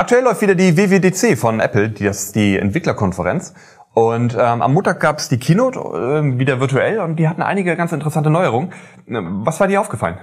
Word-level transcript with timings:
Aktuell 0.00 0.24
läuft 0.24 0.40
wieder 0.40 0.54
die 0.54 0.78
WWDC 0.78 1.36
von 1.36 1.60
Apple, 1.60 1.90
die 1.90 2.06
ist 2.06 2.34
die 2.34 2.56
Entwicklerkonferenz. 2.56 3.52
Und 3.92 4.32
ähm, 4.32 4.62
am 4.62 4.72
Montag 4.72 4.98
gab 4.98 5.18
es 5.18 5.28
die 5.28 5.38
Keynote 5.38 5.78
äh, 5.78 6.38
wieder 6.38 6.58
virtuell 6.58 7.00
und 7.00 7.16
die 7.16 7.28
hatten 7.28 7.42
einige 7.42 7.76
ganz 7.76 7.92
interessante 7.92 8.30
Neuerungen. 8.30 8.72
Was 9.06 9.60
war 9.60 9.68
dir 9.68 9.78
aufgefallen? 9.78 10.16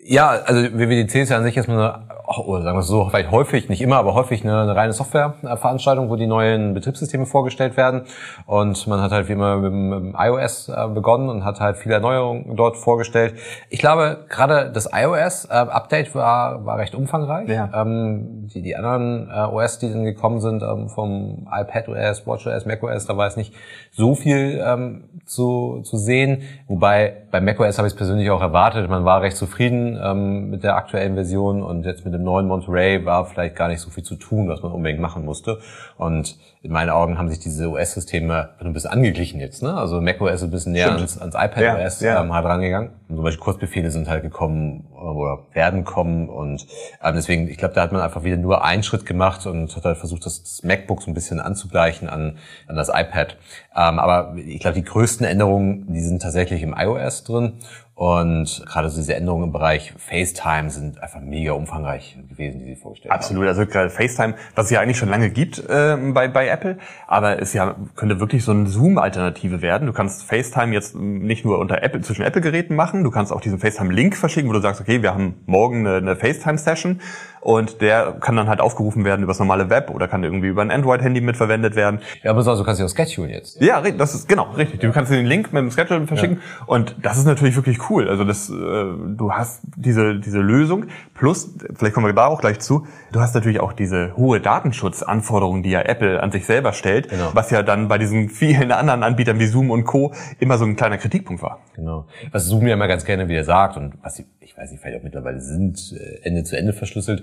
Ja, 0.00 0.30
also 0.30 0.60
WWDC 0.76 1.14
ist 1.14 1.28
ja 1.28 1.36
an 1.36 1.44
sich 1.44 1.56
erstmal 1.56 1.78
eine 1.78 2.07
oder 2.36 2.62
sagen 2.62 2.76
wir 2.76 2.80
es 2.80 2.88
so, 2.88 3.08
vielleicht 3.08 3.30
häufig, 3.30 3.68
nicht 3.68 3.80
immer, 3.80 3.96
aber 3.96 4.14
häufig 4.14 4.44
eine, 4.44 4.60
eine 4.60 4.76
reine 4.76 4.92
Softwareveranstaltung, 4.92 6.10
wo 6.10 6.16
die 6.16 6.26
neuen 6.26 6.74
Betriebssysteme 6.74 7.24
vorgestellt 7.24 7.76
werden. 7.76 8.02
Und 8.46 8.86
man 8.86 9.00
hat 9.00 9.12
halt 9.12 9.28
wie 9.28 9.32
immer 9.32 9.56
mit 9.56 9.72
dem 9.72 10.16
iOS 10.18 10.68
äh, 10.68 10.88
begonnen 10.88 11.30
und 11.30 11.44
hat 11.44 11.60
halt 11.60 11.78
viele 11.78 11.94
Erneuerungen 11.94 12.54
dort 12.56 12.76
vorgestellt. 12.76 13.34
Ich 13.70 13.78
glaube, 13.78 14.26
gerade 14.28 14.70
das 14.70 14.90
iOS-Update 14.92 16.14
war, 16.14 16.66
war 16.66 16.78
recht 16.78 16.94
umfangreich. 16.94 17.48
Ja. 17.48 17.70
Ähm, 17.74 18.48
die, 18.52 18.60
die 18.60 18.76
anderen 18.76 19.30
äh, 19.30 19.44
OS, 19.44 19.78
die 19.78 19.90
dann 19.90 20.04
gekommen 20.04 20.40
sind, 20.40 20.62
ähm, 20.62 20.88
vom 20.88 21.48
iPadOS, 21.50 22.26
WatchOS, 22.26 22.66
macOS, 22.66 23.06
da 23.06 23.16
war 23.16 23.26
es 23.26 23.36
nicht 23.36 23.54
so 23.90 24.14
viel 24.14 24.62
ähm, 24.64 25.04
zu, 25.24 25.80
zu 25.82 25.96
sehen. 25.96 26.42
Wobei 26.66 27.14
bei 27.30 27.40
macOS 27.40 27.78
habe 27.78 27.88
ich 27.88 27.94
es 27.94 27.96
persönlich 27.96 28.30
auch 28.30 28.42
erwartet. 28.42 28.90
Man 28.90 29.04
war 29.04 29.22
recht 29.22 29.36
zufrieden 29.36 29.98
ähm, 30.02 30.50
mit 30.50 30.62
der 30.62 30.76
aktuellen 30.76 31.14
Version 31.14 31.62
und 31.62 31.84
jetzt 31.84 32.04
mit 32.04 32.14
dem 32.14 32.17
neuen 32.22 32.46
Monterey 32.46 33.04
war 33.04 33.24
vielleicht 33.26 33.56
gar 33.56 33.68
nicht 33.68 33.80
so 33.80 33.90
viel 33.90 34.04
zu 34.04 34.16
tun, 34.16 34.48
was 34.48 34.62
man 34.62 34.72
unbedingt 34.72 35.00
machen 35.00 35.24
musste. 35.24 35.60
Und 35.96 36.38
in 36.62 36.72
meinen 36.72 36.90
Augen 36.90 37.18
haben 37.18 37.28
sich 37.28 37.38
diese 37.38 37.70
OS-Systeme 37.70 38.50
ein 38.58 38.72
bisschen 38.72 38.90
angeglichen 38.90 39.38
jetzt. 39.40 39.62
Ne? 39.62 39.74
Also 39.74 40.00
macOS 40.00 40.34
ist 40.34 40.42
ein 40.42 40.50
bisschen 40.50 40.72
näher 40.72 40.92
ans, 40.92 41.16
ans 41.18 41.36
iPadOS 41.36 42.00
ja, 42.00 42.14
ja. 42.14 42.22
ähm, 42.22 42.32
halt 42.32 42.44
rangegangen. 42.44 42.90
Und 43.08 43.16
zum 43.16 43.24
Beispiel 43.24 43.42
Kurzbefehle 43.42 43.90
sind 43.90 44.08
halt 44.08 44.22
gekommen 44.22 44.86
äh, 44.92 44.98
oder 44.98 45.46
werden 45.52 45.84
kommen. 45.84 46.28
Und 46.28 46.66
ähm, 47.02 47.14
deswegen, 47.14 47.48
ich 47.48 47.58
glaube, 47.58 47.74
da 47.74 47.82
hat 47.82 47.92
man 47.92 48.00
einfach 48.00 48.24
wieder 48.24 48.36
nur 48.36 48.64
einen 48.64 48.82
Schritt 48.82 49.06
gemacht 49.06 49.46
und 49.46 49.74
hat 49.76 49.84
halt 49.84 49.98
versucht, 49.98 50.26
das, 50.26 50.42
das 50.42 50.64
MacBook 50.64 51.02
so 51.02 51.10
ein 51.10 51.14
bisschen 51.14 51.38
anzugleichen 51.38 52.08
an, 52.08 52.38
an 52.66 52.76
das 52.76 52.88
iPad. 52.88 53.36
Ähm, 53.76 53.98
aber 54.00 54.34
ich 54.36 54.58
glaube, 54.58 54.74
die 54.74 54.84
größten 54.84 55.24
Änderungen, 55.24 55.92
die 55.92 56.00
sind 56.00 56.20
tatsächlich 56.22 56.62
im 56.62 56.74
iOS 56.76 57.22
drin. 57.22 57.54
Und 57.98 58.64
gerade 58.64 58.90
so 58.90 58.98
diese 58.98 59.16
Änderungen 59.16 59.46
im 59.46 59.52
Bereich 59.52 59.92
FaceTime 59.98 60.70
sind 60.70 61.02
einfach 61.02 61.20
mega 61.20 61.50
umfangreich 61.50 62.16
gewesen, 62.30 62.60
die 62.60 62.66
sie 62.66 62.76
vorgestellt 62.76 63.10
Absolut. 63.10 63.42
haben. 63.42 63.48
Absolut. 63.48 63.66
Also 63.66 63.72
gerade 63.72 63.90
FaceTime, 63.90 64.34
was 64.54 64.66
es 64.66 64.70
ja 64.70 64.78
eigentlich 64.78 64.98
schon 64.98 65.08
lange 65.08 65.30
gibt 65.30 65.58
äh, 65.68 65.96
bei, 66.14 66.28
bei 66.28 66.46
Apple, 66.46 66.78
aber 67.08 67.42
es 67.42 67.54
ja 67.54 67.74
könnte 67.96 68.20
wirklich 68.20 68.44
so 68.44 68.52
eine 68.52 68.68
Zoom-Alternative 68.68 69.62
werden. 69.62 69.86
Du 69.86 69.92
kannst 69.92 70.22
FaceTime 70.22 70.72
jetzt 70.72 70.94
nicht 70.94 71.44
nur 71.44 71.58
unter 71.58 71.82
Apple 71.82 72.00
zwischen 72.02 72.22
Apple-Geräten 72.22 72.76
machen, 72.76 73.02
du 73.02 73.10
kannst 73.10 73.32
auch 73.32 73.40
diesen 73.40 73.58
FaceTime-Link 73.58 74.14
verschicken, 74.14 74.48
wo 74.48 74.52
du 74.52 74.60
sagst, 74.60 74.80
okay, 74.80 75.02
wir 75.02 75.12
haben 75.12 75.34
morgen 75.46 75.84
eine, 75.84 75.96
eine 75.96 76.14
FaceTime-Session 76.14 77.00
und 77.48 77.80
der 77.80 78.16
kann 78.20 78.36
dann 78.36 78.46
halt 78.46 78.60
aufgerufen 78.60 79.06
werden 79.06 79.22
über 79.22 79.30
das 79.30 79.38
normale 79.38 79.70
Web 79.70 79.88
oder 79.88 80.06
kann 80.06 80.22
irgendwie 80.22 80.48
über 80.48 80.60
ein 80.60 80.70
Android-Handy 80.70 81.22
mitverwendet 81.22 81.76
werden. 81.76 82.00
Ja, 82.22 82.32
aber 82.32 82.42
so 82.42 82.50
also 82.50 82.62
kannst 82.62 82.78
du 82.78 82.84
auch 82.84 82.90
schedulen 82.90 83.30
jetzt. 83.30 83.58
Ja, 83.62 83.80
das 83.80 84.14
ist 84.14 84.28
genau 84.28 84.50
richtig. 84.50 84.80
Du 84.80 84.92
kannst 84.92 85.10
den 85.10 85.24
Link 85.24 85.50
mit 85.50 85.62
dem 85.62 85.70
Schedule 85.70 86.06
verschicken 86.06 86.42
ja. 86.42 86.66
und 86.66 86.96
das 87.00 87.16
ist 87.16 87.24
natürlich 87.24 87.56
wirklich 87.56 87.88
cool. 87.88 88.06
Also 88.06 88.24
das, 88.24 88.50
äh, 88.50 88.52
du 88.52 89.32
hast 89.32 89.62
diese 89.76 90.20
diese 90.20 90.40
Lösung 90.40 90.88
plus, 91.14 91.54
vielleicht 91.74 91.94
kommen 91.94 92.04
wir 92.04 92.12
da 92.12 92.26
auch 92.26 92.42
gleich 92.42 92.58
zu. 92.58 92.86
Du 93.12 93.20
hast 93.20 93.34
natürlich 93.34 93.60
auch 93.60 93.72
diese 93.72 94.14
hohe 94.14 94.40
Datenschutzanforderungen, 94.40 95.62
die 95.62 95.70
ja 95.70 95.80
Apple 95.80 96.22
an 96.22 96.30
sich 96.30 96.44
selber 96.44 96.74
stellt, 96.74 97.08
genau. 97.08 97.30
was 97.32 97.50
ja 97.50 97.62
dann 97.62 97.88
bei 97.88 97.96
diesen 97.96 98.28
vielen 98.28 98.72
anderen 98.72 99.02
Anbietern 99.02 99.38
wie 99.38 99.46
Zoom 99.46 99.70
und 99.70 99.84
Co. 99.84 100.12
immer 100.38 100.58
so 100.58 100.66
ein 100.66 100.76
kleiner 100.76 100.98
Kritikpunkt 100.98 101.42
war. 101.42 101.60
Genau. 101.74 102.06
Was 102.30 102.44
Zoom 102.44 102.66
ja 102.66 102.74
immer 102.74 102.88
ganz 102.88 103.06
gerne 103.06 103.26
wieder 103.28 103.44
sagt 103.44 103.78
und 103.78 103.94
was 104.02 104.16
sie, 104.16 104.26
ich 104.40 104.54
weiß 104.54 104.70
nicht, 104.70 104.82
vielleicht 104.82 104.98
auch 104.98 105.04
mittlerweile 105.04 105.40
sind, 105.40 105.96
äh, 105.98 106.26
Ende 106.26 106.44
zu 106.44 106.58
Ende 106.58 106.74
verschlüsselt. 106.74 107.22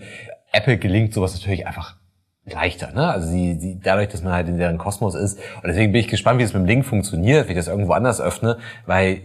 Apple 0.51 0.77
gelingt 0.77 1.13
sowas 1.13 1.33
natürlich 1.33 1.67
einfach 1.67 1.97
leichter, 2.45 2.91
ne? 2.91 3.07
Also 3.11 3.27
sie, 3.27 3.55
sie, 3.59 3.79
dadurch, 3.79 4.09
dass 4.09 4.21
man 4.21 4.33
halt 4.33 4.47
in 4.47 4.57
deren 4.57 4.77
Kosmos 4.77 5.15
ist. 5.15 5.39
Und 5.55 5.67
deswegen 5.67 5.91
bin 5.91 6.01
ich 6.01 6.07
gespannt, 6.07 6.39
wie 6.39 6.43
es 6.43 6.53
mit 6.53 6.61
dem 6.61 6.67
Link 6.67 6.85
funktioniert, 6.85 7.47
wie 7.47 7.53
ich 7.53 7.57
das 7.57 7.67
irgendwo 7.67 7.93
anders 7.93 8.21
öffne, 8.21 8.57
weil 8.85 9.21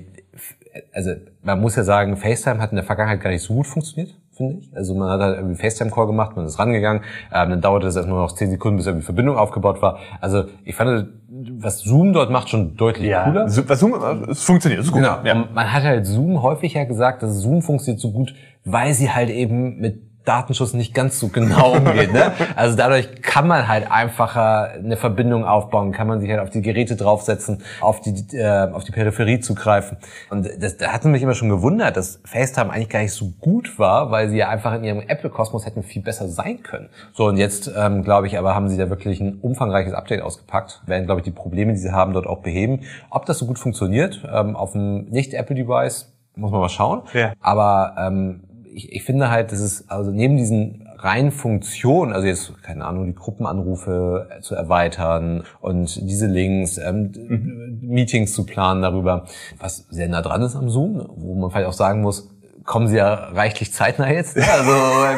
also 0.92 1.12
man 1.42 1.60
muss 1.60 1.76
ja 1.76 1.84
sagen, 1.84 2.16
FaceTime 2.16 2.60
hat 2.60 2.70
in 2.70 2.76
der 2.76 2.84
Vergangenheit 2.84 3.20
gar 3.20 3.30
nicht 3.30 3.42
so 3.42 3.54
gut 3.54 3.66
funktioniert, 3.66 4.14
finde 4.32 4.58
ich. 4.60 4.76
Also 4.76 4.94
man 4.94 5.10
hat 5.10 5.20
halt 5.20 5.38
irgendwie 5.38 5.56
FaceTime-Call 5.56 6.06
gemacht, 6.06 6.36
man 6.36 6.46
ist 6.46 6.58
rangegangen, 6.58 7.02
ähm, 7.32 7.50
dann 7.50 7.60
dauerte 7.60 7.86
es 7.86 7.96
erstmal 7.96 8.18
noch 8.18 8.32
zehn 8.32 8.50
Sekunden, 8.50 8.76
bis 8.76 8.86
irgendwie 8.86 9.04
Verbindung 9.04 9.36
aufgebaut 9.36 9.82
war. 9.82 9.98
Also 10.20 10.44
ich 10.64 10.74
fand, 10.74 11.08
was 11.58 11.80
Zoom 11.80 12.12
dort 12.12 12.30
macht, 12.30 12.48
schon 12.48 12.76
deutlich 12.76 13.08
ja. 13.08 13.24
cooler. 13.24 13.46
Was 13.46 13.80
Zoom, 13.80 13.94
es 14.28 14.44
funktioniert, 14.44 14.82
ist 14.82 14.92
gut. 14.92 15.02
Genau. 15.02 15.18
Ja. 15.24 15.34
man 15.34 15.72
hat 15.72 15.82
halt 15.82 16.06
Zoom 16.06 16.42
häufig 16.42 16.74
ja 16.74 16.84
gesagt, 16.84 17.22
dass 17.22 17.38
Zoom 17.38 17.62
funktioniert 17.62 18.00
so 18.00 18.12
gut, 18.12 18.34
weil 18.64 18.94
sie 18.94 19.10
halt 19.10 19.30
eben 19.30 19.78
mit 19.78 20.09
Datenschutz 20.24 20.74
nicht 20.74 20.94
ganz 20.94 21.18
so 21.18 21.28
genau 21.28 21.72
umgeht. 21.76 22.12
Ne? 22.12 22.32
Also 22.56 22.76
dadurch 22.76 23.22
kann 23.22 23.48
man 23.48 23.68
halt 23.68 23.90
einfacher 23.90 24.72
eine 24.72 24.96
Verbindung 24.96 25.44
aufbauen, 25.44 25.92
kann 25.92 26.06
man 26.06 26.20
sich 26.20 26.30
halt 26.30 26.40
auf 26.40 26.50
die 26.50 26.62
Geräte 26.62 26.96
draufsetzen, 26.96 27.62
auf 27.80 28.00
die, 28.00 28.36
äh, 28.36 28.70
auf 28.70 28.84
die 28.84 28.92
Peripherie 28.92 29.40
zugreifen. 29.40 29.98
Und 30.28 30.48
das, 30.60 30.76
da 30.76 30.88
hat 30.92 31.04
mich 31.04 31.22
immer 31.22 31.34
schon 31.34 31.48
gewundert, 31.48 31.96
dass 31.96 32.20
FaceTime 32.24 32.70
eigentlich 32.70 32.90
gar 32.90 33.00
nicht 33.00 33.14
so 33.14 33.32
gut 33.40 33.78
war, 33.78 34.10
weil 34.10 34.28
sie 34.28 34.36
ja 34.36 34.48
einfach 34.48 34.74
in 34.74 34.84
ihrem 34.84 35.00
Apple-Kosmos 35.00 35.64
hätten 35.64 35.82
viel 35.82 36.02
besser 36.02 36.28
sein 36.28 36.62
können. 36.62 36.90
So, 37.12 37.26
und 37.26 37.36
jetzt, 37.36 37.70
ähm, 37.76 38.02
glaube 38.04 38.26
ich, 38.26 38.38
aber 38.38 38.54
haben 38.54 38.68
sie 38.68 38.76
da 38.76 38.90
wirklich 38.90 39.20
ein 39.20 39.38
umfangreiches 39.40 39.94
Update 39.94 40.22
ausgepackt, 40.22 40.82
werden, 40.86 41.06
glaube 41.06 41.20
ich, 41.20 41.24
die 41.24 41.30
Probleme, 41.30 41.72
die 41.72 41.78
sie 41.78 41.92
haben, 41.92 42.12
dort 42.12 42.26
auch 42.26 42.38
beheben. 42.38 42.80
Ob 43.08 43.26
das 43.26 43.38
so 43.38 43.46
gut 43.46 43.58
funktioniert, 43.58 44.22
ähm, 44.30 44.54
auf 44.54 44.74
einem 44.74 45.06
Nicht-Apple-Device, 45.10 46.12
muss 46.36 46.50
man 46.50 46.60
mal 46.60 46.68
schauen. 46.68 47.02
Ja. 47.12 47.32
Aber 47.40 47.94
ähm, 47.98 48.44
ich, 48.72 48.92
ich 48.92 49.02
finde 49.04 49.30
halt, 49.30 49.52
dass 49.52 49.60
es 49.60 49.88
also 49.88 50.10
neben 50.10 50.36
diesen 50.36 50.86
reinen 50.96 51.30
Funktionen, 51.30 52.12
also 52.12 52.26
jetzt, 52.26 52.52
keine 52.62 52.84
Ahnung, 52.84 53.06
die 53.06 53.14
Gruppenanrufe 53.14 54.28
zu 54.42 54.54
erweitern 54.54 55.44
und 55.60 56.08
diese 56.08 56.26
Links, 56.26 56.78
ähm, 56.78 57.12
mhm. 57.14 57.78
Meetings 57.82 58.32
zu 58.32 58.44
planen 58.44 58.82
darüber, 58.82 59.26
was 59.58 59.86
sehr 59.90 60.08
nah 60.08 60.22
dran 60.22 60.42
ist 60.42 60.56
am 60.56 60.68
Zoom, 60.68 61.08
wo 61.16 61.34
man 61.34 61.50
vielleicht 61.50 61.68
auch 61.68 61.72
sagen 61.72 62.02
muss, 62.02 62.28
kommen 62.64 62.88
sie 62.88 62.96
ja 62.96 63.14
reichlich 63.14 63.72
zeitnah 63.72 64.10
jetzt. 64.10 64.36
Ne? 64.36 64.44
Also 64.48 64.70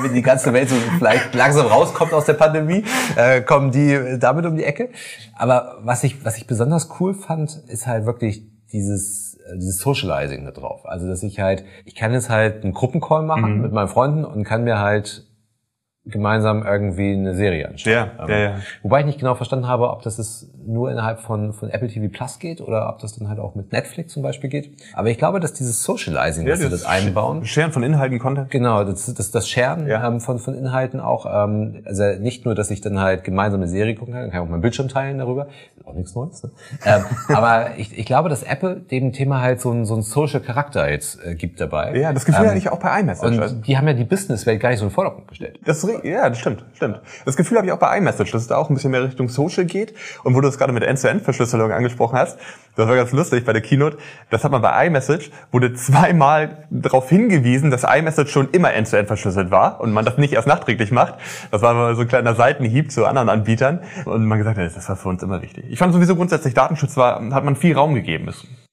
wenn 0.04 0.14
die 0.14 0.22
ganze 0.22 0.52
Welt 0.52 0.68
so 0.68 0.76
vielleicht 0.98 1.34
langsam 1.34 1.66
rauskommt 1.66 2.12
aus 2.12 2.24
der 2.24 2.34
Pandemie, 2.34 2.84
äh, 3.16 3.42
kommen 3.42 3.72
die 3.72 4.18
damit 4.18 4.46
um 4.46 4.56
die 4.56 4.64
Ecke. 4.64 4.90
Aber 5.36 5.78
was 5.82 6.04
ich, 6.04 6.24
was 6.24 6.38
ich 6.38 6.46
besonders 6.46 6.88
cool 7.00 7.14
fand, 7.14 7.60
ist 7.66 7.86
halt 7.86 8.06
wirklich 8.06 8.42
dieses 8.72 9.31
äh, 9.31 9.31
dieses 9.56 9.78
Socializing 9.78 10.44
da 10.44 10.50
drauf. 10.50 10.86
Also 10.86 11.08
dass 11.08 11.22
ich 11.22 11.40
halt, 11.40 11.64
ich 11.84 11.94
kann 11.94 12.12
jetzt 12.12 12.30
halt 12.30 12.64
einen 12.64 12.72
Gruppencall 12.72 13.22
machen 13.22 13.56
mhm. 13.56 13.62
mit 13.62 13.72
meinen 13.72 13.88
Freunden 13.88 14.24
und 14.24 14.44
kann 14.44 14.64
mir 14.64 14.78
halt 14.78 15.26
gemeinsam 16.04 16.64
irgendwie 16.64 17.12
eine 17.12 17.34
Serie 17.34 17.68
anschauen. 17.68 17.92
Ja, 17.92 18.10
ähm, 18.20 18.28
ja, 18.28 18.38
ja. 18.38 18.54
Wobei 18.82 19.00
ich 19.00 19.06
nicht 19.06 19.20
genau 19.20 19.36
verstanden 19.36 19.68
habe, 19.68 19.90
ob 19.90 20.02
das 20.02 20.18
ist 20.18 20.50
nur 20.66 20.90
innerhalb 20.90 21.20
von, 21.20 21.52
von 21.52 21.70
Apple 21.70 21.88
TV 21.88 22.12
Plus 22.12 22.40
geht 22.40 22.60
oder 22.60 22.88
ob 22.88 22.98
das 22.98 23.16
dann 23.16 23.28
halt 23.28 23.38
auch 23.38 23.54
mit 23.54 23.70
Netflix 23.70 24.12
zum 24.12 24.22
Beispiel 24.22 24.50
geht. 24.50 24.82
Aber 24.94 25.10
ich 25.10 25.18
glaube, 25.18 25.38
dass 25.38 25.52
dieses 25.52 25.84
Socializing, 25.84 26.44
ja, 26.44 26.50
das 26.50 26.60
sie 26.60 26.68
das 26.68 26.84
einbauen. 26.84 27.44
Sharen 27.44 27.70
von 27.70 27.84
Inhalten, 27.84 28.18
Content. 28.18 28.50
Genau, 28.50 28.82
das, 28.82 29.14
das, 29.14 29.30
das 29.30 29.48
Sharen 29.48 29.86
ja. 29.86 30.06
ähm, 30.06 30.20
von, 30.20 30.40
von 30.40 30.54
Inhalten 30.54 30.98
auch. 30.98 31.24
Ähm, 31.26 31.82
also 31.84 32.02
nicht 32.18 32.44
nur, 32.44 32.56
dass 32.56 32.72
ich 32.72 32.80
dann 32.80 32.98
halt 32.98 33.22
gemeinsam 33.22 33.60
eine 33.60 33.68
Serie 33.68 33.94
gucken 33.94 34.14
kann, 34.14 34.30
kann 34.30 34.40
ich 34.40 34.46
auch 34.46 34.50
meinen 34.50 34.60
Bildschirm 34.60 34.88
teilen 34.88 35.18
darüber. 35.18 35.46
Ist 35.76 35.86
auch 35.86 35.94
nichts 35.94 36.14
Neues. 36.16 36.42
Ne? 36.42 36.50
ähm, 36.84 37.04
aber 37.36 37.76
ich, 37.76 37.96
ich 37.96 38.06
glaube, 38.06 38.28
dass 38.28 38.42
Apple 38.42 38.80
dem 38.80 39.12
Thema 39.12 39.40
halt 39.40 39.60
so 39.60 39.70
ein, 39.70 39.84
so 39.84 39.94
ein 39.94 40.02
Social 40.02 40.40
Charakter 40.40 40.90
jetzt 40.90 41.24
äh, 41.24 41.36
gibt 41.36 41.60
dabei. 41.60 41.96
Ja, 41.96 42.12
das 42.12 42.24
Gefühl 42.24 42.42
ähm, 42.42 42.50
hatte 42.50 42.58
ich 42.58 42.70
auch 42.70 42.80
bei 42.80 43.00
iMessage. 43.00 43.38
Und 43.38 43.66
die 43.68 43.78
haben 43.78 43.86
ja 43.86 43.94
die 43.94 44.04
Businesswelt 44.04 44.60
gar 44.60 44.70
nicht 44.70 44.80
so 44.80 44.86
in 44.86 44.90
den 44.90 44.94
Vordergrund 44.94 45.28
gestellt. 45.28 45.60
Das, 45.64 45.86
ja, 46.02 46.28
das 46.28 46.38
stimmt, 46.38 46.64
stimmt. 46.74 47.00
Das 47.24 47.36
Gefühl 47.36 47.58
habe 47.58 47.66
ich 47.66 47.72
auch 47.72 47.78
bei 47.78 47.96
iMessage, 47.98 48.30
dass 48.32 48.42
es 48.42 48.48
da 48.48 48.56
auch 48.56 48.70
ein 48.70 48.74
bisschen 48.74 48.90
mehr 48.90 49.02
Richtung 49.02 49.28
Social 49.28 49.64
geht. 49.64 49.94
Und 50.24 50.34
wo 50.34 50.40
du 50.40 50.48
es 50.48 50.58
gerade 50.58 50.72
mit 50.72 50.82
End-to-End-Verschlüsselung 50.82 51.72
angesprochen 51.72 52.18
hast, 52.18 52.38
das 52.76 52.88
war 52.88 52.96
ganz 52.96 53.12
lustig 53.12 53.44
bei 53.44 53.52
der 53.52 53.62
Keynote, 53.62 53.98
das 54.30 54.44
hat 54.44 54.52
man 54.52 54.62
bei 54.62 54.86
iMessage, 54.86 55.30
wurde 55.50 55.74
zweimal 55.74 56.66
darauf 56.70 57.08
hingewiesen, 57.08 57.70
dass 57.70 57.84
iMessage 57.84 58.30
schon 58.30 58.48
immer 58.50 58.72
End-to-End 58.72 59.06
verschlüsselt 59.06 59.50
war 59.50 59.80
und 59.80 59.92
man 59.92 60.04
das 60.04 60.16
nicht 60.18 60.32
erst 60.32 60.48
nachträglich 60.48 60.90
macht. 60.90 61.14
Das 61.50 61.62
war 61.62 61.74
mal 61.74 61.94
so 61.94 62.02
ein 62.02 62.08
kleiner 62.08 62.34
Seitenhieb 62.34 62.90
zu 62.90 63.04
anderen 63.06 63.28
Anbietern 63.28 63.80
und 64.04 64.24
man 64.24 64.38
gesagt 64.38 64.58
hat, 64.58 64.76
das 64.76 64.88
war 64.88 64.96
für 64.96 65.08
uns 65.08 65.22
immer 65.22 65.42
wichtig. 65.42 65.64
Ich 65.68 65.78
fand 65.78 65.92
sowieso 65.92 66.16
grundsätzlich 66.16 66.54
Datenschutz 66.54 66.96
war, 66.96 67.20
hat 67.32 67.44
man 67.44 67.56
viel 67.56 67.74
Raum 67.74 67.94
gegeben. 67.94 68.28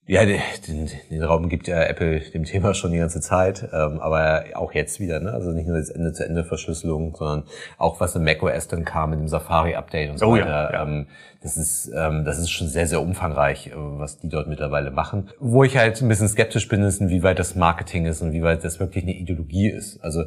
Ja, 0.10 0.26
den, 0.26 0.90
den 1.12 1.24
Raum 1.24 1.50
gibt 1.50 1.68
ja 1.68 1.84
Apple 1.84 2.20
dem 2.20 2.44
Thema 2.44 2.74
schon 2.74 2.92
die 2.92 2.98
ganze 2.98 3.22
Zeit, 3.22 3.70
ähm, 3.72 4.00
aber 4.00 4.44
auch 4.56 4.74
jetzt 4.74 5.00
wieder, 5.00 5.20
ne? 5.20 5.32
Also 5.32 5.52
nicht 5.52 5.68
nur 5.68 5.78
das 5.78 5.92
Ende-zu-Ende-Verschlüsselung, 5.92 7.16
sondern 7.16 7.44
auch 7.78 8.00
was 8.00 8.16
im 8.16 8.24
macOS 8.24 8.68
dann 8.68 8.86
kam 8.86 9.12
mit 9.12 9.20
dem 9.20 9.28
Safari-Update 9.28 10.10
und 10.10 10.18
so 10.18 10.26
Oh 10.26 10.32
weiter. 10.34 10.48
ja, 10.48 10.72
ja. 10.72 10.82
Ähm, 10.82 11.06
das 11.44 11.58
ist, 11.58 11.92
ähm, 11.96 12.26
das 12.26 12.40
ist 12.40 12.50
schon 12.50 12.68
sehr, 12.68 12.88
sehr 12.88 13.04
umfangreich, 13.04 13.68
äh, 13.68 13.74
was 13.76 14.18
die 14.18 14.30
dort 14.30 14.48
mittlerweile 14.48 14.90
machen. 14.90 15.30
Wo 15.40 15.64
ich 15.64 15.78
halt 15.78 16.02
ein 16.02 16.08
bisschen 16.08 16.28
skeptisch 16.28 16.68
bin, 16.68 16.82
ist, 16.82 17.00
inwieweit 17.02 17.38
das 17.38 17.54
Marketing 17.56 18.08
ist 18.08 18.24
und 18.24 18.32
wie 18.32 18.42
weit 18.42 18.64
das 18.64 18.80
wirklich 18.80 19.04
eine 19.04 19.14
Ideologie 19.14 19.70
ist. 19.70 20.04
Also 20.04 20.24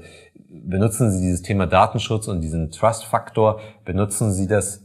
benutzen 0.49 1.11
Sie 1.11 1.21
dieses 1.21 1.43
Thema 1.43 1.67
Datenschutz 1.67 2.29
und 2.29 2.41
diesen 2.41 2.71
Trust-Faktor, 2.71 3.59
benutzen 3.85 4.31
Sie 4.31 4.47
das 4.47 4.85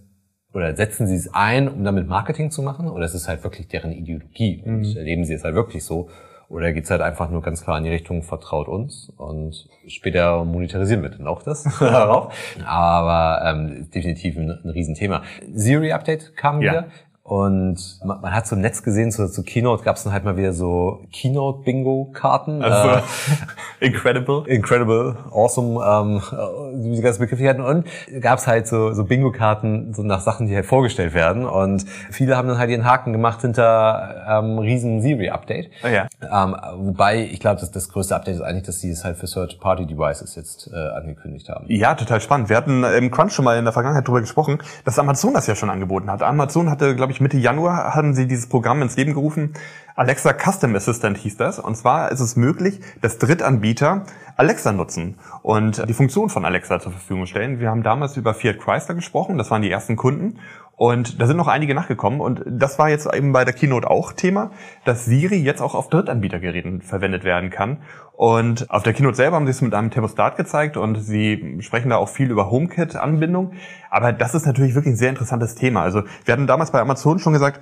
oder 0.53 0.75
setzen 0.75 1.07
Sie 1.07 1.15
es 1.15 1.33
ein, 1.33 1.67
um 1.67 1.83
damit 1.83 2.07
Marketing 2.07 2.51
zu 2.51 2.61
machen? 2.61 2.89
Oder 2.89 3.05
ist 3.05 3.13
es 3.13 3.27
halt 3.27 3.43
wirklich 3.43 3.67
deren 3.67 3.91
Ideologie? 3.91 4.61
Und 4.65 4.81
Mhm. 4.81 4.97
erleben 4.97 5.25
Sie 5.25 5.33
es 5.33 5.43
halt 5.43 5.55
wirklich 5.55 5.83
so? 5.83 6.09
Oder 6.49 6.71
geht's 6.71 6.89
halt 6.89 7.01
einfach 7.01 7.29
nur 7.29 7.41
ganz 7.41 7.61
klar 7.63 7.77
in 7.77 7.83
die 7.83 7.89
Richtung, 7.89 8.23
vertraut 8.23 8.69
uns 8.69 9.11
und 9.17 9.67
später 9.87 10.45
monetarisieren 10.45 11.03
wir 11.03 11.09
dann 11.09 11.27
auch 11.27 11.43
das 11.43 11.63
darauf. 11.79 12.33
Aber 12.65 13.41
ähm, 13.45 13.89
definitiv 13.93 14.37
ein, 14.37 14.51
ein 14.63 14.69
Riesenthema. 14.69 15.23
Siri-Update 15.53 16.37
kam 16.37 16.61
Ja. 16.61 16.71
wieder. 16.71 16.85
Und 17.23 17.99
man, 18.05 18.21
man 18.21 18.33
hat 18.33 18.47
so 18.47 18.55
im 18.55 18.61
Netz 18.61 18.81
gesehen, 18.83 19.11
zu, 19.11 19.29
zu 19.29 19.43
Keynote 19.43 19.83
gab's 19.83 20.05
dann 20.05 20.13
halt 20.13 20.23
mal 20.23 20.37
wieder 20.37 20.53
so 20.53 21.01
Keynote-Bingo-Karten. 21.11 22.63
Also, 22.63 22.89
Äh, 22.99 23.01
incredible. 23.79 24.43
Incredible, 24.47 25.17
awesome, 25.31 25.79
ähm, 25.83 26.21
äh, 26.31 26.95
die 26.95 27.01
ganzen 27.01 27.19
Begrifflichkeiten. 27.19 27.63
Und 27.63 27.85
gab's 28.21 28.47
halt 28.47 28.67
so, 28.67 28.93
so 28.93 29.03
Bingo-Karten 29.03 29.93
so 29.93 30.03
nach 30.03 30.21
Sachen, 30.21 30.47
die 30.47 30.55
halt 30.55 30.65
vorgestellt 30.65 31.13
werden. 31.13 31.45
Und 31.45 31.85
viele 32.11 32.37
haben 32.37 32.47
dann 32.47 32.57
halt 32.57 32.69
ihren 32.69 32.85
Haken 32.85 33.13
gemacht 33.13 33.41
hinter 33.41 34.25
ähm, 34.29 34.59
riesen 34.59 35.01
Siri-Update. 35.01 35.69
Ah, 35.83 35.89
ja. 35.89 36.07
Ähm, 36.21 36.55
wobei, 36.75 37.23
ich 37.23 37.39
glaube, 37.39 37.59
das, 37.59 37.71
das 37.71 37.89
größte 37.89 38.15
Update 38.15 38.35
ist 38.35 38.41
eigentlich, 38.41 38.65
dass 38.65 38.79
sie 38.79 38.89
es 38.89 39.03
halt 39.03 39.17
für 39.17 39.27
Third-Party-Devices 39.27 40.35
jetzt 40.35 40.69
äh, 40.73 40.97
angekündigt 40.97 41.49
haben. 41.49 41.65
Ja, 41.67 41.95
total 41.95 42.21
spannend. 42.21 42.49
Wir 42.49 42.57
hatten 42.57 42.83
im 42.83 43.11
Crunch 43.11 43.33
schon 43.33 43.45
mal 43.45 43.57
in 43.57 43.65
der 43.65 43.73
Vergangenheit 43.73 44.07
drüber 44.07 44.21
gesprochen, 44.21 44.59
dass 44.85 44.99
Amazon 44.99 45.33
das 45.33 45.47
ja 45.47 45.55
schon 45.55 45.69
angeboten 45.69 46.09
hat. 46.09 46.21
Amazon 46.23 46.69
hatte, 46.69 46.95
glaube 46.95 47.11
ich, 47.11 47.21
Mitte 47.21 47.37
Januar 47.37 47.93
hatten 47.95 48.13
sie 48.13 48.27
dieses 48.27 48.49
Programm 48.49 48.81
ins 48.81 48.97
Leben 48.97 49.13
gerufen. 49.13 49.53
Alexa 49.97 50.31
Custom 50.31 50.75
Assistant 50.75 51.17
hieß 51.17 51.37
das. 51.37 51.57
Und 51.57 51.75
zwar 51.75 52.11
ist 52.11 52.19
es 52.19 52.35
möglich, 52.35 52.81
dass 53.01 53.17
Drittanbieter 53.17 54.03
Alexa 54.35 54.71
nutzen 54.71 55.15
und 55.41 55.89
die 55.89 55.93
Funktion 55.95 56.29
von 56.29 56.45
Alexa 56.45 56.79
zur 56.79 56.91
Verfügung 56.91 57.25
stellen. 57.25 57.59
Wir 57.59 57.71
haben 57.71 57.81
damals 57.81 58.15
über 58.15 58.35
Fiat 58.35 58.59
Chrysler 58.59 58.93
gesprochen. 58.93 59.39
Das 59.39 59.49
waren 59.49 59.63
die 59.63 59.71
ersten 59.71 59.95
Kunden. 59.95 60.37
Und 60.75 61.19
da 61.19 61.25
sind 61.25 61.37
noch 61.37 61.47
einige 61.47 61.73
nachgekommen. 61.73 62.21
Und 62.21 62.43
das 62.45 62.77
war 62.77 62.89
jetzt 62.89 63.11
eben 63.11 63.33
bei 63.33 63.43
der 63.43 63.55
Keynote 63.55 63.89
auch 63.89 64.13
Thema, 64.13 64.51
dass 64.85 65.05
Siri 65.05 65.37
jetzt 65.37 65.61
auch 65.61 65.73
auf 65.73 65.89
Drittanbietergeräten 65.89 66.83
verwendet 66.83 67.23
werden 67.23 67.49
kann. 67.49 67.77
Und 68.15 68.69
auf 68.69 68.83
der 68.83 68.93
Keynote 68.93 69.15
selber 69.15 69.37
haben 69.37 69.47
sie 69.47 69.51
es 69.51 69.61
mit 69.63 69.73
einem 69.73 69.89
Thermostat 69.89 70.37
gezeigt 70.37 70.77
und 70.77 70.99
sie 70.99 71.57
sprechen 71.61 71.89
da 71.89 71.97
auch 71.97 72.09
viel 72.09 72.29
über 72.29 72.51
HomeKit-Anbindung. 72.51 73.53
Aber 73.89 74.13
das 74.13 74.35
ist 74.35 74.45
natürlich 74.45 74.75
wirklich 74.75 74.93
ein 74.93 74.97
sehr 74.97 75.09
interessantes 75.09 75.55
Thema. 75.55 75.81
Also 75.81 76.03
wir 76.25 76.33
hatten 76.33 76.45
damals 76.45 76.69
bei 76.69 76.79
Amazon 76.79 77.17
schon 77.17 77.33
gesagt, 77.33 77.61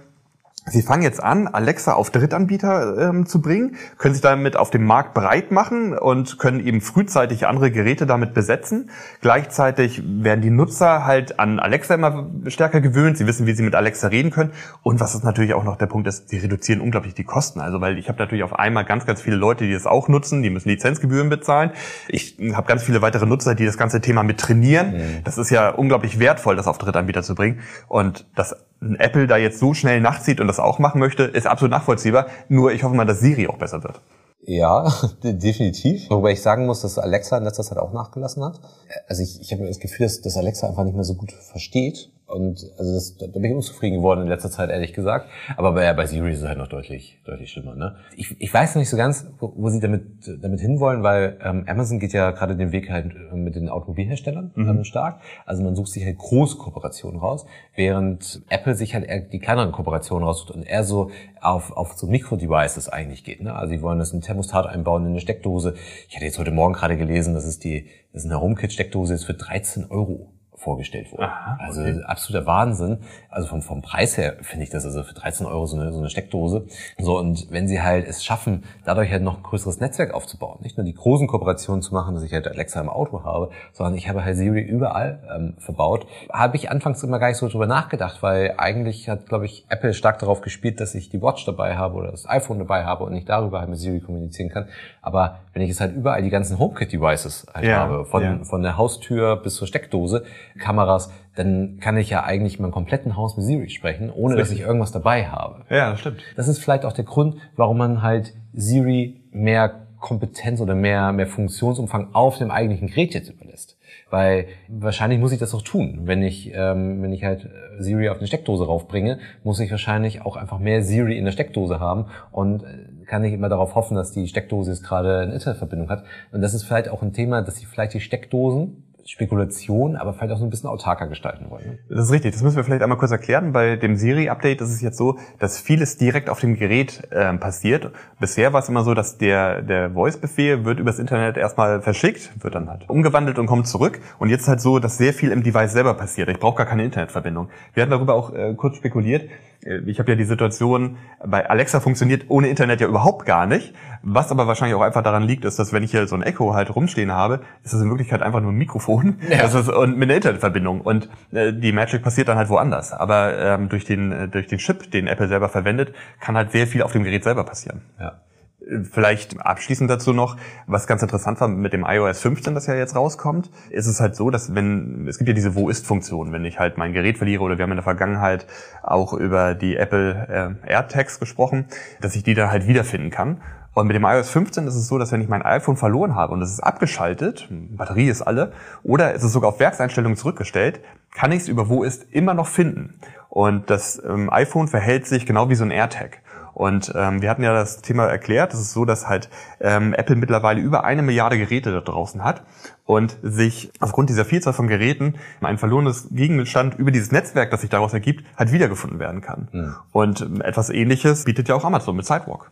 Sie 0.68 0.82
fangen 0.82 1.04
jetzt 1.04 1.22
an, 1.22 1.48
Alexa 1.48 1.94
auf 1.94 2.10
Drittanbieter 2.10 3.10
ähm, 3.10 3.28
zu 3.28 3.40
bringen, 3.40 3.76
können 4.00 4.16
sich 4.16 4.24
damit 4.24 4.58
auf 4.58 4.72
dem 4.72 4.84
Markt 4.84 5.14
breit 5.14 5.52
machen 5.52 5.96
und 5.96 6.40
können 6.40 6.60
eben 6.60 6.82
frühzeitig 6.82 7.46
andere 7.46 7.70
Geräte 7.70 8.08
damit 8.08 8.34
besetzen. 8.34 8.90
Gleichzeitig 9.22 10.02
werden 10.04 10.42
die 10.42 10.50
Nutzer 10.50 11.06
halt 11.06 11.40
an 11.40 11.60
Alexa 11.60 11.94
immer 11.94 12.32
stärker 12.48 12.82
gewöhnt. 12.82 13.16
Sie 13.20 13.28
wissen, 13.28 13.46
wie 13.46 13.54
sie 13.54 13.62
mit 13.62 13.76
Alexa 13.76 14.08
reden 14.08 14.32
können. 14.32 14.54
Und 14.82 15.00
was 15.00 15.14
ist 15.14 15.24
natürlich 15.24 15.54
auch 15.54 15.64
noch 15.64 15.78
der 15.78 15.86
Punkt 15.86 16.08
ist, 16.08 16.30
sie 16.30 16.38
reduzieren 16.38 16.82
unglaublich 16.82 17.14
die 17.14 17.26
Kosten. 17.26 17.60
Also 17.60 17.80
weil 17.80 18.00
ich 18.00 18.10
habe 18.10 18.18
natürlich 18.18 18.44
auf 18.44 18.58
einmal 18.58 18.86
ganz, 18.86 19.06
ganz 19.06 19.22
viele 19.22 19.36
Leute, 19.36 19.66
die 19.66 19.74
das 19.74 19.86
auch 19.86 20.08
nutzen, 20.08 20.42
die 20.42 20.50
müssen 20.50 20.70
Lizenzgebühren 20.70 21.30
bezahlen. 21.30 21.74
Ich 22.08 22.38
habe 22.54 22.68
ganz 22.68 22.82
viele 22.82 23.04
weitere 23.04 23.28
Nutzer, 23.28 23.54
die 23.54 23.66
das 23.66 23.78
ganze 23.78 24.02
Thema 24.02 24.24
mit 24.24 24.40
trainieren. 24.40 24.96
Das 25.24 25.38
ist 25.38 25.52
ja 25.52 25.70
unglaublich 25.70 26.18
wertvoll, 26.18 26.56
das 26.56 26.66
auf 26.66 26.80
Drittanbieter 26.80 27.22
zu 27.22 27.36
bringen. 27.36 27.60
Und 27.88 28.26
ein 28.36 28.56
Apple 28.81 29.27
da 29.27 29.38
jetzt 29.38 29.60
so 29.60 29.74
schnell 29.74 30.01
nachzieht 30.01 30.39
und 30.39 30.48
das 30.48 30.60
auch 30.60 30.80
machen 30.80 31.00
möchte, 31.00 31.24
ist 31.24 31.48
absolut 31.48 31.72
nachvollziehbar. 31.72 32.27
Nur 32.50 32.72
ich 32.74 32.83
hoffe 32.83 32.95
mal, 32.95 33.06
dass 33.06 33.19
Siri 33.19 33.48
auch 33.48 33.57
besser 33.57 33.83
wird. 33.83 34.01
Ja, 34.48 34.94
de- 35.24 35.33
definitiv. 35.33 36.10
Wobei 36.10 36.31
ich 36.33 36.42
sagen 36.42 36.66
muss, 36.66 36.81
dass 36.81 37.00
Alexa 37.00 37.38
in 37.38 37.44
letzter 37.45 37.63
Zeit 37.63 37.77
auch 37.80 37.94
nachgelassen 37.94 38.44
hat. 38.44 38.60
Also 39.07 39.24
ich, 39.24 39.39
ich 39.42 39.51
habe 39.54 39.66
das 39.66 39.80
Gefühl, 39.80 40.06
dass, 40.06 40.22
dass 40.22 40.38
Alexa 40.38 40.68
einfach 40.68 40.83
nicht 40.83 40.95
mehr 40.95 41.04
so 41.04 41.16
gut 41.16 41.31
versteht. 41.31 42.12
Und 42.27 42.66
also 42.80 42.94
das, 42.94 43.18
da 43.18 43.27
bin 43.27 43.44
ich 43.44 43.54
unzufrieden 43.54 43.98
geworden 43.98 44.22
in 44.22 44.27
letzter 44.27 44.50
Zeit, 44.50 44.72
ehrlich 44.72 44.94
gesagt. 44.94 45.30
Aber 45.57 45.74
bei, 45.74 45.94
bei 45.94 46.07
Siri 46.07 46.31
ist 46.31 46.42
es 46.42 46.48
halt 46.48 46.57
noch 46.57 46.68
deutlich, 46.68 47.19
deutlich 47.24 47.51
schlimmer. 47.51 47.75
Ne? 47.75 47.98
Ich, 48.18 48.36
ich 48.39 48.51
weiß 48.51 48.74
noch 48.74 48.80
nicht 48.80 48.89
so 48.89 48.98
ganz, 48.98 49.27
wo, 49.39 49.54
wo 49.56 49.69
sie 49.69 49.80
damit, 49.80 50.04
damit 50.42 50.60
hinwollen, 50.60 51.04
weil 51.04 51.38
ähm, 51.44 51.66
Amazon 51.68 52.00
geht 52.00 52.13
ja 52.13 52.31
gerade 52.31 52.56
den 52.56 52.72
Weg 52.72 52.89
halt 52.89 53.13
äh, 53.13 53.36
mit 53.36 53.56
den 53.56 53.69
Automobilherstellern 53.69 54.51
ähm, 54.57 54.83
stark. 54.83 55.22
Also 55.45 55.63
man 55.63 55.75
sucht 55.75 55.89
sich 55.89 56.04
halt 56.04 56.18
große 56.18 56.57
Kooperationen 56.57 57.19
raus, 57.19 57.45
während 57.75 58.42
Apple 58.50 58.74
sich 58.74 58.95
halt 58.95 59.06
eher 59.06 59.19
die 59.19 59.39
kleineren 59.39 59.72
Kooperationen 59.72 60.27
raussucht 60.27 60.50
und 60.50 60.63
eher 60.63 60.83
so 60.83 61.12
auf, 61.42 61.72
auf 61.77 61.94
so 61.94 62.07
Mikro-Devices 62.07 62.89
eigentlich 62.89 63.24
geht. 63.24 63.42
Ne? 63.42 63.54
Also 63.54 63.75
sie 63.75 63.81
wollen 63.83 64.00
das 64.00 64.13
in 64.13 64.19
ein 64.19 64.22
Thermostat 64.24 64.66
einbauen, 64.66 65.04
in 65.04 65.12
eine 65.12 65.19
Steckdose. 65.19 65.75
Ich 66.10 66.16
hatte 66.16 66.25
jetzt 66.25 66.39
heute 66.39 66.51
Morgen 66.51 66.74
gerade 66.74 66.98
gelesen, 66.98 67.36
dass 67.36 67.45
es 67.45 67.60
die, 67.60 67.88
das 68.13 68.25
ist 68.25 68.31
eine 68.31 68.42
HomeKit-Steckdose 68.42 69.13
jetzt 69.13 69.25
für 69.25 69.36
13 69.36 69.86
Euro 69.92 70.35
vorgestellt 70.66 71.12
wurde. 71.12 71.24
Aha, 71.24 71.58
Also 71.62 71.82
absoluter 72.06 72.46
Wahnsinn. 72.48 72.98
Also 73.30 73.48
vom, 73.48 73.62
vom 73.62 73.82
Preis 73.82 74.18
her 74.18 74.36
finde 74.42 74.64
ich 74.64 74.70
das 74.72 74.84
also 74.84 75.04
für 75.04 75.14
13 75.14 75.46
Euro 75.46 75.66
so 75.68 75.78
eine, 75.80 75.94
so 75.94 76.00
eine 76.00 76.10
Steckdose. 76.10 76.66
So 76.98 77.18
und 77.20 77.52
wenn 77.52 77.68
sie 77.68 77.82
halt 77.82 78.08
es 78.08 78.24
schaffen, 78.24 78.64
dadurch 78.84 79.12
halt 79.12 79.22
noch 79.22 79.38
ein 79.38 79.44
größeres 79.44 79.80
Netzwerk 79.80 80.14
aufzubauen, 80.14 80.58
nicht 80.62 80.76
nur 80.78 80.86
die 80.86 80.94
großen 80.96 81.28
Kooperationen 81.28 81.82
zu 81.84 81.94
machen, 81.94 82.16
dass 82.16 82.24
ich 82.24 82.34
halt 82.34 82.48
Alexa 82.48 82.82
im 82.82 82.90
Auto 82.90 83.24
habe, 83.24 83.52
sondern 83.74 83.96
ich 83.96 84.10
habe 84.10 84.26
halt 84.26 84.36
Siri 84.38 84.62
überall 84.62 85.20
ähm, 85.34 85.54
verbaut, 85.60 86.08
habe 86.34 86.56
ich 86.58 86.72
anfangs 86.72 87.04
immer 87.04 87.20
gar 87.20 87.28
nicht 87.28 87.38
so 87.38 87.48
drüber 87.48 87.68
nachgedacht, 87.68 88.24
weil 88.24 88.56
eigentlich 88.58 89.08
hat, 89.08 89.28
glaube 89.28 89.46
ich, 89.46 89.66
Apple 89.70 89.94
stark 89.94 90.18
darauf 90.20 90.42
gespielt, 90.42 90.80
dass 90.82 90.96
ich 90.96 91.10
die 91.10 91.22
Watch 91.22 91.46
dabei 91.46 91.76
habe 91.78 91.96
oder 91.96 92.10
das 92.12 92.28
iPhone 92.28 92.58
dabei 92.60 92.86
habe 92.86 93.04
und 93.04 93.14
ich 93.14 93.26
darüber 93.26 93.60
halt 93.60 93.70
mit 93.70 93.78
Siri 93.78 94.00
kommunizieren 94.00 94.50
kann. 94.50 94.68
Aber 95.04 95.40
wenn 95.54 95.62
ich 95.62 95.70
jetzt 95.70 95.80
halt 95.82 95.96
überall 95.96 96.24
die 96.24 96.32
ganzen 96.32 96.58
HomeKit-Devices 96.58 97.46
halt 97.54 97.66
Ja, 97.66 97.78
habe, 97.82 98.06
von, 98.06 98.24
ja. 98.24 98.44
von 98.44 98.64
der 98.64 98.78
Haustür 98.78 99.36
bis 99.36 99.56
zur 99.56 99.68
Steckdose, 99.68 100.24
Kameras, 100.60 101.12
dann 101.36 101.80
kann 101.81 101.98
ich 101.98 102.10
ja 102.10 102.24
eigentlich 102.24 102.60
mein 102.60 102.72
kompletten 102.72 103.18
Haus 103.18 103.36
mit 103.36 103.46
Siri 103.46 103.69
sprechen, 103.69 104.10
ohne 104.10 104.36
dass 104.36 104.52
ich 104.52 104.62
irgendwas 104.62 104.92
dabei 104.92 105.28
habe. 105.28 105.66
Ja, 105.69 105.92
das 105.92 106.00
stimmt. 106.00 106.22
Das 106.36 106.48
ist 106.48 106.60
vielleicht 106.60 106.86
auch 106.86 106.94
der 106.94 107.04
Grund, 107.04 107.36
warum 107.56 107.78
man 107.78 108.02
halt 108.02 108.34
Siri 108.54 109.22
mehr 109.31 109.86
Kompetenz 110.00 110.62
oder 110.62 110.75
mehr, 110.75 111.12
mehr 111.13 111.28
Funktionsumfang 111.28 112.10
auf 112.13 112.38
dem 112.38 112.52
eigentlichen 112.52 112.88
Gerät 112.88 113.13
jetzt 113.13 113.30
überlässt. 113.30 113.78
Weil 114.12 114.46
wahrscheinlich 114.68 115.20
muss 115.20 115.32
ich 115.32 115.39
das 115.39 115.53
auch 115.56 115.63
tun. 115.63 116.01
Wenn 116.03 116.22
ich, 116.22 116.51
ähm, 116.53 117.01
wenn 117.01 117.12
ich 117.12 117.24
halt 117.24 117.46
äh, 117.46 117.82
Siri 117.82 118.10
auf 118.10 118.20
eine 118.20 118.27
Steckdose 118.27 118.65
raufbringe, 118.65 119.18
muss 119.44 119.60
ich 119.60 119.72
wahrscheinlich 119.72 120.22
auch 120.22 120.36
einfach 120.38 120.60
mehr 120.60 120.84
Siri 120.84 121.18
in 121.18 121.25
der 121.25 121.32
Steckdose 121.32 121.80
haben 121.80 122.06
und 122.32 122.63
äh, 122.63 123.06
kann 123.08 123.24
nicht 123.24 123.34
immer 123.34 123.50
darauf 123.50 123.74
hoffen, 123.75 123.96
dass 123.96 124.12
die 124.12 124.27
Steckdose 124.27 124.72
jetzt 124.72 124.84
gerade 124.84 125.22
eine 125.22 125.34
Internetverbindung 125.34 125.89
hat. 125.89 126.03
Und 126.32 126.41
das 126.41 126.53
ist 126.53 126.63
vielleicht 126.63 126.89
auch 126.89 127.01
ein 127.01 127.13
Thema, 127.13 127.41
dass 127.41 127.58
sie 127.58 127.65
vielleicht 127.65 127.94
die 127.94 128.00
Steckdosen 128.00 128.84
Spekulation, 129.08 129.96
aber 129.96 130.14
vielleicht 130.14 130.34
auch 130.34 130.40
so 130.40 130.46
ein 130.46 130.50
bisschen 130.50 130.68
autarker 130.68 131.08
gestalten 131.08 131.52
wollen. 131.52 131.66
Ne? 131.66 131.80
Das 131.90 132.06
ist 132.06 132.12
richtig. 132.12 132.34
Das 132.34 132.42
müssen 132.42 132.56
wir 132.56 132.64
vielleicht 132.64 132.82
einmal 132.82 132.98
kurz 132.98 133.12
erklären. 133.12 133.54
Bei 133.54 133.76
dem 133.76 133.96
Siri-Update 133.98 134.62
ist 134.62 134.72
es 134.72 134.82
jetzt 134.82 134.98
so, 134.98 135.20
dass 135.38 135.60
vieles 135.60 135.98
direkt 135.98 136.28
auf 136.28 136.40
dem 136.40 136.56
Gerät 136.56 137.08
ähm, 137.12 137.40
passiert. 137.40 137.92
Bisher 138.20 138.52
war 138.52 138.62
es 138.62 138.70
immer 138.70 138.84
so, 138.84 138.96
dass 138.96 139.20
der, 139.20 139.62
der 139.62 139.92
Voice-Befehl 139.92 140.66
wird 140.66 140.80
übers 140.80 140.98
Internet 140.98 141.38
erstmal 141.38 141.84
verschickt, 141.84 142.32
wird 142.44 142.56
dann 142.56 142.68
halt 142.68 142.90
umgewandelt 142.90 143.38
und 143.38 143.46
kommt 143.46 143.68
zurück. 143.68 144.00
Und 144.18 144.30
jetzt 144.30 144.48
halt 144.48 144.60
so, 144.60 144.80
dass 144.80 144.98
sehr 144.98 145.14
viel 145.14 145.32
im 145.32 145.44
Device 145.44 145.74
selber 145.74 145.94
passiert. 145.94 146.28
Ich 146.30 146.40
brauche 146.40 146.58
gar 146.58 146.66
keine 146.66 146.84
Internetverbindung. 146.84 147.50
Wir 147.76 147.84
hatten 147.84 147.92
darüber 147.92 148.16
auch 148.16 148.34
äh, 148.34 148.56
kurz 148.56 148.78
spekuliert. 148.78 149.30
Äh, 149.64 149.82
Ich 149.86 150.00
habe 150.00 150.12
ja 150.12 150.18
die 150.18 150.26
Situation, 150.26 150.98
bei 151.24 151.48
Alexa 151.48 151.80
funktioniert 151.80 152.26
ohne 152.30 152.48
Internet 152.48 152.82
ja 152.82 152.88
überhaupt 152.88 153.28
gar 153.28 153.46
nicht. 153.46 153.76
Was 154.02 154.32
aber 154.32 154.48
wahrscheinlich 154.48 154.76
auch 154.76 154.82
einfach 154.82 155.04
daran 155.04 155.24
liegt, 155.24 155.46
ist, 155.46 155.60
dass 155.60 155.74
wenn 155.74 155.84
ich 155.84 155.92
hier 155.92 156.08
so 156.08 156.16
ein 156.16 156.22
Echo 156.24 156.54
halt 156.56 156.76
rumstehen 156.76 157.12
habe, 157.12 157.42
ist 157.64 157.74
das 157.74 157.82
in 157.82 157.90
Wirklichkeit 157.90 158.22
einfach 158.24 158.42
nur 158.42 158.52
ein 158.52 158.58
Mikrofon 158.58 158.95
Ja. 159.30 159.42
das 159.42 159.56
ist, 159.56 159.70
und 159.70 159.98
mit 159.98 160.10
einer 160.10 160.18
Internetverbindung. 160.18 160.82
Und 160.82 161.10
äh, 161.32 161.54
die 161.54 161.72
Magic 161.72 162.04
passiert 162.04 162.28
dann 162.28 162.38
halt 162.38 162.50
woanders. 162.50 162.92
Aber 162.94 163.38
ähm, 163.38 163.70
durch, 163.70 163.86
den, 163.86 164.12
äh, 164.12 164.28
durch 164.28 164.48
den 164.48 164.60
Chip, 164.60 164.92
den 164.92 165.08
Apple 165.08 165.28
selber 165.28 165.50
verwendet, 165.50 165.94
kann 166.20 166.36
halt 166.36 166.52
sehr 166.52 166.68
viel 166.68 166.84
auf 166.84 166.92
dem 166.92 167.04
Gerät 167.04 167.24
selber 167.24 167.44
passieren. 167.44 167.82
Ja. 168.00 168.22
Äh, 168.68 168.84
Vielleicht 168.84 169.40
abschließend 169.40 169.90
dazu 169.90 170.14
noch, 170.14 170.38
was 170.68 170.88
ganz 170.88 171.02
interessant 171.02 171.40
war 171.42 171.48
mit 171.48 171.74
dem 171.74 171.86
iOS 171.88 172.20
15, 172.22 172.56
das 172.56 172.68
ja 172.68 172.75
jetzt 172.75 172.96
rauskommt, 172.96 173.50
ist 173.70 173.88
es 173.88 174.00
halt 174.00 174.16
so, 174.16 174.30
dass 174.30 174.56
wenn, 174.56 175.08
es 175.08 175.18
gibt 175.18 175.28
ja 175.28 175.34
diese 175.34 175.56
Wo-ist-Funktion, 175.56 176.32
wenn 176.32 176.46
ich 176.46 176.60
halt 176.60 176.78
mein 176.78 176.94
Gerät 176.94 177.18
verliere 177.18 177.44
oder 177.44 177.58
wir 177.58 177.64
haben 177.64 177.72
in 177.72 177.78
der 177.78 177.84
Vergangenheit 177.84 178.48
auch 178.84 179.14
über 179.14 179.56
die 179.56 179.75
Apple 179.75 180.58
äh, 180.66 180.72
AirTags 180.72 181.20
gesprochen, 181.20 181.66
dass 182.02 182.16
ich 182.16 182.24
die 182.24 182.34
da 182.34 182.50
halt 182.50 182.68
wiederfinden 182.68 183.10
kann. 183.10 183.42
Und 183.75 183.88
mit 183.88 183.96
dem 183.96 184.05
iOS 184.05 184.29
15 184.29 184.67
ist 184.67 184.75
es 184.75 184.88
so, 184.88 184.98
dass 184.98 185.12
wenn 185.12 185.20
ich 185.20 185.27
mein 185.27 185.41
iPhone 185.41 185.75
verloren 185.75 186.15
habe 186.15 186.34
und 186.34 186.41
es 186.41 186.50
ist 186.50 186.62
abgeschaltet, 186.62 187.50
Batterie 187.51 188.08
ist 188.08 188.22
alle, 188.22 188.53
oder 188.84 189.13
es 189.13 189.22
ist 189.22 189.34
sogar 189.34 189.50
auf 189.50 189.60
Werkseinstellungen 189.60 190.15
zurückgestellt, 190.15 190.79
kann 191.13 191.34
ich 191.34 191.41
es 191.41 191.48
über 191.50 191.67
Wo 191.67 191.84
ist 191.84 192.05
immer 192.12 192.34
noch 192.34 192.48
finden. 192.48 192.98
Und 193.27 193.70
das 193.70 194.01
ähm, 194.01 194.32
iPhone 194.32 194.70
verhält 194.70 195.08
sich 195.08 195.25
genau 195.25 195.50
wie 195.50 195.55
so 195.55 195.65
ein 195.65 195.72
AirTag. 195.72 196.22
Und 196.53 196.94
ähm, 196.96 197.22
wir 197.22 197.29
hatten 197.29 197.44
ja 197.44 197.51
das 197.53 197.82
Thema 197.82 198.05
erklärt. 198.05 198.53
Es 198.53 198.62
ist 198.62 198.72
so, 198.72 198.86
dass 198.86 199.10
halt 199.10 199.29
ähm, 199.60 199.94
Apple 199.94 200.15
mittlerweile 200.15 200.62
über 200.62 200.86
eine 200.86 201.01
Milliarde 201.01 201.38
Geräte 201.38 201.74
da 201.74 201.82
draußen 201.82 202.24
hat 202.24 202.44
und 202.86 203.17
sich 203.24 203.74
aufgrund 203.82 204.10
dieser 204.10 204.24
Vielzahl 204.24 204.53
von 204.53 204.67
Geräten 204.67 205.15
ein 205.41 205.58
verlorenes 205.58 206.08
Gegenstand 206.12 206.75
über 206.75 206.91
dieses 206.91 207.12
Netzwerk, 207.12 207.51
das 207.51 207.60
sich 207.60 207.70
daraus 207.70 207.94
ergibt, 207.94 208.25
halt 208.38 208.53
wiedergefunden 208.53 209.00
werden 209.00 209.20
kann. 209.20 209.50
Mhm. 209.51 209.75
Und 209.91 210.22
ähm, 210.22 210.39
etwas 210.39 210.70
Ähnliches 210.70 211.25
bietet 211.25 211.50
ja 211.50 211.55
auch 211.55 211.65
Amazon 211.65 211.98
mit 211.98 212.05
Sidewalk. 212.05 212.50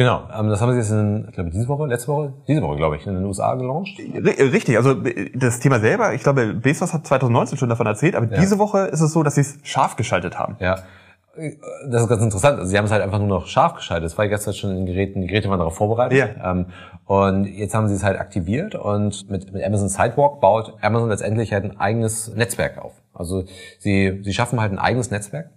Genau, 0.00 0.22
ähm, 0.34 0.48
das 0.48 0.62
haben 0.62 0.72
sie 0.72 0.78
jetzt 0.78 0.90
in, 0.92 1.26
ich 1.28 1.34
glaube, 1.34 1.50
diese 1.50 1.68
Woche, 1.68 1.86
letzte 1.86 2.08
Woche, 2.08 2.32
diese 2.48 2.62
Woche, 2.62 2.76
glaube 2.78 2.96
ich, 2.96 3.06
in 3.06 3.16
den 3.16 3.24
USA 3.26 3.54
gelauncht. 3.54 3.98
Richtig, 3.98 4.78
also 4.78 4.94
das 5.34 5.60
Thema 5.60 5.78
selber, 5.78 6.14
ich 6.14 6.22
glaube, 6.22 6.54
Bezos 6.54 6.94
hat 6.94 7.06
2019 7.06 7.58
schon 7.58 7.68
davon 7.68 7.86
erzählt, 7.86 8.16
aber 8.16 8.24
ja. 8.24 8.40
diese 8.40 8.58
Woche 8.58 8.86
ist 8.86 9.02
es 9.02 9.12
so, 9.12 9.22
dass 9.22 9.34
sie 9.34 9.42
es 9.42 9.58
scharf 9.62 9.96
geschaltet 9.96 10.38
haben. 10.38 10.56
Ja, 10.58 10.76
das 11.86 12.00
ist 12.00 12.08
ganz 12.08 12.22
interessant. 12.22 12.60
Also 12.60 12.70
sie 12.70 12.78
haben 12.78 12.86
es 12.86 12.92
halt 12.92 13.02
einfach 13.02 13.18
nur 13.18 13.28
noch 13.28 13.46
scharf 13.46 13.74
geschaltet. 13.74 14.06
Das 14.06 14.16
war 14.16 14.26
gestern 14.26 14.54
schon 14.54 14.70
in 14.70 14.76
den 14.76 14.86
Geräten, 14.86 15.20
die 15.20 15.26
Geräte 15.26 15.50
waren 15.50 15.58
darauf 15.58 15.76
vorbereitet. 15.76 16.16
Ja. 16.16 16.50
Ähm, 16.50 16.66
und 17.04 17.44
jetzt 17.44 17.74
haben 17.74 17.86
sie 17.86 17.94
es 17.94 18.02
halt 18.02 18.18
aktiviert 18.18 18.74
und 18.76 19.28
mit, 19.28 19.52
mit 19.52 19.62
Amazon 19.62 19.90
Sidewalk 19.90 20.40
baut 20.40 20.78
Amazon 20.80 21.10
letztendlich 21.10 21.52
halt 21.52 21.64
ein 21.64 21.78
eigenes 21.78 22.34
Netzwerk 22.34 22.78
auf. 22.78 22.94
Also 23.12 23.44
sie, 23.78 24.20
sie 24.22 24.32
schaffen 24.32 24.62
halt 24.62 24.72
ein 24.72 24.78
eigenes 24.78 25.10
Netzwerk. 25.10 25.50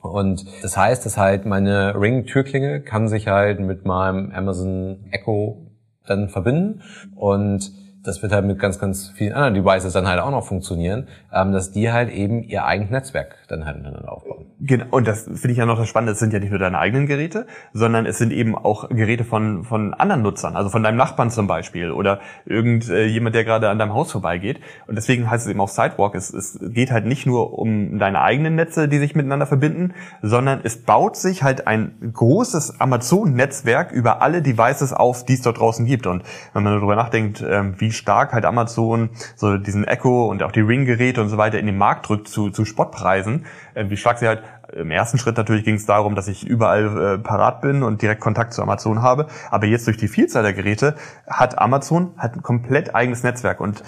Und 0.00 0.44
das 0.62 0.76
heißt, 0.76 1.04
dass 1.04 1.16
halt 1.16 1.44
meine 1.44 1.94
Ring-Türklinge 2.00 2.80
kann 2.80 3.08
sich 3.08 3.26
halt 3.26 3.60
mit 3.60 3.84
meinem 3.84 4.30
Amazon 4.30 5.04
Echo 5.10 5.66
dann 6.06 6.28
verbinden. 6.28 6.82
Und 7.16 7.72
das 8.08 8.22
wird 8.22 8.32
halt 8.32 8.46
mit 8.46 8.58
ganz, 8.58 8.78
ganz 8.78 9.10
vielen 9.14 9.34
anderen 9.34 9.54
Devices 9.54 9.92
dann 9.92 10.08
halt 10.08 10.20
auch 10.20 10.30
noch 10.30 10.44
funktionieren, 10.44 11.06
ähm, 11.32 11.52
dass 11.52 11.70
die 11.70 11.92
halt 11.92 12.10
eben 12.10 12.42
ihr 12.42 12.64
eigenes 12.64 12.90
Netzwerk 12.90 13.36
dann 13.48 13.66
halt 13.66 13.76
miteinander 13.76 14.10
aufbauen. 14.10 14.46
Genau, 14.60 14.86
und 14.90 15.06
das 15.06 15.24
finde 15.24 15.50
ich 15.50 15.58
ja 15.58 15.66
noch 15.66 15.78
das 15.78 15.88
Spannende, 15.88 16.12
es 16.12 16.18
sind 16.18 16.32
ja 16.32 16.40
nicht 16.40 16.50
nur 16.50 16.58
deine 16.58 16.78
eigenen 16.78 17.06
Geräte, 17.06 17.46
sondern 17.72 18.06
es 18.06 18.18
sind 18.18 18.32
eben 18.32 18.56
auch 18.56 18.88
Geräte 18.88 19.24
von, 19.24 19.62
von 19.62 19.94
anderen 19.94 20.22
Nutzern, 20.22 20.56
also 20.56 20.70
von 20.70 20.82
deinem 20.82 20.96
Nachbarn 20.96 21.30
zum 21.30 21.46
Beispiel 21.46 21.90
oder 21.90 22.20
irgendjemand, 22.46 23.34
der 23.34 23.44
gerade 23.44 23.68
an 23.68 23.78
deinem 23.78 23.92
Haus 23.92 24.10
vorbeigeht. 24.10 24.58
Und 24.86 24.96
deswegen 24.96 25.30
heißt 25.30 25.46
es 25.46 25.50
eben 25.50 25.60
auch 25.60 25.68
Sidewalk, 25.68 26.14
es, 26.14 26.32
es 26.32 26.58
geht 26.60 26.90
halt 26.90 27.04
nicht 27.04 27.26
nur 27.26 27.58
um 27.58 27.98
deine 27.98 28.20
eigenen 28.22 28.56
Netze, 28.56 28.88
die 28.88 28.98
sich 28.98 29.14
miteinander 29.14 29.46
verbinden, 29.46 29.92
sondern 30.22 30.60
es 30.64 30.82
baut 30.82 31.16
sich 31.16 31.42
halt 31.42 31.66
ein 31.66 32.10
großes 32.12 32.80
Amazon-Netzwerk 32.80 33.92
über 33.92 34.22
alle 34.22 34.42
Devices 34.42 34.92
auf, 34.92 35.24
die 35.24 35.34
es 35.34 35.42
dort 35.42 35.60
draußen 35.60 35.84
gibt. 35.84 36.06
Und 36.06 36.22
wenn 36.54 36.62
man 36.62 36.74
darüber 36.74 36.96
nachdenkt, 36.96 37.44
ähm, 37.46 37.74
wie 37.78 37.92
stark 37.98 38.32
halt 38.32 38.44
Amazon 38.44 39.10
so 39.36 39.58
diesen 39.58 39.84
Echo 39.84 40.26
und 40.26 40.42
auch 40.42 40.52
die 40.52 40.60
Ring-Geräte 40.60 41.20
und 41.20 41.28
so 41.28 41.36
weiter 41.36 41.58
in 41.58 41.66
den 41.66 41.76
Markt 41.76 42.08
drückt 42.08 42.28
zu, 42.28 42.50
zu 42.50 42.64
Spottpreisen, 42.64 43.46
äh, 43.74 43.90
wie 43.90 43.96
stark 43.96 44.18
sie 44.18 44.26
halt 44.26 44.42
im 44.72 44.90
ersten 44.90 45.18
Schritt 45.18 45.36
natürlich 45.36 45.64
ging 45.64 45.76
es 45.76 45.86
darum, 45.86 46.14
dass 46.14 46.28
ich 46.28 46.46
überall 46.46 47.14
äh, 47.14 47.18
parat 47.18 47.62
bin 47.62 47.82
und 47.82 48.02
direkt 48.02 48.20
Kontakt 48.20 48.52
zu 48.52 48.62
Amazon 48.62 49.02
habe. 49.02 49.26
Aber 49.50 49.66
jetzt 49.66 49.86
durch 49.86 49.96
die 49.96 50.08
Vielzahl 50.08 50.42
der 50.42 50.52
Geräte 50.52 50.94
hat 51.26 51.58
Amazon 51.58 52.12
hat 52.18 52.36
ein 52.36 52.42
komplett 52.42 52.94
eigenes 52.94 53.22
Netzwerk 53.22 53.60
und 53.60 53.82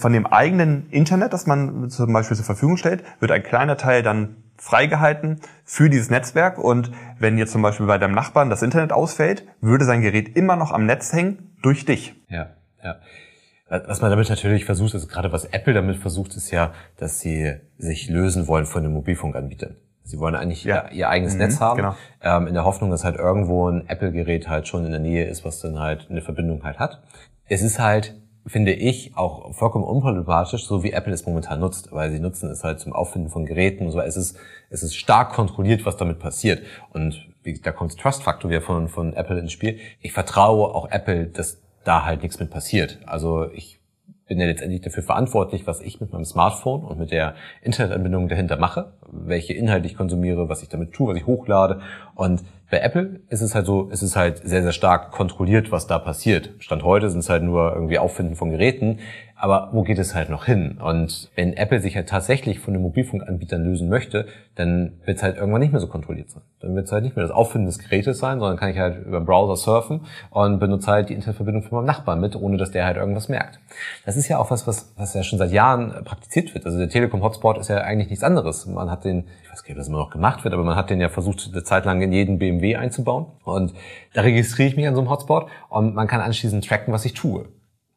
von 0.00 0.12
dem 0.12 0.26
eigenen 0.26 0.88
Internet, 0.90 1.32
das 1.32 1.46
man 1.46 1.90
zum 1.90 2.12
Beispiel 2.12 2.36
zur 2.36 2.46
Verfügung 2.46 2.76
stellt, 2.76 3.04
wird 3.20 3.30
ein 3.30 3.42
kleiner 3.42 3.76
Teil 3.76 4.02
dann 4.02 4.36
freigehalten 4.58 5.40
für 5.64 5.90
dieses 5.90 6.10
Netzwerk. 6.10 6.58
Und 6.58 6.90
wenn 7.18 7.38
jetzt 7.38 7.52
zum 7.52 7.62
Beispiel 7.62 7.86
bei 7.86 7.98
deinem 7.98 8.14
Nachbarn 8.14 8.50
das 8.50 8.62
Internet 8.62 8.92
ausfällt, 8.92 9.46
würde 9.60 9.84
sein 9.84 10.02
Gerät 10.02 10.36
immer 10.36 10.56
noch 10.56 10.72
am 10.72 10.86
Netz 10.86 11.12
hängen 11.12 11.54
durch 11.62 11.84
dich. 11.84 12.14
Ja, 12.28 12.50
ja. 12.82 12.96
Was 13.68 14.00
man 14.00 14.10
damit 14.10 14.30
natürlich 14.30 14.64
versucht, 14.64 14.94
ist 14.94 15.08
gerade 15.08 15.32
was 15.32 15.44
Apple 15.46 15.74
damit 15.74 15.96
versucht, 15.96 16.36
ist 16.36 16.52
ja, 16.52 16.72
dass 16.98 17.18
sie 17.18 17.54
sich 17.78 18.08
lösen 18.08 18.46
wollen 18.46 18.64
von 18.64 18.84
den 18.84 18.92
Mobilfunkanbietern. 18.92 19.76
Sie 20.04 20.20
wollen 20.20 20.36
eigentlich 20.36 20.62
ja. 20.62 20.88
ihr, 20.90 21.08
eigenes 21.08 21.32
mhm, 21.32 21.40
Netz 21.40 21.58
haben, 21.58 21.78
genau. 21.78 21.96
ähm, 22.22 22.46
in 22.46 22.54
der 22.54 22.64
Hoffnung, 22.64 22.90
dass 22.90 23.02
halt 23.02 23.16
irgendwo 23.16 23.68
ein 23.68 23.88
Apple-Gerät 23.88 24.48
halt 24.48 24.68
schon 24.68 24.84
in 24.84 24.92
der 24.92 25.00
Nähe 25.00 25.26
ist, 25.26 25.44
was 25.44 25.58
dann 25.60 25.80
halt 25.80 26.06
eine 26.08 26.22
Verbindung 26.22 26.62
halt 26.62 26.78
hat. 26.78 27.02
Es 27.48 27.60
ist 27.60 27.80
halt, 27.80 28.14
finde 28.46 28.72
ich, 28.72 29.16
auch 29.16 29.52
vollkommen 29.52 29.84
unproblematisch, 29.84 30.64
so 30.64 30.84
wie 30.84 30.92
Apple 30.92 31.12
es 31.12 31.26
momentan 31.26 31.58
nutzt, 31.58 31.90
weil 31.90 32.12
sie 32.12 32.20
nutzen 32.20 32.48
es 32.50 32.62
halt 32.62 32.78
zum 32.78 32.92
Auffinden 32.92 33.30
von 33.30 33.46
Geräten 33.46 33.86
und 33.86 33.90
so. 33.90 34.00
Es 34.00 34.16
ist, 34.16 34.38
es 34.70 34.84
ist 34.84 34.94
stark 34.94 35.32
kontrolliert, 35.32 35.84
was 35.84 35.96
damit 35.96 36.20
passiert. 36.20 36.62
Und 36.92 37.26
da 37.64 37.72
kommt 37.72 37.98
Trust-Faktor 37.98 38.48
wieder 38.48 38.62
von, 38.62 38.86
von 38.86 39.12
Apple 39.12 39.40
ins 39.40 39.50
Spiel. 39.50 39.80
Ich 40.00 40.12
vertraue 40.12 40.72
auch 40.72 40.88
Apple, 40.88 41.26
dass 41.26 41.60
da 41.86 42.04
halt 42.04 42.22
nichts 42.22 42.38
mit 42.40 42.50
passiert. 42.50 42.98
Also 43.06 43.50
ich 43.52 43.80
bin 44.26 44.40
ja 44.40 44.46
letztendlich 44.46 44.80
dafür 44.80 45.04
verantwortlich, 45.04 45.66
was 45.66 45.80
ich 45.80 46.00
mit 46.00 46.12
meinem 46.12 46.24
Smartphone 46.24 46.82
und 46.82 46.98
mit 46.98 47.12
der 47.12 47.34
Internetanbindung 47.62 48.28
dahinter 48.28 48.56
mache, 48.56 48.92
welche 49.08 49.52
Inhalte 49.52 49.86
ich 49.86 49.96
konsumiere, 49.96 50.48
was 50.48 50.62
ich 50.62 50.68
damit 50.68 50.92
tue, 50.92 51.08
was 51.08 51.16
ich 51.16 51.26
hochlade. 51.26 51.80
Und 52.16 52.42
bei 52.68 52.80
Apple 52.80 53.20
ist 53.28 53.40
es 53.40 53.54
halt 53.54 53.66
so, 53.66 53.88
ist 53.88 54.02
es 54.02 54.16
halt 54.16 54.38
sehr, 54.38 54.62
sehr 54.62 54.72
stark 54.72 55.12
kontrolliert, 55.12 55.70
was 55.70 55.86
da 55.86 56.00
passiert. 56.00 56.50
Stand 56.58 56.82
heute 56.82 57.08
sind 57.08 57.20
es 57.20 57.30
halt 57.30 57.44
nur 57.44 57.72
irgendwie 57.72 58.00
Auffinden 58.00 58.34
von 58.34 58.50
Geräten. 58.50 58.98
Aber 59.38 59.68
wo 59.72 59.82
geht 59.82 59.98
es 59.98 60.14
halt 60.14 60.30
noch 60.30 60.46
hin? 60.46 60.78
Und 60.82 61.30
wenn 61.34 61.52
Apple 61.52 61.80
sich 61.80 61.94
halt 61.94 62.08
tatsächlich 62.08 62.58
von 62.58 62.72
den 62.72 62.82
Mobilfunkanbietern 62.82 63.62
lösen 63.62 63.90
möchte, 63.90 64.26
dann 64.54 64.94
wird 65.04 65.18
es 65.18 65.22
halt 65.22 65.36
irgendwann 65.36 65.60
nicht 65.60 65.72
mehr 65.72 65.80
so 65.80 65.88
kontrolliert 65.88 66.30
sein. 66.30 66.42
Dann 66.60 66.74
wird 66.74 66.86
es 66.86 66.92
halt 66.92 67.04
nicht 67.04 67.16
mehr 67.16 67.22
das 67.22 67.34
Auffinden 67.34 67.66
des 67.66 67.78
Gerätes 67.78 68.18
sein, 68.18 68.38
sondern 68.38 68.56
kann 68.56 68.70
ich 68.70 68.78
halt 68.78 69.04
über 69.04 69.20
den 69.20 69.26
Browser 69.26 69.56
surfen 69.56 70.06
und 70.30 70.58
benutze 70.58 70.90
halt 70.90 71.10
die 71.10 71.14
Internetverbindung 71.14 71.64
von 71.64 71.76
meinem 71.76 71.84
Nachbarn 71.84 72.18
mit, 72.18 72.34
ohne 72.34 72.56
dass 72.56 72.70
der 72.70 72.86
halt 72.86 72.96
irgendwas 72.96 73.28
merkt. 73.28 73.60
Das 74.06 74.16
ist 74.16 74.26
ja 74.28 74.38
auch 74.38 74.50
was, 74.50 74.66
was, 74.66 74.94
was 74.96 75.12
ja 75.12 75.22
schon 75.22 75.38
seit 75.38 75.52
Jahren 75.52 76.02
praktiziert 76.04 76.54
wird. 76.54 76.64
Also 76.64 76.78
der 76.78 76.88
Telekom-Hotspot 76.88 77.58
ist 77.58 77.68
ja 77.68 77.82
eigentlich 77.82 78.08
nichts 78.08 78.24
anderes. 78.24 78.64
Man 78.64 78.90
hat 78.90 79.04
den, 79.04 79.26
ich 79.42 79.52
weiß 79.52 79.64
gar 79.64 79.68
nicht, 79.68 79.78
was 79.78 79.88
immer 79.88 79.98
noch 79.98 80.10
gemacht 80.10 80.44
wird, 80.44 80.54
aber 80.54 80.64
man 80.64 80.76
hat 80.76 80.88
den 80.88 80.98
ja 80.98 81.10
versucht, 81.10 81.50
eine 81.52 81.62
Zeit 81.62 81.84
lang 81.84 82.00
in 82.00 82.10
jeden 82.10 82.38
BMW 82.38 82.76
einzubauen. 82.76 83.26
Und 83.44 83.74
da 84.14 84.22
registriere 84.22 84.70
ich 84.70 84.76
mich 84.76 84.88
an 84.88 84.94
so 84.94 85.02
einem 85.02 85.10
Hotspot 85.10 85.48
und 85.68 85.94
man 85.94 86.06
kann 86.06 86.22
anschließend 86.22 86.66
tracken, 86.66 86.94
was 86.94 87.04
ich 87.04 87.12
tue. 87.12 87.44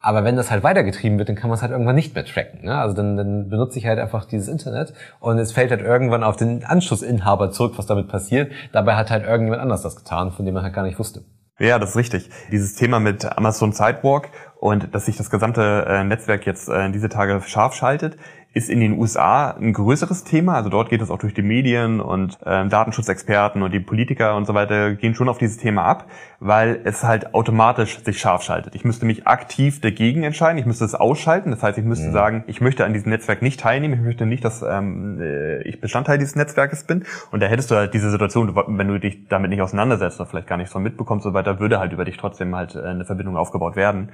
Aber 0.02 0.24
wenn 0.24 0.36
das 0.36 0.50
halt 0.50 0.62
weitergetrieben 0.62 1.18
wird, 1.18 1.28
dann 1.28 1.36
kann 1.36 1.50
man 1.50 1.56
es 1.56 1.62
halt 1.62 1.72
irgendwann 1.72 1.94
nicht 1.94 2.14
mehr 2.14 2.24
tracken. 2.24 2.64
Ne? 2.64 2.74
Also 2.74 2.96
dann, 2.96 3.18
dann 3.18 3.50
benutze 3.50 3.78
ich 3.78 3.86
halt 3.86 3.98
einfach 3.98 4.24
dieses 4.24 4.48
Internet 4.48 4.94
und 5.20 5.38
es 5.38 5.52
fällt 5.52 5.70
halt 5.70 5.82
irgendwann 5.82 6.24
auf 6.24 6.36
den 6.36 6.64
Anschlussinhaber 6.64 7.50
zurück, 7.50 7.74
was 7.76 7.84
damit 7.84 8.08
passiert. 8.08 8.50
Dabei 8.72 8.96
hat 8.96 9.10
halt 9.10 9.26
irgendjemand 9.26 9.60
anders 9.60 9.82
das 9.82 9.96
getan, 9.96 10.32
von 10.32 10.46
dem 10.46 10.54
man 10.54 10.62
halt 10.62 10.72
gar 10.72 10.84
nicht 10.84 10.98
wusste. 10.98 11.22
Ja, 11.58 11.78
das 11.78 11.90
ist 11.90 11.96
richtig. 11.96 12.30
Dieses 12.50 12.74
Thema 12.74 13.00
mit 13.00 13.36
Amazon 13.36 13.72
Sidewalk 13.72 14.30
und 14.58 14.94
dass 14.94 15.04
sich 15.04 15.18
das 15.18 15.28
gesamte 15.28 15.84
äh, 15.86 16.04
Netzwerk 16.04 16.46
jetzt 16.46 16.70
äh, 16.70 16.90
diese 16.90 17.10
Tage 17.10 17.42
scharf 17.42 17.74
schaltet, 17.74 18.16
ist 18.52 18.68
in 18.68 18.80
den 18.80 18.98
USA 18.98 19.52
ein 19.52 19.72
größeres 19.72 20.24
Thema. 20.24 20.54
Also 20.54 20.70
dort 20.70 20.88
geht 20.88 21.00
es 21.00 21.10
auch 21.10 21.18
durch 21.18 21.34
die 21.34 21.42
Medien 21.42 22.00
und 22.00 22.36
äh, 22.44 22.66
Datenschutzexperten 22.66 23.62
und 23.62 23.72
die 23.72 23.78
Politiker 23.78 24.34
und 24.34 24.44
so 24.44 24.54
weiter 24.54 24.94
gehen 24.94 25.14
schon 25.14 25.28
auf 25.28 25.38
dieses 25.38 25.56
Thema 25.56 25.84
ab, 25.84 26.10
weil 26.40 26.80
es 26.82 27.04
halt 27.04 27.32
automatisch 27.32 28.02
sich 28.02 28.18
scharf 28.18 28.42
schaltet. 28.42 28.74
Ich 28.74 28.84
müsste 28.84 29.06
mich 29.06 29.28
aktiv 29.28 29.80
dagegen 29.80 30.24
entscheiden, 30.24 30.58
ich 30.58 30.66
müsste 30.66 30.84
es 30.84 30.96
ausschalten. 30.96 31.52
Das 31.52 31.62
heißt, 31.62 31.78
ich 31.78 31.84
müsste 31.84 32.08
mhm. 32.08 32.12
sagen, 32.12 32.44
ich 32.48 32.60
möchte 32.60 32.84
an 32.84 32.92
diesem 32.92 33.10
Netzwerk 33.10 33.40
nicht 33.40 33.60
teilnehmen, 33.60 33.94
ich 33.94 34.00
möchte 34.00 34.26
nicht, 34.26 34.44
dass 34.44 34.62
ähm, 34.62 35.20
äh, 35.20 35.62
ich 35.62 35.80
Bestandteil 35.80 36.18
dieses 36.18 36.34
Netzwerkes 36.34 36.82
bin. 36.84 37.04
Und 37.30 37.40
da 37.40 37.46
hättest 37.46 37.70
du 37.70 37.76
halt 37.76 37.94
diese 37.94 38.10
Situation, 38.10 38.56
wenn 38.56 38.88
du 38.88 38.98
dich 38.98 39.28
damit 39.28 39.50
nicht 39.50 39.62
auseinandersetzt 39.62 40.18
oder 40.18 40.28
vielleicht 40.28 40.48
gar 40.48 40.56
nicht 40.56 40.72
so 40.72 40.80
mitbekommst 40.80 41.24
und 41.24 41.32
so 41.32 41.34
weiter, 41.34 41.60
würde 41.60 41.78
halt 41.78 41.92
über 41.92 42.04
dich 42.04 42.16
trotzdem 42.16 42.56
halt 42.56 42.74
äh, 42.74 42.80
eine 42.80 43.04
Verbindung 43.04 43.36
aufgebaut 43.36 43.76
werden. 43.76 44.10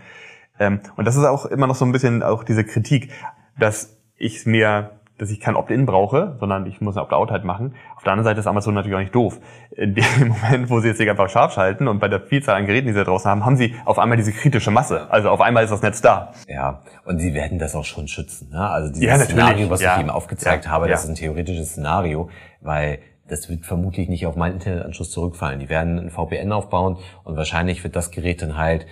Ähm, 0.59 0.81
und 0.97 1.07
das 1.07 1.17
ist 1.17 1.25
auch 1.25 1.47
immer 1.47 1.67
noch 1.67 1.75
so 1.75 1.87
ein 1.87 1.93
bisschen 1.93 2.23
auch 2.23 2.45
diese 2.45 2.65
Kritik, 2.65 3.13
dass 3.59 3.96
ich 4.19 4.47
mir, 4.47 4.91
dass 5.19 5.31
ich 5.31 5.41
kein 5.41 5.57
Opt-in 5.57 5.87
brauche, 5.87 6.37
sondern 6.41 6.67
ich 6.67 6.81
muss 6.81 6.97
ein 6.97 7.03
Opt-out 7.03 7.31
halt 7.31 7.45
machen. 7.45 7.75
Auf 7.97 8.03
der 8.03 8.13
anderen 8.13 8.25
Seite 8.25 8.41
ist 8.41 8.47
Amazon 8.47 8.75
natürlich 8.75 8.95
auch 8.95 9.01
nicht 9.01 9.15
doof. 9.15 9.39
In 9.71 9.95
dem 9.95 10.05
Moment, 10.29 10.69
wo 10.71 10.81
sie 10.81 10.89
jetzt 10.89 11.01
hier 11.01 11.11
einfach 11.11 11.31
scharf 11.31 11.53
schalten 11.53 11.89
und 11.89 11.99
bei 11.99 12.09
der 12.09 12.21
Vielzahl 12.21 12.57
an 12.57 12.67
Geräten, 12.67 12.87
die 12.87 12.93
sie 12.93 12.99
da 12.99 13.05
draußen 13.05 13.31
haben, 13.31 13.45
haben 13.45 13.57
sie 13.57 13.75
auf 13.85 13.99
einmal 13.99 14.17
diese 14.17 14.33
kritische 14.33 14.71
Masse. 14.71 15.11
Also 15.11 15.31
auf 15.31 15.41
einmal 15.41 15.65
ist 15.65 15.71
das 15.71 15.83
Netz 15.83 16.01
da. 16.03 16.33
Ja, 16.49 16.83
und 17.05 17.19
sie 17.19 17.35
werden 17.35 17.59
das 17.59 17.75
auch 17.75 17.85
schon 17.85 18.09
schützen. 18.09 18.51
Ne? 18.51 18.61
Also 18.61 18.93
dieses 18.93 19.07
ja, 19.07 19.19
Szenario, 19.19 19.71
was 19.71 19.81
ja. 19.81 19.95
ich 19.95 20.01
eben 20.01 20.11
aufgezeigt 20.11 20.67
ja. 20.67 20.71
habe, 20.71 20.89
das 20.89 21.05
ist 21.05 21.11
ein 21.11 21.15
theoretisches 21.15 21.71
Szenario, 21.71 22.29
weil 22.61 22.99
das 23.29 23.49
wird 23.49 23.67
vermutlich 23.67 24.09
nicht 24.09 24.27
auf 24.27 24.37
meinen 24.37 24.55
Internetanschluss 24.55 25.11
zurückfallen. 25.11 25.59
Die 25.59 25.69
werden 25.69 25.99
ein 25.99 26.11
VPN 26.11 26.53
aufbauen 26.53 26.99
und 27.25 27.37
wahrscheinlich 27.37 27.83
wird 27.83 27.97
das 27.97 28.11
Gerät 28.11 28.43
dann 28.43 28.57
halt 28.57 28.87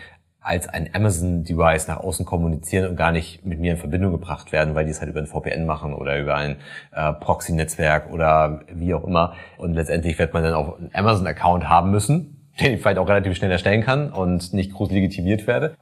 als 0.45 0.69
ein 0.69 0.91
Amazon-Device 0.93 1.89
nach 1.89 1.97
außen 1.97 2.27
kommunizieren 2.27 2.91
und 2.91 2.97
gar 2.97 3.13
nicht 3.13 3.47
mit 3.47 3.59
mir 3.59 3.73
in 3.73 3.79
Verbindung 3.79 4.13
gebracht 4.13 4.53
werden, 4.53 4.75
weil 4.75 4.85
die 4.85 4.91
es 4.91 5.01
halt 5.01 5.11
über 5.11 5.21
ein 5.21 5.27
VPN 5.27 5.65
machen 5.65 5.95
oder 5.95 6.19
über 6.19 6.35
ein 6.35 6.57
äh, 6.93 7.15
Proxy-Netzwerk 7.15 8.13
oder 8.13 8.61
wie 8.71 8.93
auch 8.93 9.05
immer. 9.05 9.33
Und 9.57 9.73
letztendlich 9.73 10.19
wird 10.19 10.35
man 10.35 10.43
dann 10.43 10.53
auch 10.53 10.79
einen 10.79 10.91
Amazon-Account 10.93 11.69
haben 11.71 11.91
müssen, 11.91 12.47
den 12.61 12.75
ich 12.75 12.83
vielleicht 12.83 12.99
auch 12.99 13.09
relativ 13.09 13.35
schnell 13.35 13.51
erstellen 13.51 13.83
kann 13.83 14.13
und 14.13 14.53
nicht 14.53 14.75
groß 14.75 14.91
legitimiert 14.91 15.47
werde. 15.47 15.77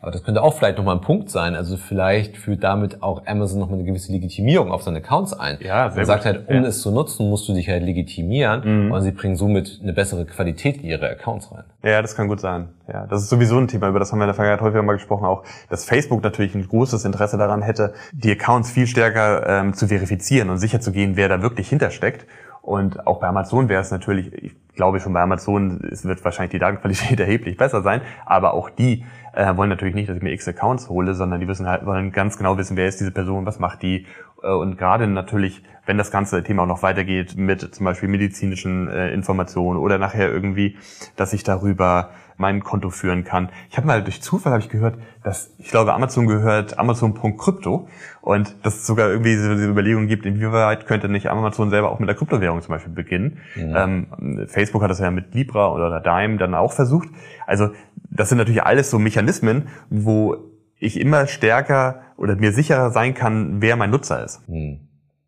Aber 0.00 0.10
das 0.10 0.24
könnte 0.24 0.42
auch 0.42 0.54
vielleicht 0.54 0.78
nochmal 0.78 0.96
ein 0.96 1.00
Punkt 1.00 1.30
sein. 1.30 1.54
Also 1.54 1.76
vielleicht 1.76 2.36
führt 2.36 2.64
damit 2.64 3.02
auch 3.02 3.26
Amazon 3.26 3.60
nochmal 3.60 3.78
eine 3.78 3.84
gewisse 3.88 4.12
Legitimierung 4.12 4.72
auf 4.72 4.82
seine 4.82 4.98
Accounts 4.98 5.32
ein. 5.32 5.58
Ja, 5.60 5.90
sehr 5.90 5.98
Man 5.98 6.06
sagt 6.06 6.24
halt, 6.24 6.48
um 6.48 6.56
ja. 6.56 6.62
es 6.62 6.82
zu 6.82 6.90
nutzen, 6.90 7.28
musst 7.28 7.48
du 7.48 7.54
dich 7.54 7.68
halt 7.68 7.82
legitimieren 7.82 8.86
mhm. 8.86 8.92
und 8.92 9.02
sie 9.02 9.12
bringen 9.12 9.36
somit 9.36 9.80
eine 9.82 9.92
bessere 9.92 10.24
Qualität 10.24 10.78
in 10.78 10.84
ihre 10.84 11.08
Accounts 11.08 11.52
rein. 11.52 11.64
Ja, 11.82 12.02
das 12.02 12.16
kann 12.16 12.28
gut 12.28 12.40
sein. 12.40 12.68
Ja, 12.92 13.06
das 13.06 13.22
ist 13.22 13.28
sowieso 13.28 13.58
ein 13.58 13.68
Thema, 13.68 13.88
über 13.88 13.98
das 13.98 14.12
haben 14.12 14.18
wir 14.18 14.24
in 14.24 14.28
der 14.28 14.34
Vergangenheit 14.34 14.64
häufiger 14.64 14.82
mal 14.82 14.94
gesprochen, 14.94 15.24
auch, 15.24 15.44
dass 15.68 15.84
Facebook 15.84 16.22
natürlich 16.22 16.54
ein 16.54 16.66
großes 16.66 17.04
Interesse 17.04 17.38
daran 17.38 17.62
hätte, 17.62 17.94
die 18.12 18.32
Accounts 18.32 18.70
viel 18.70 18.86
stärker 18.86 19.46
ähm, 19.46 19.74
zu 19.74 19.88
verifizieren 19.88 20.50
und 20.50 20.58
sicherzugehen, 20.58 21.16
wer 21.16 21.28
da 21.28 21.42
wirklich 21.42 21.68
hintersteckt. 21.68 22.26
Und 22.60 23.06
auch 23.06 23.18
bei 23.18 23.26
Amazon 23.26 23.68
wäre 23.68 23.82
es 23.82 23.90
natürlich, 23.90 24.32
ich 24.32 24.52
glaube 24.74 25.00
schon 25.00 25.12
bei 25.12 25.20
Amazon, 25.20 25.80
es 25.90 26.04
wird 26.04 26.24
wahrscheinlich 26.24 26.52
die 26.52 26.58
Datenqualität 26.58 27.20
erheblich 27.20 27.56
besser 27.56 27.82
sein, 27.82 28.02
aber 28.24 28.54
auch 28.54 28.70
die 28.70 29.04
äh, 29.32 29.56
wollen 29.56 29.70
natürlich 29.70 29.94
nicht, 29.94 30.08
dass 30.08 30.16
ich 30.16 30.22
mir 30.22 30.32
x 30.32 30.46
Accounts 30.48 30.88
hole, 30.88 31.14
sondern 31.14 31.40
die 31.40 31.48
wissen 31.48 31.66
halt, 31.66 31.86
wollen 31.86 32.12
ganz 32.12 32.36
genau 32.36 32.58
wissen, 32.58 32.76
wer 32.76 32.86
ist 32.86 33.00
diese 33.00 33.10
Person, 33.10 33.46
was 33.46 33.58
macht 33.58 33.82
die. 33.82 34.06
Äh, 34.42 34.52
und 34.52 34.76
gerade 34.78 35.06
natürlich, 35.06 35.62
wenn 35.86 35.98
das 35.98 36.10
ganze 36.10 36.42
Thema 36.42 36.62
auch 36.62 36.66
noch 36.66 36.82
weitergeht 36.82 37.36
mit 37.36 37.74
zum 37.74 37.84
Beispiel 37.84 38.08
medizinischen 38.08 38.88
äh, 38.88 39.12
Informationen 39.12 39.78
oder 39.78 39.98
nachher 39.98 40.30
irgendwie, 40.30 40.76
dass 41.16 41.32
ich 41.32 41.44
darüber 41.44 42.10
mein 42.36 42.62
Konto 42.62 42.90
führen 42.90 43.24
kann. 43.24 43.50
Ich 43.70 43.76
habe 43.76 43.86
mal 43.86 44.02
durch 44.02 44.22
Zufall 44.22 44.52
habe 44.52 44.62
ich 44.62 44.68
gehört, 44.68 44.96
dass 45.22 45.50
ich 45.58 45.68
glaube 45.68 45.94
Amazon 45.94 46.26
gehört 46.26 46.78
Amazon.Krypto 46.78 47.88
und 48.20 48.56
dass 48.64 48.76
es 48.76 48.86
sogar 48.86 49.10
irgendwie 49.10 49.36
so 49.36 49.54
diese 49.54 49.68
Überlegung 49.68 50.06
gibt, 50.06 50.26
inwieweit 50.26 50.86
könnte 50.86 51.08
nicht 51.08 51.28
Amazon 51.28 51.70
selber 51.70 51.90
auch 51.90 51.98
mit 51.98 52.08
der 52.08 52.16
Kryptowährung 52.16 52.62
zum 52.62 52.74
Beispiel 52.74 52.92
beginnen. 52.92 53.38
Mhm. 53.56 53.74
Ähm, 53.76 54.46
Facebook 54.48 54.82
hat 54.82 54.90
das 54.90 54.98
ja 54.98 55.10
mit 55.10 55.34
Libra 55.34 55.72
oder 55.72 56.00
Dime 56.00 56.36
dann 56.38 56.54
auch 56.54 56.72
versucht. 56.72 57.08
Also 57.46 57.70
das 58.10 58.28
sind 58.28 58.38
natürlich 58.38 58.62
alles 58.62 58.90
so 58.90 58.98
Mechanismen, 58.98 59.68
wo 59.90 60.36
ich 60.78 60.98
immer 61.00 61.26
stärker 61.26 62.02
oder 62.16 62.36
mir 62.36 62.52
sicherer 62.52 62.90
sein 62.90 63.14
kann, 63.14 63.62
wer 63.62 63.76
mein 63.76 63.90
Nutzer 63.90 64.24
ist. 64.24 64.48
Mhm. 64.48 64.80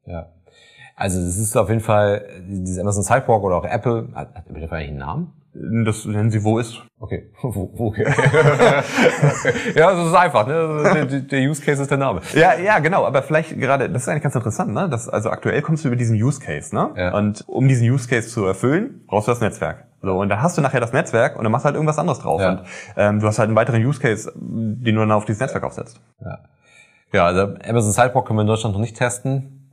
Ja. 0.06 0.26
Also 0.96 1.20
das 1.20 1.38
ist 1.38 1.56
auf 1.56 1.68
jeden 1.68 1.80
Fall 1.80 2.24
dieses 2.48 2.78
Amazon 2.78 3.02
Sidewalk 3.02 3.42
oder 3.42 3.56
auch 3.56 3.64
Apple, 3.64 4.08
hat, 4.14 4.34
hat 4.34 4.48
eigentlich 4.48 4.72
einen 4.72 4.98
Namen? 4.98 5.32
Das 5.56 6.04
nennen 6.04 6.32
Sie 6.32 6.42
wo 6.42 6.58
ist. 6.58 6.82
Okay. 6.98 7.30
Wo, 7.42 7.70
wo, 7.74 7.94
ja, 7.96 8.04
das 9.74 10.06
ist 10.08 10.14
einfach. 10.14 10.46
Ne? 10.48 11.06
Der, 11.10 11.20
der, 11.20 11.40
Use 11.48 11.62
Case 11.62 11.80
ist 11.82 11.90
der 11.90 11.98
Name. 11.98 12.22
Ja, 12.34 12.58
ja, 12.58 12.80
genau. 12.80 13.04
Aber 13.04 13.22
vielleicht 13.22 13.56
gerade, 13.60 13.88
das 13.88 14.02
ist 14.02 14.08
eigentlich 14.08 14.24
ganz 14.24 14.34
interessant. 14.34 14.72
Ne? 14.72 14.88
Das, 14.88 15.08
also 15.08 15.30
aktuell 15.30 15.62
kommst 15.62 15.84
du 15.84 15.88
über 15.88 15.96
diesen 15.96 16.20
Use 16.20 16.40
Case. 16.40 16.74
Ne? 16.74 16.90
Ja. 16.96 17.14
Und 17.14 17.44
um 17.46 17.68
diesen 17.68 17.88
Use 17.88 18.08
Case 18.08 18.28
zu 18.28 18.44
erfüllen, 18.44 19.04
brauchst 19.06 19.28
du 19.28 19.32
das 19.32 19.40
Netzwerk. 19.40 19.84
So, 20.02 20.18
und 20.18 20.28
da 20.28 20.42
hast 20.42 20.58
du 20.58 20.62
nachher 20.62 20.80
das 20.80 20.92
Netzwerk 20.92 21.36
und 21.36 21.44
dann 21.44 21.52
machst 21.52 21.64
du 21.64 21.66
halt 21.66 21.76
irgendwas 21.76 21.98
anderes 21.98 22.18
drauf. 22.18 22.40
Ja. 22.40 22.50
Und 22.50 22.62
ähm, 22.96 23.20
du 23.20 23.26
hast 23.26 23.38
halt 23.38 23.48
einen 23.48 23.56
weiteren 23.56 23.84
Use 23.84 24.00
Case, 24.00 24.32
den 24.34 24.94
du 24.94 25.00
dann 25.00 25.12
auf 25.12 25.24
dieses 25.24 25.40
Netzwerk 25.40 25.62
aufsetzt. 25.62 26.00
Ja, 26.20 26.38
ja 27.12 27.26
also 27.26 27.54
Amazon 27.64 27.92
Sidewalk 27.92 28.26
können 28.26 28.38
wir 28.38 28.42
in 28.42 28.48
Deutschland 28.48 28.74
noch 28.74 28.80
nicht 28.80 28.96
testen. 28.96 29.63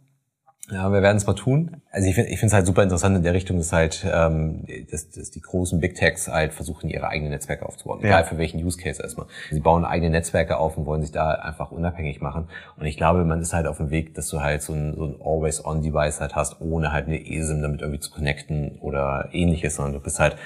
Ja, 0.71 0.89
wir 0.91 1.01
werden 1.01 1.17
es 1.17 1.27
mal 1.27 1.33
tun. 1.33 1.81
Also 1.91 2.07
ich 2.07 2.15
finde 2.15 2.29
ich 2.29 2.39
finde 2.39 2.47
es 2.47 2.53
halt 2.53 2.65
super 2.65 2.81
interessant 2.81 3.17
in 3.17 3.23
der 3.23 3.33
Richtung, 3.33 3.57
dass 3.57 3.73
halt 3.73 4.05
ähm, 4.09 4.65
dass, 4.89 5.09
dass 5.09 5.29
die 5.29 5.41
großen 5.41 5.81
Big 5.81 5.95
Techs 5.95 6.29
halt 6.29 6.53
versuchen, 6.53 6.89
ihre 6.89 7.09
eigenen 7.09 7.31
Netzwerke 7.31 7.65
aufzubauen. 7.65 7.99
Ja. 7.99 8.07
Egal 8.07 8.23
für 8.23 8.37
welchen 8.37 8.63
Use 8.63 8.77
Case 8.77 9.03
erstmal. 9.03 9.27
Sie 9.49 9.59
bauen 9.59 9.83
eigene 9.83 10.09
Netzwerke 10.09 10.57
auf 10.57 10.77
und 10.77 10.85
wollen 10.85 11.01
sich 11.01 11.11
da 11.11 11.31
einfach 11.31 11.71
unabhängig 11.71 12.21
machen. 12.21 12.47
Und 12.77 12.85
ich 12.85 12.95
glaube, 12.95 13.25
man 13.25 13.41
ist 13.41 13.53
halt 13.53 13.67
auf 13.67 13.77
dem 13.77 13.89
Weg, 13.89 14.15
dass 14.15 14.29
du 14.29 14.41
halt 14.41 14.61
so 14.61 14.73
ein, 14.73 14.95
so 14.95 15.03
ein 15.03 15.15
Always-On-Device 15.21 16.21
halt 16.21 16.35
hast, 16.35 16.61
ohne 16.61 16.93
halt 16.93 17.07
eine 17.07 17.19
ESIM 17.19 17.61
damit 17.61 17.81
irgendwie 17.81 17.99
zu 17.99 18.11
connecten 18.11 18.77
oder 18.79 19.27
ähnliches, 19.33 19.75
sondern 19.75 19.95
du 19.95 19.99
bist 19.99 20.19
halt, 20.21 20.37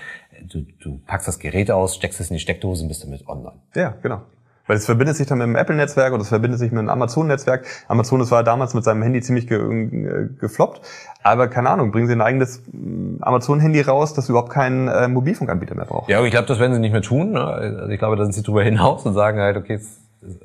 du, 0.47 0.65
du 0.79 0.97
packst 1.05 1.27
das 1.27 1.37
Gerät 1.37 1.69
aus, 1.69 1.95
steckst 1.95 2.19
es 2.19 2.31
in 2.31 2.35
die 2.35 2.41
Steckdose 2.41 2.81
und 2.81 2.87
bist 2.87 3.03
damit 3.03 3.27
online. 3.27 3.59
Ja, 3.75 3.95
genau. 4.01 4.23
Weil 4.67 4.77
es 4.77 4.85
verbindet 4.85 5.15
sich 5.15 5.27
dann 5.27 5.37
mit 5.37 5.47
dem 5.47 5.55
Apple-Netzwerk 5.55 6.13
und 6.13 6.21
es 6.21 6.29
verbindet 6.29 6.59
sich 6.59 6.71
mit 6.71 6.81
dem 6.81 6.89
Amazon-Netzwerk. 6.89 7.65
Amazon, 7.87 8.19
das 8.19 8.31
war 8.31 8.43
damals 8.43 8.73
mit 8.73 8.83
seinem 8.83 9.03
Handy 9.03 9.21
ziemlich 9.21 9.47
ge 9.47 9.59
äh, 9.59 10.29
gefloppt. 10.39 10.81
Aber 11.21 11.47
keine 11.47 11.69
Ahnung, 11.69 11.91
bringen 11.91 12.07
sie 12.07 12.13
ein 12.13 12.21
eigenes 12.21 12.63
mm, 12.71 13.17
Amazon-Handy 13.21 13.81
raus, 13.81 14.13
das 14.13 14.29
überhaupt 14.29 14.51
keinen 14.51 14.87
äh, 14.87 15.07
Mobilfunkanbieter 15.07 15.75
mehr 15.75 15.85
braucht. 15.85 16.09
Ja, 16.09 16.17
aber 16.17 16.27
ich 16.27 16.31
glaube, 16.31 16.47
das 16.47 16.59
werden 16.59 16.73
sie 16.73 16.79
nicht 16.79 16.93
mehr 16.93 17.01
tun. 17.01 17.31
Ne? 17.31 17.43
Also 17.43 17.89
ich 17.89 17.99
glaube, 17.99 18.15
da 18.15 18.23
sind 18.23 18.33
sie 18.33 18.43
drüber 18.43 18.63
hinaus 18.63 19.05
und 19.05 19.13
sagen 19.13 19.39
halt, 19.39 19.57
okay, 19.57 19.79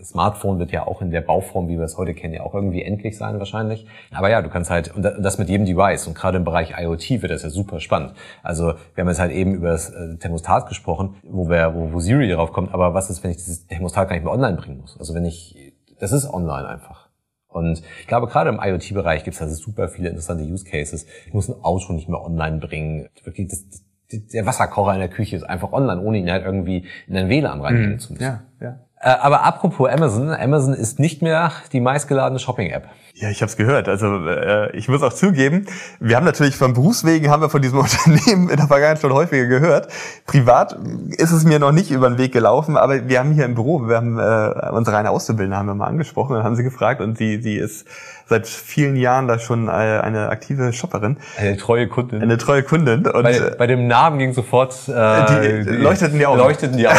Smartphone 0.03 0.59
wird 0.59 0.73
ja 0.73 0.87
auch 0.87 1.03
in 1.03 1.11
der 1.11 1.21
Bauform, 1.21 1.69
wie 1.69 1.77
wir 1.77 1.85
es 1.85 1.97
heute 1.97 2.15
kennen, 2.15 2.35
ja 2.35 2.43
auch 2.43 2.55
irgendwie 2.55 2.83
endlich 2.83 3.17
sein 3.17 3.39
wahrscheinlich. 3.39 3.87
Aber 4.13 4.31
ja, 4.31 4.43
du 4.43 4.49
kannst 4.49 4.71
halt, 4.71 4.95
und 4.95 5.03
das 5.03 5.39
mit 5.39 5.49
jedem 5.49 5.67
Device, 5.67 6.07
und 6.07 6.15
gerade 6.15 6.39
im 6.39 6.45
Bereich 6.45 6.75
IoT 6.79 7.23
wird 7.23 7.31
das 7.31 7.43
ja 7.43 7.51
super 7.51 7.81
spannend. 7.81 8.15
Also 8.43 8.75
wir 8.95 9.03
haben 9.03 9.09
jetzt 9.09 9.21
halt 9.21 9.33
eben 9.33 9.55
über 9.55 9.71
das 9.71 9.91
äh, 9.91 10.17
Thermostat 10.17 10.69
gesprochen, 10.69 11.17
wo, 11.23 11.49
wir, 11.49 11.75
wo, 11.75 11.93
wo 11.93 12.01
Siri 12.01 12.29
darauf 12.29 12.53
kommt, 12.53 12.73
aber 12.73 12.95
was 12.95 13.11
ist, 13.11 13.23
wenn 13.25 13.31
ich 13.31 13.39
dieses 13.39 13.67
Thermostat 13.67 14.09
gar 14.09 14.15
nicht 14.15 14.25
mehr 14.25 14.33
online 14.33 14.57
bringen 14.57 14.81
muss? 14.81 14.97
Also 14.99 15.15
wenn 15.15 15.25
ich, 15.25 15.75
das 15.99 16.13
ist 16.13 16.33
online 16.33 16.69
einfach. 16.69 17.11
Und 17.51 17.83
ich 18.01 18.07
glaube, 18.07 18.29
gerade 18.29 18.49
im 18.51 18.61
IoT-Bereich 18.63 19.25
gibt 19.25 19.35
es 19.35 19.43
also 19.43 19.55
super 19.55 19.89
viele 19.89 20.09
interessante 20.09 20.45
Use 20.45 20.65
Cases. 20.65 21.07
Ich 21.27 21.35
muss 21.35 21.49
ein 21.49 21.63
Auto 21.63 21.93
nicht 21.93 22.09
mehr 22.09 22.23
online 22.23 22.59
bringen. 22.59 23.09
Wirklich, 23.25 23.49
das, 23.49 23.65
der 24.13 24.47
Wasserkocher 24.47 24.95
in 24.95 25.01
der 25.01 25.09
Küche 25.09 25.37
ist 25.37 25.43
einfach 25.43 25.73
online, 25.73 26.01
ohne 26.01 26.19
ihn 26.19 26.31
halt 26.31 26.45
irgendwie 26.45 26.87
in 27.09 27.17
ein 27.17 27.29
WLAN 27.29 27.61
reinhängen 27.61 27.93
mhm. 27.95 27.99
zu 27.99 28.13
müssen. 28.13 28.23
Ja, 28.23 28.43
ja. 28.61 28.79
Äh, 29.03 29.09
aber 29.09 29.45
apropos 29.45 29.89
Amazon, 29.89 30.31
Amazon 30.31 30.75
ist 30.75 30.99
nicht 30.99 31.23
mehr 31.23 31.53
die 31.73 31.81
meistgeladene 31.81 32.39
Shopping-App. 32.39 32.87
Ja, 33.15 33.31
ich 33.31 33.41
habe 33.41 33.51
es 33.51 33.57
gehört. 33.57 33.89
Also 33.89 34.27
äh, 34.27 34.77
ich 34.77 34.89
muss 34.89 35.03
auch 35.03 35.13
zugeben, 35.13 35.67
wir 36.01 36.17
haben 36.17 36.25
natürlich 36.25 36.57
von 36.57 36.75
Berufswegen 36.75 37.31
haben 37.31 37.43
wir 37.43 37.49
von 37.49 37.63
diesem 37.63 37.79
Unternehmen 37.81 38.51
in 38.51 38.57
der 38.57 38.67
Vergangenheit 38.67 39.01
schon 39.01 39.13
häufiger 39.13 39.47
gehört. 39.47 39.89
Privat 40.27 40.79
ist 41.17 41.31
es 41.31 41.45
mir 41.45 41.59
noch 41.59 41.73
nicht 41.73 41.91
über 41.91 42.11
den 42.11 42.19
Weg 42.19 42.33
gelaufen, 42.33 42.77
aber 42.77 43.09
wir 43.09 43.19
haben 43.19 43.33
hier 43.33 43.47
im 43.47 43.55
Büro, 43.55 43.89
wir 43.89 43.97
haben 43.97 44.19
äh, 44.19 44.71
unsere 44.71 44.97
reine 44.97 45.11
Auszubildende 45.11 45.57
haben 45.57 45.67
wir 45.67 45.75
mal 45.75 45.87
angesprochen 45.87 46.37
und 46.37 46.45
haben 46.45 46.57
sie 46.57 46.63
gefragt 46.63 47.01
und 47.01 47.17
sie, 47.17 47.41
sie 47.41 47.57
ist 47.57 47.87
seit 48.31 48.47
vielen 48.47 48.95
Jahren 48.95 49.27
da 49.27 49.41
schon 49.41 49.67
äh, 49.67 49.73
eine 49.73 50.29
aktive 50.29 50.73
Shopperin. 50.73 51.19
Eine 51.37 51.57
treue 51.57 51.89
Kundin. 51.89 52.23
Eine 52.23 52.39
treue 52.39 52.63
Kundin. 52.63 53.05
Und 53.07 53.25
bei, 53.25 53.41
bei 53.59 53.67
dem 53.67 53.89
Namen 53.89 54.21
ging 54.21 54.33
sofort 54.33 54.89
äh, 54.89 55.65
die, 55.65 55.71
leuchteten 55.71 56.17
die 56.17 56.27
Augen. 56.27 56.39
Leuchteten 56.39 56.77
die 56.77 56.87
Augen. 56.87 56.99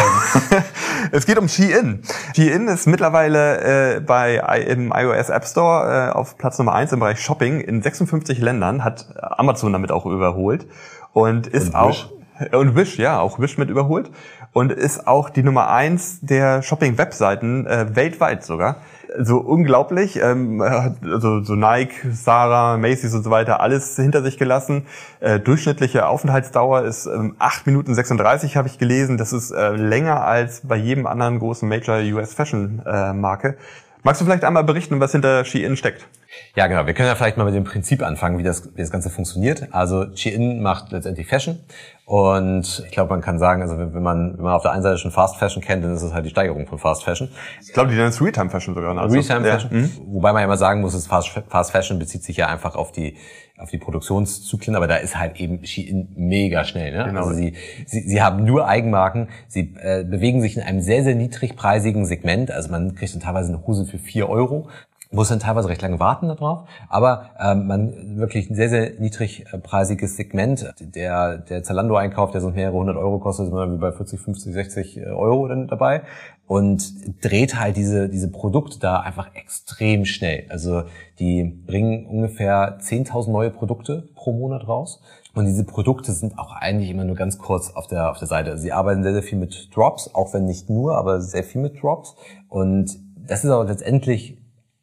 es 1.10 1.24
geht 1.24 1.38
um 1.38 1.48
Shein. 1.48 2.02
Shein 2.36 2.68
ist 2.68 2.86
mittlerweile 2.86 3.96
äh, 3.96 4.00
bei 4.00 4.36
im 4.68 4.92
iOS 4.94 5.30
App 5.30 5.46
Store 5.46 6.10
äh, 6.10 6.12
auf 6.12 6.36
Platz 6.36 6.58
Nummer 6.58 6.74
eins 6.74 6.92
im 6.92 7.00
Bereich 7.00 7.18
Shopping 7.18 7.60
in 7.60 7.80
56 7.80 8.38
Ländern, 8.38 8.84
hat 8.84 9.06
Amazon 9.18 9.72
damit 9.72 9.90
auch 9.90 10.04
überholt 10.04 10.66
und 11.14 11.46
ist 11.46 11.68
und 11.68 11.74
auch 11.74 12.10
und 12.50 12.76
Wish, 12.76 12.98
ja, 12.98 13.20
auch 13.20 13.38
Wish 13.38 13.56
mit 13.56 13.70
überholt 13.70 14.10
und 14.52 14.72
ist 14.72 15.06
auch 15.06 15.30
die 15.30 15.42
Nummer 15.42 15.70
eins 15.70 16.18
der 16.20 16.62
Shopping-Webseiten 16.62 17.66
äh, 17.66 17.94
weltweit 17.94 18.44
sogar 18.44 18.76
so 19.18 19.38
unglaublich. 19.38 20.16
Ähm, 20.16 20.60
also 20.60 21.42
so 21.42 21.54
Nike, 21.54 22.10
Sarah, 22.12 22.76
Macy's 22.76 23.14
und 23.14 23.22
so 23.22 23.30
weiter, 23.30 23.60
alles 23.60 23.96
hinter 23.96 24.22
sich 24.22 24.38
gelassen. 24.38 24.86
Äh, 25.20 25.40
durchschnittliche 25.40 26.06
Aufenthaltsdauer 26.06 26.82
ist 26.82 27.06
ähm, 27.06 27.36
8 27.38 27.66
Minuten 27.66 27.94
36, 27.94 28.56
habe 28.56 28.68
ich 28.68 28.78
gelesen. 28.78 29.18
Das 29.18 29.32
ist 29.32 29.50
äh, 29.50 29.70
länger 29.70 30.24
als 30.24 30.62
bei 30.66 30.76
jedem 30.76 31.06
anderen 31.06 31.38
großen 31.38 31.68
Major 31.68 31.98
US 31.98 32.34
Fashion 32.34 32.82
äh, 32.86 33.12
Marke. 33.12 33.56
Magst 34.02 34.20
du 34.20 34.24
vielleicht 34.24 34.44
einmal 34.44 34.64
berichten, 34.64 34.98
was 35.00 35.12
hinter 35.12 35.44
Shein 35.44 35.76
steckt? 35.76 36.06
Ja, 36.54 36.66
genau. 36.66 36.86
Wir 36.86 36.94
können 36.94 37.08
ja 37.08 37.14
vielleicht 37.14 37.36
mal 37.36 37.44
mit 37.44 37.54
dem 37.54 37.64
Prinzip 37.64 38.02
anfangen, 38.02 38.38
wie 38.38 38.42
das, 38.42 38.74
wie 38.74 38.80
das 38.80 38.90
Ganze 38.90 39.10
funktioniert. 39.10 39.68
Also 39.72 40.14
Shein 40.14 40.60
macht 40.62 40.92
letztendlich 40.92 41.26
Fashion 41.26 41.60
und 42.04 42.82
ich 42.84 42.90
glaube, 42.90 43.10
man 43.10 43.20
kann 43.20 43.38
sagen, 43.38 43.62
also 43.62 43.78
wenn 43.78 44.02
man, 44.02 44.36
wenn 44.36 44.44
man 44.44 44.52
auf 44.52 44.62
der 44.62 44.72
einen 44.72 44.82
Seite 44.82 44.98
schon 44.98 45.12
Fast 45.12 45.36
Fashion 45.36 45.62
kennt, 45.62 45.84
dann 45.84 45.94
ist 45.94 46.02
es 46.02 46.12
halt 46.12 46.26
die 46.26 46.30
Steigerung 46.30 46.66
von 46.66 46.78
Fast 46.78 47.04
Fashion. 47.04 47.28
Ich 47.60 47.72
glaube, 47.72 47.90
die 47.90 47.96
nennen 47.96 48.08
es 48.08 48.20
Realtime 48.20 48.50
Fashion 48.50 48.74
sogar. 48.74 48.96
Also. 48.98 49.14
Realtime 49.14 49.44
Fashion. 49.48 49.70
Ja. 49.72 49.78
Mhm. 49.78 49.90
Wobei 50.06 50.32
man 50.32 50.40
ja 50.40 50.44
immer 50.44 50.56
sagen 50.56 50.80
muss, 50.80 50.92
dass 50.92 51.06
Fast, 51.06 51.30
Fast 51.48 51.72
Fashion 51.72 51.98
bezieht 51.98 52.24
sich 52.24 52.36
ja 52.36 52.48
einfach 52.48 52.74
auf 52.74 52.92
die 52.92 53.16
auf 53.58 53.70
die 53.70 53.78
Produktionszyklen, 53.78 54.74
aber 54.74 54.88
da 54.88 54.96
ist 54.96 55.16
halt 55.16 55.38
eben 55.38 55.64
Shein 55.64 56.08
mega 56.16 56.64
schnell. 56.64 56.96
Ne? 56.96 57.04
Genau. 57.04 57.20
Also 57.20 57.34
sie, 57.34 57.54
sie, 57.86 58.00
sie 58.00 58.20
haben 58.20 58.44
nur 58.44 58.66
Eigenmarken, 58.66 59.28
sie 59.46 59.74
äh, 59.80 60.04
bewegen 60.04 60.42
sich 60.42 60.56
in 60.56 60.62
einem 60.62 60.80
sehr, 60.80 61.04
sehr 61.04 61.14
niedrigpreisigen 61.14 62.04
Segment. 62.04 62.50
Also 62.50 62.70
man 62.70 62.94
kriegt 62.96 63.14
dann 63.14 63.20
teilweise 63.20 63.52
eine 63.52 63.64
Hose 63.64 63.84
für 63.84 63.98
vier 63.98 64.28
Euro 64.28 64.68
muss 65.12 65.28
dann 65.28 65.40
teilweise 65.40 65.68
recht 65.68 65.82
lange 65.82 66.00
warten 66.00 66.28
darauf, 66.28 66.66
aber 66.88 67.30
ähm, 67.38 67.66
man 67.66 68.16
wirklich 68.16 68.50
ein 68.50 68.54
sehr, 68.54 68.68
sehr 68.68 68.92
niedrigpreisiges 68.98 70.16
Segment. 70.16 70.72
Der, 70.80 71.38
der 71.38 71.62
Zalando-Einkauf, 71.62 72.30
der 72.30 72.40
so 72.40 72.50
mehrere 72.50 72.76
hundert 72.76 72.96
Euro 72.96 73.18
kostet, 73.18 73.46
ist 73.46 73.52
man 73.52 73.74
wie 73.74 73.78
bei 73.78 73.92
40, 73.92 74.18
50, 74.20 74.52
60 74.52 75.06
Euro 75.06 75.48
dann 75.48 75.68
dabei 75.68 76.02
und 76.46 77.24
dreht 77.24 77.58
halt 77.58 77.76
diese, 77.76 78.08
diese 78.08 78.30
Produkte 78.30 78.78
da 78.78 79.00
einfach 79.00 79.34
extrem 79.34 80.04
schnell. 80.04 80.44
Also 80.48 80.82
die 81.18 81.44
bringen 81.44 82.06
ungefähr 82.06 82.78
10.000 82.78 83.30
neue 83.30 83.50
Produkte 83.50 84.08
pro 84.14 84.32
Monat 84.32 84.66
raus. 84.66 85.00
Und 85.34 85.46
diese 85.46 85.64
Produkte 85.64 86.12
sind 86.12 86.38
auch 86.38 86.52
eigentlich 86.52 86.90
immer 86.90 87.04
nur 87.04 87.16
ganz 87.16 87.38
kurz 87.38 87.70
auf 87.74 87.86
der, 87.86 88.10
auf 88.10 88.18
der 88.18 88.28
Seite. 88.28 88.58
Sie 88.58 88.72
arbeiten 88.72 89.02
sehr, 89.02 89.14
sehr 89.14 89.22
viel 89.22 89.38
mit 89.38 89.74
Drops, 89.74 90.14
auch 90.14 90.34
wenn 90.34 90.44
nicht 90.44 90.68
nur, 90.68 90.96
aber 90.96 91.22
sehr 91.22 91.42
viel 91.42 91.62
mit 91.62 91.82
Drops. 91.82 92.16
Und 92.48 92.98
das 93.16 93.44
ist 93.44 93.50
aber 93.50 93.64
letztendlich 93.64 94.41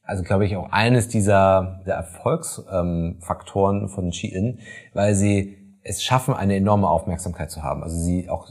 also 0.10 0.24
glaube 0.24 0.45
ich 0.45 0.58
auch 0.58 0.72
eines 0.72 1.08
dieser, 1.08 1.82
der 1.86 1.95
Erfolgsfaktoren 1.95 3.82
ähm, 3.84 3.89
von 3.89 4.12
Shein, 4.12 4.58
weil 4.93 5.13
sie 5.13 5.56
es 5.84 6.04
schaffen, 6.04 6.34
eine 6.34 6.56
enorme 6.56 6.89
Aufmerksamkeit 6.89 7.52
zu 7.52 7.62
haben. 7.62 7.84
Also 7.84 7.95
sie 7.95 8.28
auch, 8.28 8.50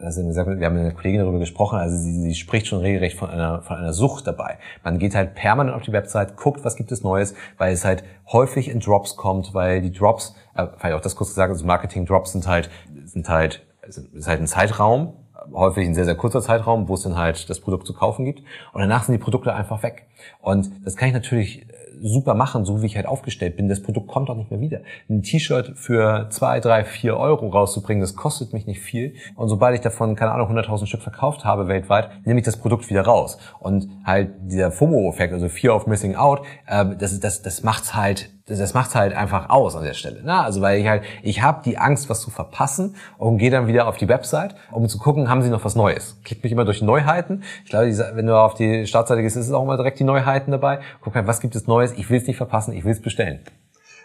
also 0.00 0.22
wir 0.22 0.36
haben 0.36 0.54
mit 0.58 0.64
einer 0.64 0.92
Kollegin 0.92 1.20
darüber 1.20 1.40
gesprochen, 1.40 1.80
also 1.80 1.96
sie, 1.96 2.12
sie 2.12 2.34
spricht 2.36 2.68
schon 2.68 2.78
regelrecht 2.78 3.18
von 3.18 3.28
einer, 3.28 3.60
von 3.62 3.76
einer 3.76 3.92
Sucht 3.92 4.28
dabei. 4.28 4.58
Man 4.84 5.00
geht 5.00 5.16
halt 5.16 5.34
permanent 5.34 5.74
auf 5.74 5.82
die 5.82 5.92
Website, 5.92 6.36
guckt, 6.36 6.64
was 6.64 6.76
gibt 6.76 6.92
es 6.92 7.02
Neues, 7.02 7.34
weil 7.58 7.72
es 7.72 7.84
halt 7.84 8.04
häufig 8.30 8.68
in 8.68 8.78
Drops 8.78 9.16
kommt, 9.16 9.52
weil 9.52 9.82
die 9.82 9.90
Drops, 9.90 10.36
äh, 10.54 10.68
vielleicht 10.76 10.94
auch 10.94 11.00
das 11.00 11.16
kurz 11.16 11.30
gesagt, 11.30 11.50
also 11.50 11.66
Marketing-Drops 11.66 12.32
sind 12.32 12.46
halt, 12.46 12.70
sind 13.04 13.28
halt, 13.28 13.66
ist 13.82 14.28
halt 14.28 14.40
ein 14.40 14.46
Zeitraum, 14.46 15.14
häufig 15.52 15.86
ein 15.86 15.94
sehr, 15.94 16.04
sehr 16.04 16.14
kurzer 16.14 16.42
Zeitraum, 16.42 16.88
wo 16.88 16.94
es 16.94 17.02
dann 17.02 17.16
halt 17.16 17.48
das 17.48 17.60
Produkt 17.60 17.86
zu 17.86 17.94
kaufen 17.94 18.24
gibt. 18.24 18.40
Und 18.72 18.80
danach 18.80 19.04
sind 19.04 19.12
die 19.12 19.22
Produkte 19.22 19.54
einfach 19.54 19.82
weg. 19.82 20.06
Und 20.40 20.70
das 20.84 20.96
kann 20.96 21.08
ich 21.08 21.14
natürlich 21.14 21.66
super 22.02 22.34
machen, 22.34 22.64
so 22.64 22.82
wie 22.82 22.86
ich 22.86 22.96
halt 22.96 23.06
aufgestellt 23.06 23.56
bin, 23.56 23.68
das 23.68 23.82
Produkt 23.82 24.08
kommt 24.08 24.30
auch 24.30 24.36
nicht 24.36 24.50
mehr 24.50 24.60
wieder. 24.60 24.80
Ein 25.08 25.22
T-Shirt 25.22 25.72
für 25.76 26.28
zwei, 26.30 26.60
drei, 26.60 26.84
vier 26.84 27.16
Euro 27.16 27.48
rauszubringen, 27.48 28.00
das 28.00 28.16
kostet 28.16 28.52
mich 28.52 28.66
nicht 28.66 28.80
viel. 28.80 29.14
Und 29.36 29.48
sobald 29.48 29.74
ich 29.74 29.80
davon, 29.80 30.16
keine 30.16 30.32
Ahnung, 30.32 30.50
100.000 30.50 30.86
Stück 30.86 31.02
verkauft 31.02 31.44
habe 31.44 31.68
weltweit, 31.68 32.26
nehme 32.26 32.40
ich 32.40 32.46
das 32.46 32.56
Produkt 32.56 32.88
wieder 32.90 33.02
raus. 33.02 33.38
Und 33.58 33.88
halt 34.04 34.30
dieser 34.42 34.70
FOMO-Effekt, 34.70 35.32
also 35.32 35.48
Fear 35.48 35.74
of 35.74 35.86
Missing 35.86 36.16
Out, 36.16 36.42
äh, 36.66 36.86
das, 36.96 37.18
das, 37.20 37.42
das 37.42 37.62
macht's 37.62 37.94
halt 37.94 38.30
das 38.58 38.74
macht's 38.74 38.94
halt 38.94 39.14
einfach 39.14 39.50
aus 39.50 39.76
an 39.76 39.84
der 39.84 39.94
Stelle. 39.94 40.22
Ne? 40.22 40.34
Also 40.34 40.60
weil 40.60 40.80
ich 40.80 40.88
halt, 40.88 41.02
ich 41.22 41.42
habe 41.42 41.62
die 41.64 41.78
Angst, 41.78 42.08
was 42.10 42.20
zu 42.20 42.30
verpassen 42.30 42.96
und 43.18 43.38
gehe 43.38 43.50
dann 43.50 43.66
wieder 43.66 43.86
auf 43.86 43.96
die 43.96 44.08
Website, 44.08 44.54
um 44.70 44.88
zu 44.88 44.98
gucken, 44.98 45.28
haben 45.28 45.42
sie 45.42 45.50
noch 45.50 45.64
was 45.64 45.76
Neues. 45.76 46.18
Klickt 46.24 46.42
mich 46.42 46.52
immer 46.52 46.64
durch 46.64 46.82
Neuheiten. 46.82 47.42
Ich 47.64 47.70
glaube, 47.70 47.90
wenn 48.14 48.26
du 48.26 48.36
auf 48.36 48.54
die 48.54 48.86
Startseite 48.86 49.22
gehst, 49.22 49.36
ist 49.36 49.46
es 49.46 49.52
auch 49.52 49.62
immer 49.62 49.76
direkt 49.76 49.98
die 50.00 50.04
Neuheiten 50.04 50.50
dabei. 50.50 50.80
Guck 51.00 51.14
halt, 51.14 51.26
was 51.26 51.40
gibt 51.40 51.54
es 51.54 51.66
Neues? 51.66 51.92
Ich 51.92 52.10
will 52.10 52.18
es 52.18 52.26
nicht 52.26 52.36
verpassen, 52.36 52.72
ich 52.74 52.84
will 52.84 52.92
es 52.92 53.02
bestellen. 53.02 53.40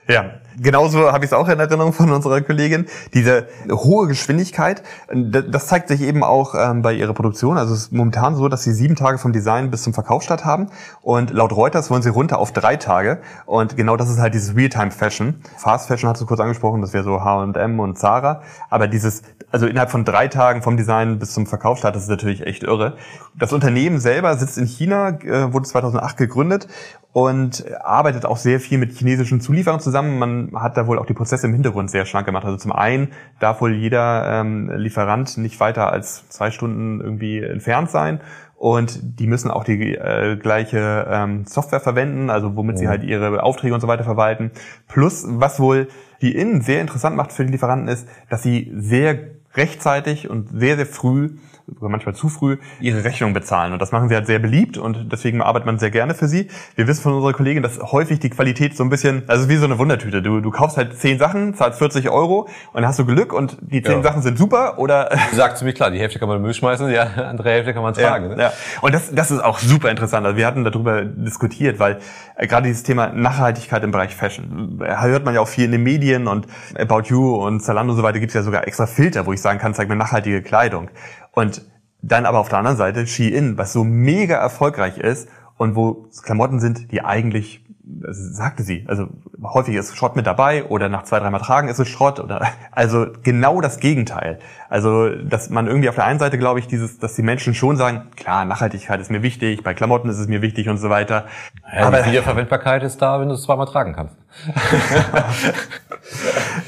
Ja, 0.07 0.35
genauso 0.59 1.11
habe 1.11 1.25
ich 1.25 1.31
es 1.31 1.33
auch 1.33 1.47
in 1.47 1.59
Erinnerung 1.59 1.91
von 1.91 2.11
unserer 2.11 2.41
Kollegin. 2.41 2.85
Diese 3.15 3.47
hohe 3.71 4.07
Geschwindigkeit, 4.07 4.83
das 5.11 5.65
zeigt 5.65 5.87
sich 5.87 6.01
eben 6.01 6.23
auch 6.23 6.53
ähm, 6.55 6.83
bei 6.83 6.93
ihrer 6.93 7.13
Produktion. 7.15 7.57
Also 7.57 7.73
es 7.73 7.81
ist 7.81 7.91
momentan 7.91 8.35
so, 8.35 8.47
dass 8.47 8.63
sie 8.63 8.71
sieben 8.71 8.95
Tage 8.95 9.17
vom 9.17 9.33
Design 9.33 9.71
bis 9.71 9.81
zum 9.81 9.95
Verkaufsstart 9.95 10.45
haben. 10.45 10.67
Und 11.01 11.31
laut 11.31 11.53
Reuters 11.53 11.89
wollen 11.89 12.03
sie 12.03 12.09
runter 12.09 12.37
auf 12.37 12.51
drei 12.51 12.75
Tage. 12.75 13.19
Und 13.47 13.77
genau 13.77 13.97
das 13.97 14.11
ist 14.11 14.19
halt 14.19 14.35
dieses 14.35 14.55
Realtime-Fashion. 14.55 15.41
Fast 15.57 15.87
Fashion 15.87 16.07
hast 16.07 16.21
du 16.21 16.27
kurz 16.27 16.39
angesprochen, 16.39 16.81
das 16.81 16.93
wäre 16.93 17.03
so 17.03 17.23
H&M 17.23 17.79
und 17.79 17.97
Zara. 17.97 18.43
Aber 18.69 18.87
dieses, 18.87 19.23
also 19.49 19.65
innerhalb 19.65 19.89
von 19.89 20.05
drei 20.05 20.27
Tagen 20.27 20.61
vom 20.61 20.77
Design 20.77 21.17
bis 21.17 21.33
zum 21.33 21.47
Verkaufsstart, 21.47 21.95
das 21.95 22.03
ist 22.03 22.09
natürlich 22.09 22.45
echt 22.45 22.61
irre. 22.61 22.95
Das 23.33 23.53
Unternehmen 23.53 23.99
selber 23.99 24.37
sitzt 24.37 24.59
in 24.59 24.67
China, 24.67 25.17
äh, 25.21 25.51
wurde 25.51 25.67
2008 25.67 26.15
gegründet 26.15 26.67
und 27.15 27.63
arbeitet 27.81 28.25
auch 28.25 28.35
sehr 28.35 28.59
viel 28.59 28.77
mit 28.77 28.91
chinesischen 28.91 29.39
Zulieferern 29.39 29.79
zusammen. 29.79 29.94
Man 30.01 30.51
hat 30.55 30.77
da 30.77 30.87
wohl 30.87 30.99
auch 30.99 31.05
die 31.05 31.13
Prozesse 31.13 31.47
im 31.47 31.53
Hintergrund 31.53 31.89
sehr 31.89 32.05
schlank 32.05 32.25
gemacht. 32.25 32.45
Also 32.45 32.57
zum 32.57 32.71
einen 32.71 33.09
darf 33.39 33.61
wohl 33.61 33.73
jeder 33.73 34.41
ähm, 34.41 34.71
Lieferant 34.75 35.37
nicht 35.37 35.59
weiter 35.59 35.91
als 35.91 36.27
zwei 36.29 36.51
Stunden 36.51 37.01
irgendwie 37.01 37.41
entfernt 37.41 37.89
sein. 37.89 38.19
Und 38.57 39.19
die 39.19 39.27
müssen 39.27 39.51
auch 39.51 39.63
die 39.63 39.95
äh, 39.95 40.37
gleiche 40.37 41.07
ähm, 41.09 41.45
Software 41.45 41.81
verwenden, 41.81 42.29
also 42.29 42.55
womit 42.55 42.75
ja. 42.75 42.79
sie 42.79 42.87
halt 42.87 43.03
ihre 43.03 43.43
Aufträge 43.43 43.73
und 43.73 43.81
so 43.81 43.87
weiter 43.87 44.03
verwalten. 44.05 44.51
Plus, 44.87 45.25
was 45.27 45.59
wohl 45.59 45.87
die 46.21 46.35
Innen 46.35 46.61
sehr 46.61 46.81
interessant 46.81 47.17
macht 47.17 47.33
für 47.33 47.45
die 47.45 47.51
Lieferanten 47.51 47.89
ist, 47.89 48.07
dass 48.29 48.43
sie 48.43 48.71
sehr 48.75 49.19
rechtzeitig 49.55 50.29
und 50.29 50.49
sehr, 50.49 50.77
sehr 50.77 50.85
früh 50.85 51.31
manchmal 51.79 52.15
zu 52.15 52.29
früh, 52.29 52.57
ihre 52.79 53.03
Rechnung 53.03 53.33
bezahlen. 53.33 53.73
Und 53.73 53.81
das 53.81 53.91
machen 53.91 54.09
sie 54.09 54.15
halt 54.15 54.27
sehr 54.27 54.39
beliebt 54.39 54.77
und 54.77 55.11
deswegen 55.11 55.41
arbeitet 55.41 55.65
man 55.65 55.79
sehr 55.79 55.91
gerne 55.91 56.13
für 56.13 56.27
sie. 56.27 56.47
Wir 56.75 56.87
wissen 56.87 57.01
von 57.01 57.13
unserer 57.13 57.33
Kollegin, 57.33 57.63
dass 57.63 57.79
häufig 57.79 58.19
die 58.19 58.29
Qualität 58.29 58.77
so 58.77 58.83
ein 58.83 58.89
bisschen, 58.89 59.23
also 59.27 59.49
wie 59.49 59.55
so 59.57 59.65
eine 59.65 59.77
Wundertüte. 59.77 60.21
Du, 60.21 60.41
du 60.41 60.51
kaufst 60.51 60.77
halt 60.77 60.97
zehn 60.97 61.17
Sachen, 61.17 61.55
zahlst 61.55 61.79
40 61.79 62.09
Euro 62.09 62.41
und 62.41 62.81
dann 62.81 62.87
hast 62.87 62.99
du 62.99 63.05
Glück 63.05 63.33
und 63.33 63.57
die 63.61 63.81
zehn 63.81 63.97
ja. 63.97 64.03
Sachen 64.03 64.21
sind 64.21 64.37
super 64.37 64.77
oder... 64.77 65.09
Sagt 65.33 65.57
ziemlich 65.57 65.75
klar, 65.75 65.91
die 65.91 65.99
Hälfte 65.99 66.19
kann 66.19 66.27
man 66.27 66.37
in 66.37 66.41
den 66.41 66.45
Müll 66.45 66.53
schmeißen, 66.53 66.87
die 66.87 66.97
andere 66.97 67.49
Hälfte 67.49 67.73
kann 67.73 67.83
man 67.83 67.93
tragen. 67.93 68.31
Ja, 68.31 68.35
ne? 68.35 68.43
ja. 68.43 68.53
Und 68.81 68.93
das, 68.93 69.13
das 69.13 69.31
ist 69.31 69.43
auch 69.43 69.59
super 69.59 69.89
interessant. 69.89 70.25
Also 70.25 70.37
wir 70.37 70.45
hatten 70.45 70.63
darüber 70.63 71.03
diskutiert, 71.03 71.79
weil 71.79 71.99
äh, 72.35 72.47
gerade 72.47 72.67
dieses 72.67 72.83
Thema 72.83 73.09
Nachhaltigkeit 73.09 73.83
im 73.83 73.91
Bereich 73.91 74.15
Fashion, 74.15 74.81
äh, 74.83 74.95
hört 75.01 75.25
man 75.25 75.33
ja 75.33 75.41
auch 75.41 75.47
viel 75.47 75.65
in 75.65 75.71
den 75.71 75.83
Medien 75.83 76.27
und 76.27 76.47
About 76.77 77.03
You 77.07 77.35
und 77.35 77.61
Zalando 77.61 77.93
und 77.93 77.97
so 77.97 78.03
weiter 78.03 78.19
gibt 78.19 78.29
es 78.29 78.35
ja 78.35 78.43
sogar 78.43 78.67
extra 78.67 78.85
Filter, 78.85 79.25
wo 79.25 79.33
ich 79.33 79.41
sagen 79.41 79.59
kann, 79.59 79.73
zeig 79.73 79.89
mir 79.89 79.95
nachhaltige 79.95 80.41
Kleidung. 80.41 80.89
Und 81.35 81.61
dann 82.01 82.25
aber 82.25 82.39
auf 82.39 82.49
der 82.49 82.59
anderen 82.59 82.77
Seite 82.77 83.05
Shein, 83.05 83.57
was 83.57 83.73
so 83.73 83.83
mega 83.83 84.35
erfolgreich 84.35 84.97
ist 84.97 85.27
und 85.57 85.75
wo 85.75 86.07
Klamotten 86.23 86.59
sind, 86.59 86.91
die 86.91 87.01
eigentlich 87.01 87.64
also 88.03 88.33
sagte 88.33 88.63
sie, 88.63 88.85
also 88.87 89.07
häufig 89.43 89.75
ist 89.75 89.95
Schrott 89.95 90.15
mit 90.15 90.25
dabei 90.25 90.65
oder 90.65 90.89
nach 90.89 91.03
zwei, 91.03 91.19
dreimal 91.19 91.41
tragen 91.41 91.67
ist 91.67 91.79
es 91.79 91.87
Schrott 91.87 92.19
oder 92.19 92.47
also 92.71 93.07
genau 93.23 93.61
das 93.61 93.79
Gegenteil. 93.79 94.39
Also 94.69 95.09
dass 95.09 95.49
man 95.49 95.67
irgendwie 95.67 95.89
auf 95.89 95.95
der 95.95 96.05
einen 96.05 96.19
Seite 96.19 96.37
glaube 96.37 96.59
ich 96.59 96.67
dieses, 96.67 96.97
dass 96.97 97.15
die 97.15 97.21
Menschen 97.21 97.53
schon 97.53 97.77
sagen, 97.77 98.07
klar 98.15 98.45
Nachhaltigkeit 98.45 98.99
ist 98.99 99.11
mir 99.11 99.21
wichtig, 99.21 99.63
bei 99.63 99.73
Klamotten 99.73 100.09
ist 100.09 100.17
es 100.17 100.27
mir 100.27 100.41
wichtig 100.41 100.67
und 100.69 100.77
so 100.77 100.89
weiter. 100.89 101.25
Ja, 101.73 101.87
aber 101.87 102.01
die 102.01 102.11
Wiederverwendbarkeit 102.11 102.83
ist 102.83 103.01
da, 103.01 103.19
wenn 103.19 103.29
du 103.29 103.35
es 103.35 103.43
zweimal 103.43 103.67
tragen 103.67 103.93
kannst. 103.93 104.15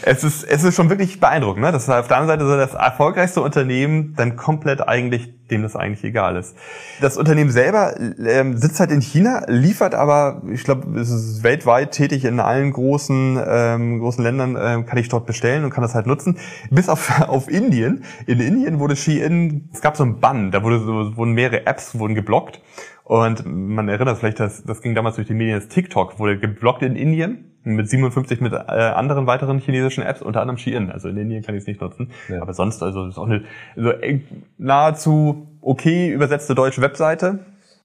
es 0.04 0.24
ist 0.24 0.44
es 0.44 0.64
ist 0.64 0.76
schon 0.76 0.90
wirklich 0.90 1.20
beeindruckend, 1.20 1.64
ne? 1.64 1.72
dass 1.72 1.90
auf 1.90 2.08
der 2.08 2.18
anderen 2.18 2.40
Seite 2.40 2.50
so 2.50 2.58
das 2.58 2.74
erfolgreichste 2.74 3.42
Unternehmen 3.42 4.14
dann 4.16 4.36
komplett 4.36 4.88
eigentlich 4.88 5.37
dem 5.52 5.62
das 5.62 5.76
eigentlich 5.76 6.04
egal 6.04 6.36
ist. 6.36 6.56
Das 7.02 7.18
Unternehmen 7.18 7.52
selber 7.52 7.96
ähm, 8.00 8.58
sitzt 8.58 8.80
halt 8.80 8.92
in 8.92 9.02
China, 9.02 9.44
liefert 9.48 9.96
aber, 9.96 10.42
ich 10.52 10.64
glaube, 10.64 11.00
es 11.00 11.10
ist 11.10 11.44
weltweit 11.44 11.92
tätig 11.92 12.26
in 12.26 12.40
allen 12.40 12.72
großen 12.72 13.40
ähm, 13.46 14.00
großen 14.00 14.24
Ländern, 14.24 14.58
ähm, 14.60 14.86
kann 14.86 14.98
ich 14.98 15.10
dort 15.10 15.26
bestellen 15.26 15.64
und 15.64 15.70
kann 15.70 15.82
das 15.82 15.96
halt 15.96 16.08
nutzen. 16.08 16.38
Bis 16.70 16.90
auf 16.90 17.12
auf 17.28 17.50
Indien. 17.50 18.04
In 18.26 18.40
Indien 18.40 18.80
wurde 18.80 18.96
Shein, 18.96 19.70
es 19.74 19.82
gab 19.82 19.98
so 19.98 20.04
einen 20.04 20.20
Bann, 20.20 20.52
da 20.52 20.64
wurde 20.64 20.80
so, 20.80 21.18
wurden 21.18 21.34
mehrere 21.34 21.66
Apps 21.66 21.98
wurden 21.98 22.16
geblockt 22.16 22.62
und 23.04 23.46
man 23.46 23.88
erinnert 23.88 24.18
vielleicht, 24.18 24.40
dass 24.40 24.64
das 24.64 24.82
ging 24.82 24.94
damals 24.94 25.16
durch 25.16 25.28
die 25.28 25.34
Medien, 25.34 25.58
das 25.58 25.70
TikTok 25.70 26.20
wurde 26.20 26.38
geblockt 26.38 26.84
in 26.84 26.96
Indien 26.96 27.57
mit 27.76 27.90
57 27.90 28.42
mit 28.42 28.54
äh, 28.54 28.58
anderen 28.58 29.28
weiteren 29.28 29.60
chinesischen 29.60 30.04
Apps, 30.04 30.22
unter 30.22 30.42
anderem 30.42 30.58
Shein. 30.58 30.92
Also 30.92 31.10
in 31.10 31.18
Indien 31.18 31.44
kann 31.44 31.56
ich 31.56 31.62
es 31.62 31.68
nicht 31.68 31.82
nutzen. 31.82 32.12
Ja. 32.30 32.42
Aber 32.42 32.54
sonst, 32.54 32.82
also 32.82 33.08
ist 33.08 33.18
auch 33.18 33.28
eine 33.28 33.44
also, 33.76 33.94
nahezu 34.58 35.48
okay 35.62 36.10
übersetzte 36.10 36.56
deutsche 36.56 36.82
Webseite. 36.82 37.40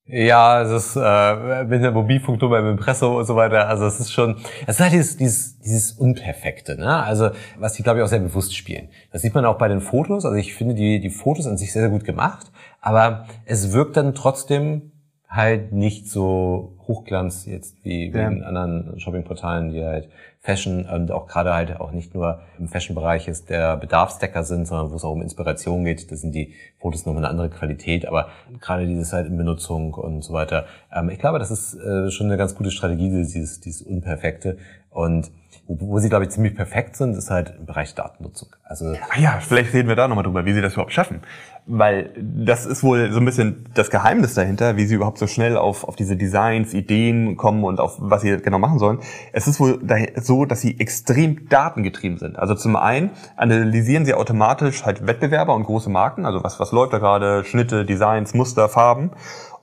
Ja, 0.06 0.62
es 0.62 0.70
ist 0.70 0.96
äh, 0.96 1.64
mit 1.64 1.82
der 1.82 1.92
Mobilfunknummer 1.92 2.58
im 2.58 2.70
Impresso 2.70 3.18
und 3.18 3.24
so 3.24 3.36
weiter. 3.36 3.68
Also 3.68 3.86
es 3.86 4.00
ist 4.00 4.12
schon, 4.12 4.36
es 4.66 4.76
ist 4.76 4.80
halt 4.80 4.92
dieses, 4.92 5.16
dieses, 5.16 5.58
dieses 5.60 5.92
Unperfekte, 5.92 6.76
ne? 6.76 7.02
Also 7.02 7.30
was 7.58 7.74
die, 7.74 7.82
glaube 7.82 7.98
ich, 8.00 8.04
auch 8.04 8.08
sehr 8.08 8.18
bewusst 8.18 8.56
spielen. 8.56 8.88
Das 9.12 9.22
sieht 9.22 9.34
man 9.34 9.44
auch 9.44 9.58
bei 9.58 9.68
den 9.68 9.80
Fotos. 9.80 10.24
Also 10.24 10.36
ich 10.36 10.54
finde 10.54 10.74
die, 10.74 11.00
die 11.00 11.10
Fotos 11.10 11.46
an 11.46 11.56
sich 11.56 11.72
sehr, 11.72 11.82
sehr 11.82 11.90
gut 11.90 12.04
gemacht, 12.04 12.50
aber 12.80 13.26
es 13.46 13.72
wirkt 13.72 13.96
dann 13.96 14.14
trotzdem 14.14 14.91
halt 15.32 15.72
nicht 15.72 16.08
so 16.08 16.76
Hochglanz 16.86 17.46
jetzt 17.46 17.82
wie, 17.84 18.10
ja. 18.10 18.30
wie 18.30 18.36
in 18.36 18.42
anderen 18.42 19.00
Shoppingportalen, 19.00 19.72
die 19.72 19.82
halt 19.82 20.08
Fashion 20.44 20.86
und 20.86 21.12
auch 21.12 21.28
gerade 21.28 21.54
halt 21.54 21.80
auch 21.80 21.92
nicht 21.92 22.14
nur 22.14 22.40
im 22.58 22.66
Fashion-Bereich 22.66 23.28
ist, 23.28 23.48
der 23.48 23.76
Bedarfsdecker 23.76 24.42
sind, 24.42 24.66
sondern 24.66 24.90
wo 24.90 24.96
es 24.96 25.04
auch 25.04 25.12
um 25.12 25.22
Inspiration 25.22 25.84
geht. 25.84 26.10
Das 26.10 26.20
sind 26.20 26.34
die 26.34 26.54
Fotos 26.80 27.06
nochmal 27.06 27.24
eine 27.24 27.30
andere 27.30 27.48
Qualität, 27.48 28.06
aber 28.06 28.28
gerade 28.60 28.88
dieses 28.88 29.12
halt 29.12 29.28
in 29.28 29.36
Benutzung 29.36 29.94
und 29.94 30.22
so 30.22 30.32
weiter. 30.32 30.66
Ähm, 30.92 31.10
ich 31.10 31.20
glaube, 31.20 31.38
das 31.38 31.52
ist 31.52 31.74
äh, 31.74 32.10
schon 32.10 32.26
eine 32.26 32.36
ganz 32.36 32.56
gute 32.56 32.72
Strategie, 32.72 33.08
dieses, 33.08 33.60
dieses 33.60 33.82
Unperfekte. 33.82 34.58
Und 34.90 35.30
wo, 35.68 35.98
sie, 35.98 36.08
glaube 36.08 36.24
ich, 36.24 36.30
ziemlich 36.30 36.54
perfekt 36.54 36.96
sind, 36.96 37.16
ist 37.16 37.30
halt 37.30 37.54
im 37.58 37.66
Bereich 37.66 37.94
Datennutzung. 37.94 38.48
Also 38.64 38.94
ah 39.10 39.18
ja, 39.18 39.38
vielleicht 39.40 39.72
reden 39.72 39.88
wir 39.88 39.96
da 39.96 40.08
nochmal 40.08 40.24
drüber, 40.24 40.44
wie 40.44 40.52
sie 40.52 40.60
das 40.60 40.74
überhaupt 40.74 40.92
schaffen. 40.92 41.20
Weil 41.66 42.10
das 42.16 42.66
ist 42.66 42.82
wohl 42.82 43.12
so 43.12 43.20
ein 43.20 43.24
bisschen 43.24 43.66
das 43.74 43.88
Geheimnis 43.90 44.34
dahinter, 44.34 44.76
wie 44.76 44.84
sie 44.84 44.96
überhaupt 44.96 45.18
so 45.18 45.26
schnell 45.26 45.56
auf, 45.56 45.84
auf 45.84 45.94
diese 45.94 46.16
Designs, 46.16 46.74
Ideen 46.74 47.36
kommen 47.36 47.64
und 47.64 47.80
auf 47.80 47.96
was 47.98 48.22
sie 48.22 48.36
genau 48.38 48.58
machen 48.58 48.78
sollen. 48.78 48.98
Es 49.32 49.46
ist 49.46 49.60
wohl 49.60 49.78
so, 50.16 50.31
dass 50.46 50.60
sie 50.60 50.80
extrem 50.80 51.48
datengetrieben 51.48 52.18
sind. 52.18 52.38
Also 52.38 52.54
zum 52.54 52.76
einen 52.76 53.10
analysieren 53.36 54.04
sie 54.04 54.14
automatisch 54.14 54.84
halt 54.84 55.06
Wettbewerber 55.06 55.54
und 55.54 55.64
große 55.64 55.90
Marken, 55.90 56.24
also 56.24 56.42
was, 56.42 56.58
was 56.58 56.72
läuft 56.72 56.92
da 56.92 56.98
gerade, 56.98 57.44
Schnitte, 57.44 57.84
Designs, 57.84 58.34
Muster, 58.34 58.68
Farben 58.68 59.10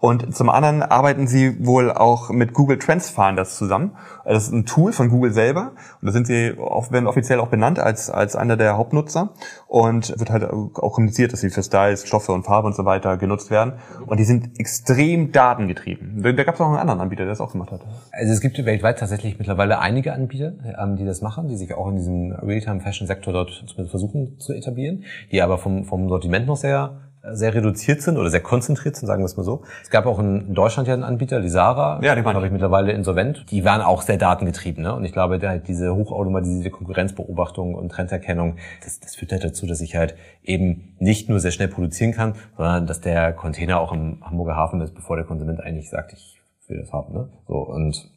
und 0.02 0.34
zum 0.34 0.50
anderen 0.50 0.82
arbeiten 0.82 1.28
sie 1.28 1.66
wohl 1.66 1.92
auch 1.92 2.30
mit 2.30 2.54
Google 2.54 2.80
Trends 2.80 3.10
Finders 3.10 3.58
zusammen. 3.58 3.98
Das 4.24 4.44
ist 4.44 4.54
ein 4.54 4.66
Tool 4.66 4.94
von 4.94 5.10
Google 5.10 5.34
selber. 5.34 5.74
Und 6.02 6.06
da 6.06 6.12
sind 6.14 6.26
sie, 6.26 6.56
werden 6.58 7.08
offiziell 7.08 7.42
auch 7.42 7.50
benannt 7.50 7.80
als, 7.80 8.10
als 8.10 8.38
einer 8.38 8.56
der 8.56 8.78
Hauptnutzer. 8.78 9.34
Und 9.68 10.18
wird 10.18 10.30
halt 10.30 10.46
auch 10.46 10.94
kommuniziert, 10.94 11.34
dass 11.34 11.42
sie 11.42 11.50
für 11.50 11.64
Styles, 11.64 12.08
Stoffe 12.08 12.32
und 12.32 12.44
Farbe 12.44 12.68
und 12.68 12.76
so 12.76 12.86
weiter 12.86 13.18
genutzt 13.18 13.52
werden. 13.52 13.74
Und 14.06 14.22
die 14.22 14.24
sind 14.24 14.58
extrem 14.58 15.34
datengetrieben. 15.34 16.24
Da, 16.24 16.32
da 16.32 16.44
gab 16.46 16.56
es 16.56 16.62
auch 16.62 16.68
einen 16.68 16.78
anderen 16.78 17.02
Anbieter, 17.02 17.24
der 17.24 17.34
das 17.34 17.42
auch 17.42 17.52
gemacht 17.52 17.72
hat. 17.72 17.82
Also 18.14 18.32
es 18.32 18.40
gibt 18.40 18.64
weltweit 18.64 19.00
tatsächlich 19.00 19.38
mittlerweile 19.38 19.80
einige 19.80 20.14
Anbieter, 20.14 20.54
ähm, 20.82 20.96
die 20.96 21.06
das 21.06 21.22
machen, 21.22 21.50
die 21.50 21.58
sich 21.58 21.74
auch 21.74 21.90
in 21.90 21.98
diesem 21.98 22.32
Realtime-Fashion-Sektor 22.32 23.34
dort 23.34 23.66
versuchen 23.90 24.40
zu 24.40 24.54
etablieren, 24.54 25.04
die 25.34 25.42
aber 25.42 25.58
vom, 25.58 25.84
vom 25.84 26.08
Sortiment 26.08 26.48
noch 26.48 26.58
sehr 26.58 27.09
sehr 27.32 27.54
reduziert 27.54 28.02
sind 28.02 28.18
oder 28.18 28.30
sehr 28.30 28.40
konzentriert 28.42 28.96
sind, 28.96 29.08
sagen 29.08 29.22
wir 29.22 29.26
es 29.26 29.36
mal 29.36 29.44
so. 29.44 29.64
Es 29.84 29.90
gab 29.90 30.06
auch 30.06 30.20
in 30.20 30.54
Deutschland 30.54 30.88
ja 30.88 30.94
einen 30.94 31.04
Anbieter, 31.04 31.42
die 31.42 31.50
Sarah, 31.50 32.00
ja, 32.02 32.16
die 32.16 32.22
glaube 32.22 32.46
ich 32.46 32.52
mittlerweile 32.52 32.92
insolvent. 32.92 33.46
Die 33.52 33.66
waren 33.66 33.82
auch 33.82 34.02
sehr 34.02 34.18
datengetrieben, 34.18 34.84
ne? 34.84 34.96
Und 34.96 35.04
ich 35.06 35.12
glaube, 35.12 35.40
halt 35.48 35.68
diese 35.68 35.94
hochautomatisierte 35.94 36.70
Konkurrenzbeobachtung 36.70 37.76
und 37.76 37.90
Trenderkennung, 37.90 38.56
das, 38.84 39.00
das 39.00 39.16
führt 39.16 39.32
halt 39.32 39.44
dazu, 39.44 39.66
dass 39.68 39.82
ich 39.82 39.96
halt 39.96 40.16
eben 40.44 40.96
nicht 41.00 41.30
nur 41.30 41.40
sehr 41.40 41.52
schnell 41.52 41.68
produzieren 41.68 42.14
kann, 42.14 42.36
sondern 42.56 42.88
dass 42.88 43.02
der 43.02 43.34
Container 43.34 43.80
auch 43.80 43.92
im 43.92 44.20
Hamburger 44.22 44.56
Hafen 44.56 44.82
ist, 44.82 44.96
bevor 44.96 45.18
der 45.18 45.26
Konsument 45.26 45.60
eigentlich 45.60 45.90
sagt, 45.90 46.14
ich 46.14 46.40
will 46.68 46.80
das 46.80 46.94
haben, 46.94 47.14
ne? 47.14 47.30
So 47.48 47.56
und 47.56 48.10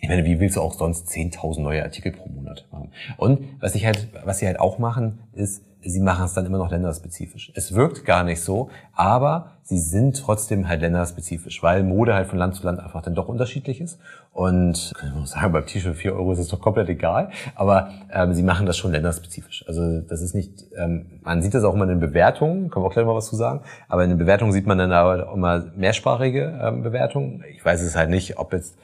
ich 0.00 0.08
meine, 0.08 0.24
wie 0.24 0.38
willst 0.38 0.56
du 0.56 0.60
auch 0.60 0.74
sonst 0.74 1.08
10.000 1.08 1.60
neue 1.60 1.82
Artikel 1.82 2.12
pro 2.12 2.28
Monat 2.28 2.66
machen? 2.70 2.92
Und 3.16 3.40
was 3.60 3.74
ich 3.74 3.84
halt, 3.84 4.08
was 4.24 4.38
sie 4.38 4.46
halt 4.46 4.60
auch 4.60 4.78
machen, 4.78 5.20
ist, 5.32 5.64
sie 5.90 6.00
machen 6.00 6.24
es 6.24 6.34
dann 6.34 6.46
immer 6.46 6.58
noch 6.58 6.70
länderspezifisch. 6.70 7.52
Es 7.54 7.74
wirkt 7.74 8.04
gar 8.04 8.24
nicht 8.24 8.42
so, 8.42 8.70
aber 8.94 9.52
sie 9.62 9.78
sind 9.78 10.20
trotzdem 10.20 10.68
halt 10.68 10.80
länderspezifisch, 10.80 11.62
weil 11.62 11.82
Mode 11.82 12.14
halt 12.14 12.28
von 12.28 12.38
Land 12.38 12.54
zu 12.54 12.64
Land 12.64 12.80
einfach 12.80 13.02
dann 13.02 13.14
doch 13.14 13.28
unterschiedlich 13.28 13.80
ist. 13.80 13.98
Und 14.32 14.92
kann 14.98 15.14
mal 15.14 15.26
sagen, 15.26 15.52
beim 15.52 15.66
T-Shirt 15.66 15.96
4 15.96 16.14
Euro 16.14 16.32
ist 16.32 16.38
es 16.38 16.48
doch 16.48 16.60
komplett 16.60 16.88
egal, 16.88 17.30
aber 17.54 17.90
ähm, 18.12 18.34
sie 18.34 18.42
machen 18.42 18.66
das 18.66 18.76
schon 18.76 18.92
länderspezifisch. 18.92 19.64
Also 19.66 20.00
das 20.00 20.22
ist 20.22 20.34
nicht, 20.34 20.66
ähm, 20.76 21.20
man 21.22 21.42
sieht 21.42 21.54
das 21.54 21.64
auch 21.64 21.74
immer 21.74 21.84
in 21.84 21.90
den 21.90 22.00
Bewertungen, 22.00 22.70
können 22.70 22.84
wir 22.84 22.88
auch 22.88 22.92
gleich 22.92 23.04
mal 23.04 23.16
was 23.16 23.26
zu 23.26 23.36
sagen, 23.36 23.60
aber 23.88 24.04
in 24.04 24.10
den 24.10 24.18
Bewertungen 24.18 24.52
sieht 24.52 24.66
man 24.66 24.78
dann 24.78 24.92
aber 24.92 25.32
immer 25.32 25.64
mehrsprachige 25.76 26.58
ähm, 26.62 26.82
Bewertungen. 26.82 27.42
Ich 27.52 27.64
weiß 27.64 27.82
es 27.82 27.96
halt 27.96 28.10
nicht, 28.10 28.38
ob 28.38 28.52
jetzt 28.52 28.76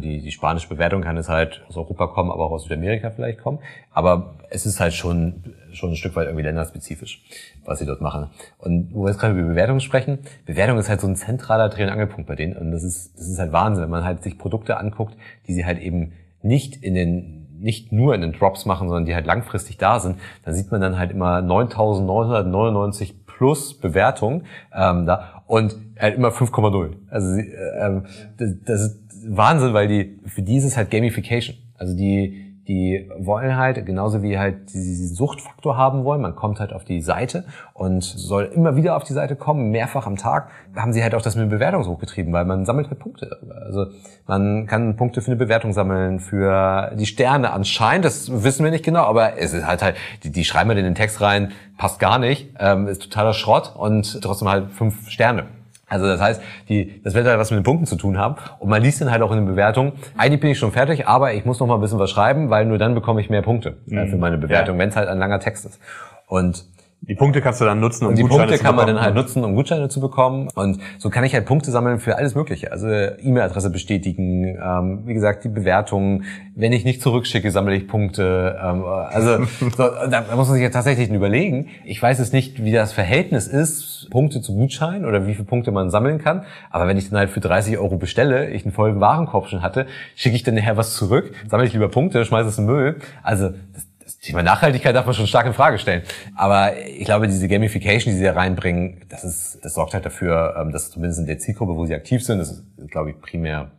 die, 0.00 0.20
die 0.20 0.32
spanische 0.32 0.68
Bewertung 0.68 1.02
kann 1.02 1.16
es 1.16 1.28
halt 1.28 1.62
aus 1.68 1.76
Europa 1.76 2.08
kommen, 2.08 2.30
aber 2.30 2.44
auch 2.46 2.50
aus 2.50 2.64
Südamerika 2.64 3.10
vielleicht 3.10 3.40
kommen. 3.40 3.60
Aber 3.92 4.34
es 4.50 4.66
ist 4.66 4.80
halt 4.80 4.92
schon, 4.92 5.54
schon 5.72 5.90
ein 5.90 5.96
Stück 5.96 6.16
weit 6.16 6.26
irgendwie 6.26 6.44
länderspezifisch, 6.44 7.22
was 7.64 7.78
sie 7.78 7.86
dort 7.86 8.00
machen. 8.00 8.30
Und 8.58 8.92
wo 8.92 9.04
wir 9.04 9.10
jetzt 9.10 9.20
gerade 9.20 9.38
über 9.38 9.48
Bewertung 9.48 9.80
sprechen, 9.80 10.18
Bewertung 10.46 10.78
ist 10.78 10.88
halt 10.88 11.00
so 11.00 11.06
ein 11.06 11.16
zentraler 11.16 11.68
Dreh- 11.68 11.84
und 11.84 11.90
Angelpunkt 11.90 12.26
bei 12.26 12.34
denen. 12.34 12.56
Und 12.56 12.72
das 12.72 12.82
ist, 12.82 13.16
das 13.16 13.28
ist 13.28 13.38
halt 13.38 13.52
Wahnsinn, 13.52 13.84
wenn 13.84 13.90
man 13.90 14.04
halt 14.04 14.22
sich 14.22 14.36
Produkte 14.36 14.78
anguckt, 14.78 15.16
die 15.46 15.54
sie 15.54 15.64
halt 15.64 15.80
eben 15.80 16.12
nicht 16.42 16.82
in 16.82 16.94
den 16.94 17.38
nicht 17.60 17.90
nur 17.90 18.14
in 18.14 18.20
den 18.20 18.32
Drops 18.32 18.66
machen, 18.66 18.88
sondern 18.88 19.04
die 19.04 19.14
halt 19.16 19.26
langfristig 19.26 19.78
da 19.78 19.98
sind, 19.98 20.16
dann 20.44 20.54
sieht 20.54 20.70
man 20.70 20.80
dann 20.80 20.96
halt 20.96 21.10
immer 21.10 21.38
9.999 21.38 23.14
plus 23.26 23.74
Bewertungen 23.74 24.44
ähm, 24.72 25.06
da 25.06 25.42
und 25.46 25.76
halt 25.98 26.16
immer 26.16 26.28
5,0. 26.28 26.94
Also 27.10 27.36
äh, 27.36 27.46
ähm, 27.80 28.06
das, 28.36 28.54
das 28.64 28.98
Wahnsinn, 29.26 29.74
weil 29.74 29.88
die 29.88 30.20
für 30.26 30.42
die 30.42 30.56
ist 30.56 30.64
es 30.64 30.76
halt 30.76 30.90
Gamification. 30.90 31.56
Also 31.76 31.96
die 31.96 32.48
die 32.68 33.10
wollen 33.18 33.56
halt, 33.56 33.84
genauso 33.86 34.22
wie 34.22 34.38
halt 34.38 34.74
diesen 34.74 35.14
Suchtfaktor 35.14 35.78
haben 35.78 36.04
wollen, 36.04 36.20
man 36.20 36.36
kommt 36.36 36.60
halt 36.60 36.74
auf 36.74 36.84
die 36.84 37.00
Seite 37.00 37.44
und 37.72 38.04
soll 38.04 38.44
immer 38.44 38.76
wieder 38.76 38.94
auf 38.94 39.04
die 39.04 39.14
Seite 39.14 39.36
kommen, 39.36 39.70
mehrfach 39.70 40.06
am 40.06 40.16
Tag, 40.16 40.50
haben 40.76 40.92
sie 40.92 41.02
halt 41.02 41.14
auch 41.14 41.22
das 41.22 41.34
mit 41.34 41.48
Bewertung 41.48 41.86
hochgetrieben, 41.86 42.30
weil 42.30 42.44
man 42.44 42.66
sammelt 42.66 42.90
halt 42.90 42.98
Punkte. 42.98 43.38
Also 43.64 43.86
man 44.26 44.66
kann 44.66 44.96
Punkte 44.96 45.22
für 45.22 45.28
eine 45.28 45.36
Bewertung 45.36 45.72
sammeln, 45.72 46.20
für 46.20 46.92
die 46.94 47.06
Sterne 47.06 47.52
anscheinend, 47.52 48.04
das 48.04 48.44
wissen 48.44 48.64
wir 48.64 48.70
nicht 48.70 48.84
genau, 48.84 49.04
aber 49.04 49.38
es 49.38 49.54
ist 49.54 49.66
halt 49.66 49.82
halt, 49.82 49.96
die, 50.22 50.30
die 50.30 50.44
schreiben 50.44 50.68
halt 50.68 50.78
in 50.78 50.84
den 50.84 50.94
Text 50.94 51.22
rein, 51.22 51.52
passt 51.78 51.98
gar 51.98 52.18
nicht, 52.18 52.50
ähm, 52.60 52.86
ist 52.86 53.02
totaler 53.02 53.32
Schrott 53.32 53.74
und 53.76 54.20
trotzdem 54.20 54.48
halt 54.48 54.70
fünf 54.72 55.08
Sterne. 55.08 55.44
Also 55.88 56.06
das 56.06 56.20
heißt, 56.20 56.42
die, 56.68 57.00
das 57.02 57.14
wird 57.14 57.26
halt 57.26 57.38
was 57.38 57.50
mit 57.50 57.60
den 57.60 57.64
Punkten 57.64 57.86
zu 57.86 57.96
tun 57.96 58.18
haben. 58.18 58.36
Und 58.58 58.68
man 58.68 58.82
liest 58.82 59.00
dann 59.00 59.10
halt 59.10 59.22
auch 59.22 59.30
in 59.30 59.38
den 59.38 59.46
Bewertungen, 59.46 59.92
eigentlich 60.16 60.40
bin 60.40 60.50
ich 60.50 60.58
schon 60.58 60.72
fertig, 60.72 61.08
aber 61.08 61.32
ich 61.34 61.44
muss 61.44 61.60
noch 61.60 61.66
mal 61.66 61.76
ein 61.76 61.80
bisschen 61.80 61.98
was 61.98 62.10
schreiben, 62.10 62.50
weil 62.50 62.66
nur 62.66 62.78
dann 62.78 62.94
bekomme 62.94 63.20
ich 63.20 63.30
mehr 63.30 63.42
Punkte 63.42 63.76
äh, 63.90 64.06
für 64.06 64.14
mhm. 64.14 64.20
meine 64.20 64.38
Bewertung, 64.38 64.76
ja. 64.76 64.82
wenn 64.82 64.88
es 64.90 64.96
halt 64.96 65.08
ein 65.08 65.18
langer 65.18 65.40
Text 65.40 65.64
ist. 65.64 65.80
Und 66.26 66.64
die 67.00 67.14
Punkte 67.14 67.40
kannst 67.40 67.60
du 67.60 67.64
dann 67.64 67.80
nutzen, 67.80 68.04
um 68.04 68.10
und 68.10 68.18
die 68.18 68.22
Gutscheine 68.22 68.48
Punkte 68.48 68.62
kann 68.62 68.74
man 68.74 68.86
dann 68.86 69.00
halt 69.00 69.14
nutzen, 69.14 69.44
um 69.44 69.54
Gutscheine 69.54 69.88
zu 69.88 70.00
bekommen. 70.00 70.48
Und 70.54 70.78
so 70.98 71.10
kann 71.10 71.24
ich 71.24 71.32
halt 71.32 71.46
Punkte 71.46 71.70
sammeln 71.70 72.00
für 72.00 72.16
alles 72.16 72.34
Mögliche. 72.34 72.72
Also 72.72 72.86
E-Mail-Adresse 72.86 73.70
bestätigen, 73.70 74.44
ähm, 74.44 75.02
wie 75.06 75.14
gesagt, 75.14 75.44
die 75.44 75.48
Bewertungen. 75.48 76.24
Wenn 76.54 76.72
ich 76.72 76.84
nicht 76.84 77.00
zurückschicke, 77.00 77.50
sammle 77.50 77.76
ich 77.76 77.88
Punkte. 77.88 78.58
Ähm, 78.62 78.84
also 78.84 79.44
so, 79.60 79.88
da 80.10 80.24
muss 80.34 80.48
man 80.48 80.54
sich 80.56 80.62
ja 80.62 80.70
tatsächlich 80.70 81.08
überlegen. 81.08 81.68
Ich 81.84 82.02
weiß 82.02 82.18
es 82.18 82.32
nicht, 82.32 82.62
wie 82.64 82.72
das 82.72 82.92
Verhältnis 82.92 83.46
ist, 83.46 84.08
Punkte 84.10 84.40
zu 84.40 84.54
Gutschein 84.54 85.04
oder 85.04 85.26
wie 85.26 85.34
viele 85.34 85.46
Punkte 85.46 85.70
man 85.70 85.90
sammeln 85.90 86.18
kann. 86.18 86.44
Aber 86.70 86.88
wenn 86.88 86.98
ich 86.98 87.08
dann 87.08 87.18
halt 87.18 87.30
für 87.30 87.40
30 87.40 87.78
Euro 87.78 87.96
bestelle, 87.96 88.50
ich 88.50 88.64
einen 88.64 88.72
vollen 88.72 89.00
Warenkorb 89.00 89.48
schon 89.48 89.62
hatte, 89.62 89.86
schicke 90.14 90.36
ich 90.36 90.42
dann 90.42 90.56
nachher 90.56 90.76
was 90.76 90.94
zurück, 90.94 91.32
sammle 91.48 91.66
ich 91.66 91.72
lieber 91.72 91.88
Punkte, 91.88 92.24
schmeiße 92.24 92.48
es 92.48 92.58
in 92.58 92.66
Müll. 92.66 92.96
Also 93.22 93.50
das, 93.72 93.87
Thema 94.20 94.42
Nachhaltigkeit 94.42 94.94
darf 94.94 95.06
man 95.06 95.14
schon 95.14 95.28
stark 95.28 95.46
in 95.46 95.52
Frage 95.52 95.78
stellen. 95.78 96.02
Aber 96.34 96.76
ich 96.76 97.04
glaube, 97.04 97.28
diese 97.28 97.46
Gamification, 97.46 98.12
die 98.12 98.18
sie 98.18 98.24
da 98.24 98.32
reinbringen, 98.32 99.04
das 99.08 99.22
ist, 99.22 99.60
das 99.62 99.74
sorgt 99.74 99.94
halt 99.94 100.04
dafür, 100.04 100.56
ähm, 100.58 100.72
dass 100.72 100.90
zumindest 100.90 101.20
in 101.20 101.26
der 101.26 101.38
Zielgruppe, 101.38 101.76
wo 101.76 101.86
sie 101.86 101.94
aktiv 101.94 102.24
sind, 102.24 102.38
das 102.38 102.50
ist, 102.50 102.64
glaube 102.90 103.10
ich, 103.10 103.20
primär 103.20 103.70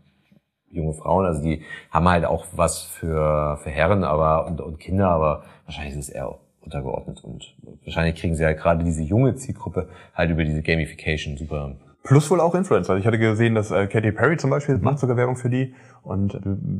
junge 0.71 0.93
Frauen, 0.93 1.25
also 1.25 1.41
die 1.41 1.63
haben 1.89 2.08
halt 2.08 2.25
auch 2.25 2.45
was 2.52 2.82
für, 2.82 3.58
für 3.58 3.69
Herren 3.69 4.04
aber, 4.04 4.45
und, 4.45 4.62
und 4.62 4.80
Kinder, 4.80 5.10
aber 5.10 5.43
wahrscheinlich 5.65 5.95
ist 5.95 6.10
es 6.10 6.10
eher 6.10 6.36
untergeordnet 6.62 7.23
und 7.23 7.56
wahrscheinlich 7.84 8.15
kriegen 8.15 8.36
sie 8.36 8.45
halt 8.45 8.60
gerade 8.60 8.84
diese 8.84 9.02
junge 9.02 9.36
Zielgruppe 9.36 9.89
halt 10.13 10.30
über 10.30 10.43
diese 10.43 10.62
Gamification 10.62 11.38
super 11.38 11.75
Plus 12.04 12.32
wohl 12.32 12.39
auch 12.39 12.56
Influencer. 12.56 12.95
Ich 12.95 13.06
hatte 13.06 13.19
gesehen, 13.19 13.56
dass 13.56 13.71
äh, 13.71 13.86
Katy 13.88 14.13
Perry 14.13 14.38
zum 14.38 14.49
Beispiel 14.49 14.78
mhm. 14.78 14.84
macht 14.84 14.99
sogar 14.99 15.17
Werbung 15.17 15.36
für 15.36 15.49
die 15.49 15.73
und 16.02 16.39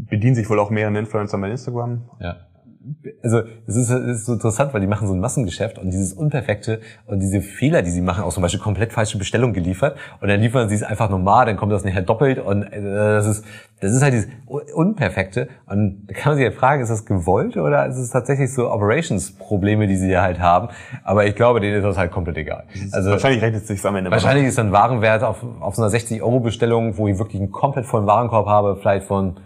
bedient 0.10 0.38
sich 0.38 0.50
wohl 0.50 0.60
auch 0.60 0.70
mehreren 0.70 0.96
Influencern 0.96 1.42
bei 1.42 1.52
Instagram. 1.52 2.04
Ja 2.22 2.38
also 3.24 3.42
es 3.68 3.76
ist, 3.76 3.90
es 3.90 4.20
ist 4.20 4.26
so 4.26 4.34
interessant, 4.34 4.74
weil 4.74 4.82
die 4.82 4.88
machen 4.88 5.08
so 5.08 5.14
ein 5.14 5.20
Massengeschäft 5.20 5.78
und 5.78 5.92
dieses 5.92 6.14
Unperfekte 6.14 6.82
und 7.06 7.20
diese 7.20 7.42
Fehler, 7.42 7.82
die 7.82 7.92
sie 7.92 8.02
machen, 8.02 8.24
auch 8.24 8.34
zum 8.34 8.44
Beispiel 8.44 8.60
komplett 8.60 8.94
falsche 8.94 9.18
Bestellung 9.18 9.54
geliefert 9.54 9.98
und 10.22 10.28
dann 10.28 10.40
liefern 10.40 10.70
sie 10.70 10.76
es 10.76 10.84
einfach 10.84 11.10
normal, 11.10 11.46
dann 11.46 11.58
kommt 11.58 11.72
das 11.72 11.84
nachher 11.84 12.02
doppelt 12.02 12.40
und 12.40 12.64
äh, 12.64 12.82
das 12.82 13.28
ist 13.28 13.46
das 13.82 13.94
ist 13.94 14.04
halt 14.04 14.14
dieses 14.14 14.28
Unperfekte 14.74 15.48
und 15.66 16.08
da 16.08 16.14
kann 16.14 16.32
man 16.32 16.38
sich 16.38 16.46
halt 16.46 16.56
fragen, 16.56 16.82
ist 16.82 16.90
das 16.90 17.06
gewollt 17.06 17.56
oder 17.56 17.86
ist 17.86 17.98
es 17.98 18.10
tatsächlich 18.10 18.54
so 18.54 18.70
Operations-Probleme, 18.70 19.88
die 19.88 19.96
sie 19.96 20.18
halt 20.18 20.40
haben? 20.40 20.70
Aber 21.04 21.26
ich 21.26 21.36
glaube, 21.36 21.62
denen 21.62 21.78
ist 21.78 21.84
das 21.84 21.98
halt 21.98 22.12
komplett 22.12 22.38
egal. 22.38 22.66
Also 22.92 23.10
wahrscheinlich 23.10 23.42
rechnet 23.42 23.62
es 23.62 23.68
sich 23.68 23.86
am 23.86 23.96
Ende. 23.96 24.12
Wahrscheinlich 24.12 24.48
ist 24.48 24.58
dann 24.58 24.72
Warenwert 24.74 25.24
auf, 25.24 25.46
auf 25.62 25.76
so 25.76 25.82
einer 25.82 25.90
60 25.90 26.22
Euro 26.22 26.42
Bestellung, 26.42 26.98
wo 26.98 27.08
ich 27.08 27.18
wirklich 27.18 27.42
einen 27.42 27.52
komplett 27.52 27.86
vollen 27.86 28.06
Warenkorb 28.06 28.48
habe, 28.48 28.76
vielleicht 28.76 29.06
von 29.08 29.38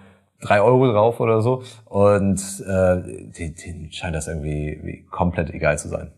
drei 0.44 0.62
Euro 0.62 0.92
drauf 0.92 1.20
oder 1.20 1.42
so. 1.42 1.64
Und 1.86 2.40
äh, 2.68 3.02
denen 3.38 3.92
scheint 3.92 4.16
das 4.16 4.28
irgendwie 4.28 5.06
komplett 5.10 5.50
egal 5.52 5.78
zu 5.78 5.90
sein. 5.90 6.12